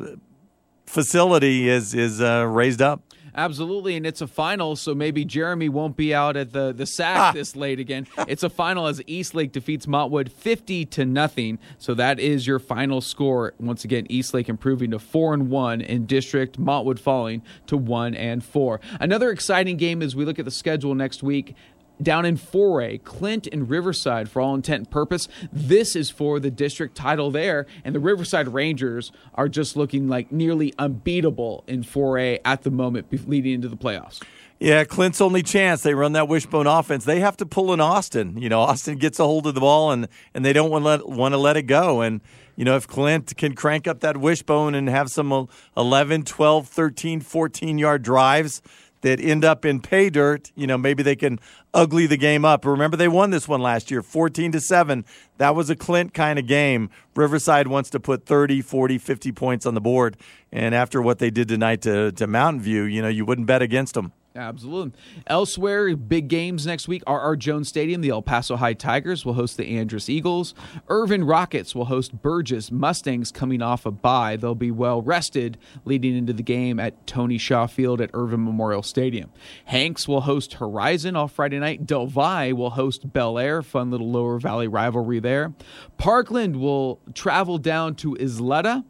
[0.86, 3.02] facility is is uh, raised up.
[3.36, 7.18] Absolutely, and it's a final, so maybe Jeremy won't be out at the the SAC
[7.18, 7.32] ah.
[7.32, 8.08] this late again.
[8.28, 11.60] it's a final as Eastlake defeats Montwood fifty to nothing.
[11.78, 13.54] So that is your final score.
[13.60, 16.60] Once again, Eastlake improving to four and one in district.
[16.60, 18.80] Montwood falling to one and four.
[19.00, 21.56] Another exciting game as we look at the schedule next week
[22.02, 25.28] down in 4A, Clint and Riverside, for all intent and purpose.
[25.52, 30.32] This is for the district title there, and the Riverside Rangers are just looking like
[30.32, 34.22] nearly unbeatable in 4A at the moment, leading into the playoffs.
[34.60, 35.84] Yeah, Clint's only chance.
[35.84, 37.04] They run that wishbone offense.
[37.04, 38.38] They have to pull in Austin.
[38.38, 41.08] You know, Austin gets a hold of the ball, and, and they don't want let,
[41.08, 42.00] want to let it go.
[42.02, 42.22] And,
[42.56, 46.68] you know, if Clint can crank up that wishbone and have some uh, 11, 12,
[46.68, 48.62] 13, 14 yard drives–
[49.04, 51.40] that end up in pay dirt, you know, maybe they can
[51.74, 52.66] ugly the game up.
[52.66, 55.06] Remember, they won this one last year, 14 to 7.
[55.38, 56.90] That was a Clint kind of game.
[57.16, 60.18] Riverside wants to put 30, 40, 50 points on the board.
[60.52, 63.62] And after what they did tonight to, to Mountain View, you know, you wouldn't bet
[63.62, 64.14] against them.
[64.36, 65.00] Absolutely.
[65.28, 67.04] Elsewhere, big games next week.
[67.06, 67.36] R.R.
[67.36, 70.56] Jones Stadium, the El Paso High Tigers will host the Andress Eagles.
[70.90, 74.36] Irvin Rockets will host Burges Mustangs coming off a bye.
[74.36, 78.82] They'll be well rested leading into the game at Tony Shaw Field at Irvin Memorial
[78.82, 79.30] Stadium.
[79.66, 81.86] Hanks will host Horizon all Friday night.
[81.86, 85.54] Del Valle will host Bel Air, fun little Lower Valley rivalry there.
[85.98, 88.84] Parkland will travel down to Ysleta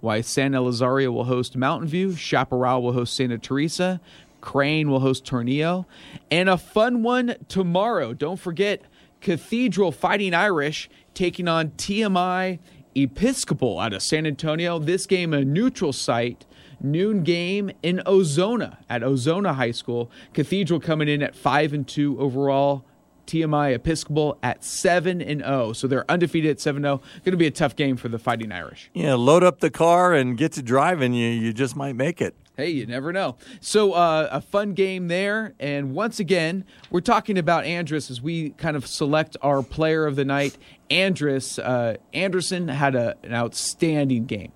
[0.00, 4.00] why San Elizario will host Mountain View, Chaparral will host Santa Teresa,
[4.40, 5.86] Crane will host Tornillo.
[6.30, 8.12] And a fun one tomorrow.
[8.14, 8.82] Don't forget
[9.20, 12.58] Cathedral Fighting Irish taking on TMI
[12.94, 14.78] Episcopal out of San Antonio.
[14.78, 16.46] This game, a neutral site.
[16.82, 20.10] Noon game in Ozona at Ozona High School.
[20.32, 22.84] Cathedral coming in at five and two overall.
[23.26, 25.72] TMI Episcopal at 7 and 0.
[25.72, 26.96] So they're undefeated at 7 0.
[26.96, 28.90] Going to be a tough game for the Fighting Irish.
[28.92, 31.14] Yeah, load up the car and get to driving.
[31.14, 32.34] You you just might make it.
[32.60, 33.36] Hey, you never know.
[33.60, 35.54] So, uh, a fun game there.
[35.58, 40.14] And once again, we're talking about Andress as we kind of select our player of
[40.14, 40.58] the night.
[40.90, 44.52] Andress, uh, Anderson had a, an outstanding game.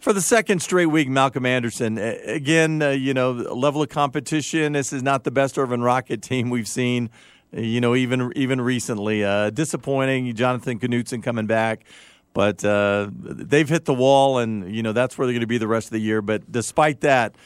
[0.00, 1.96] For the second straight week, Malcolm Anderson.
[1.96, 4.74] Again, uh, you know, level of competition.
[4.74, 7.08] This is not the best Irvin Rocket team we've seen,
[7.52, 9.24] you know, even even recently.
[9.24, 10.34] Uh, disappointing.
[10.34, 11.86] Jonathan Knutson coming back.
[12.34, 15.58] But uh, they've hit the wall, and you know that's where they're going to be
[15.58, 16.20] the rest of the year.
[16.20, 17.36] But despite that,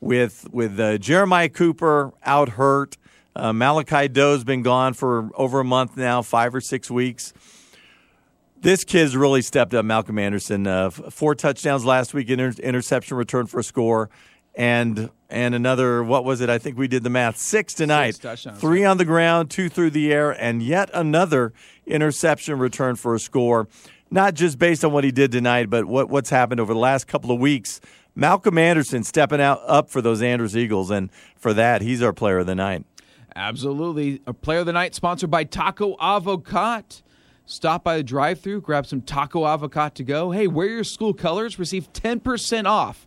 [0.00, 2.96] with with uh, Jeremiah Cooper out hurt,
[3.36, 7.32] uh, Malachi Doe's been gone for over a month now, five or six weeks.
[8.60, 9.84] This kid's really stepped up.
[9.84, 14.10] Malcolm Anderson, uh, four touchdowns last week, inter- interception return for a score,
[14.54, 16.50] and and another what was it?
[16.50, 17.36] I think we did the math.
[17.36, 21.52] Six tonight, Six three on the ground, two through the air, and yet another
[21.86, 23.68] interception return for a score
[24.10, 27.06] not just based on what he did tonight, but what, what's happened over the last
[27.06, 27.80] couple of weeks.
[28.14, 32.38] Malcolm Anderson stepping out up for those Andress Eagles, and for that, he's our player
[32.38, 32.84] of the night.
[33.36, 34.20] Absolutely.
[34.26, 36.84] A player of the night sponsored by Taco Avocado.
[37.50, 40.32] Stop by the drive through, grab some taco avocado to go.
[40.32, 43.06] Hey, wear your school colors, receive 10% off.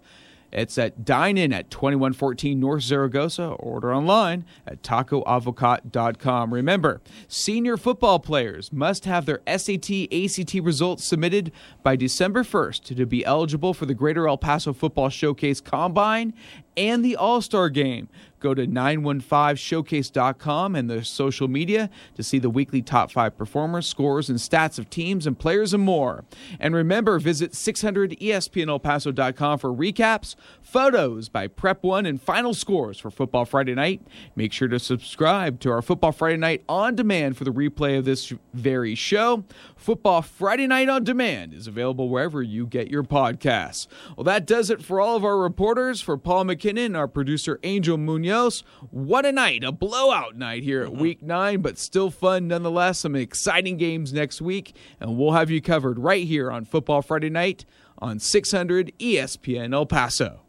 [0.51, 3.47] It's at Dine In at 2114 North Zaragoza.
[3.47, 6.53] Order online at tacoavocado.com.
[6.53, 11.51] Remember, senior football players must have their SAT ACT results submitted
[11.83, 16.33] by December 1st to be eligible for the Greater El Paso Football Showcase Combine
[16.75, 18.09] and the All Star Game.
[18.41, 24.29] Go to 915showcase.com and the social media to see the weekly top five performers, scores,
[24.29, 26.25] and stats of teams and players and more.
[26.59, 33.45] And remember, visit 600ESPNElPaso.com for recaps, photos by Prep One, and final scores for Football
[33.45, 34.01] Friday night.
[34.35, 38.05] Make sure to subscribe to our Football Friday night on demand for the replay of
[38.05, 39.43] this very show.
[39.81, 43.87] Football Friday night on demand is available wherever you get your podcasts.
[44.15, 46.01] Well, that does it for all of our reporters.
[46.01, 50.89] For Paul McKinnon, our producer Angel Munoz, what a night, a blowout night here at
[50.89, 51.01] mm-hmm.
[51.01, 52.99] week nine, but still fun nonetheless.
[52.99, 57.31] Some exciting games next week, and we'll have you covered right here on Football Friday
[57.31, 57.65] night
[57.97, 60.41] on 600 ESPN El Paso.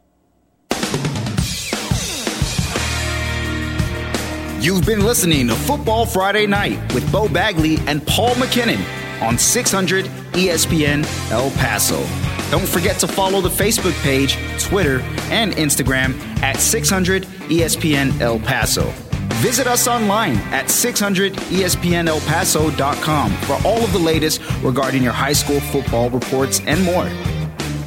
[4.59, 10.05] You've been listening to Football Friday Night with Bo Bagley and Paul McKinnon on 600
[10.33, 12.05] ESPN El Paso.
[12.51, 14.99] Don't forget to follow the Facebook page, Twitter,
[15.31, 18.93] and Instagram at 600 ESPN El Paso.
[19.41, 26.09] Visit us online at 600ESPNElPaso.com for all of the latest regarding your high school football
[26.09, 27.09] reports and more.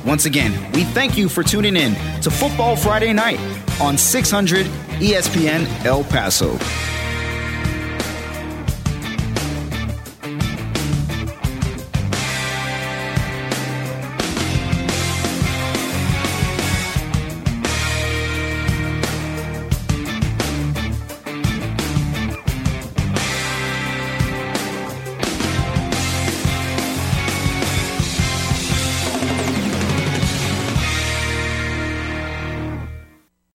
[0.05, 3.41] Once again, we thank you for tuning in to Football Friday Night
[3.81, 4.67] on 600
[5.01, 6.57] ESPN El Paso.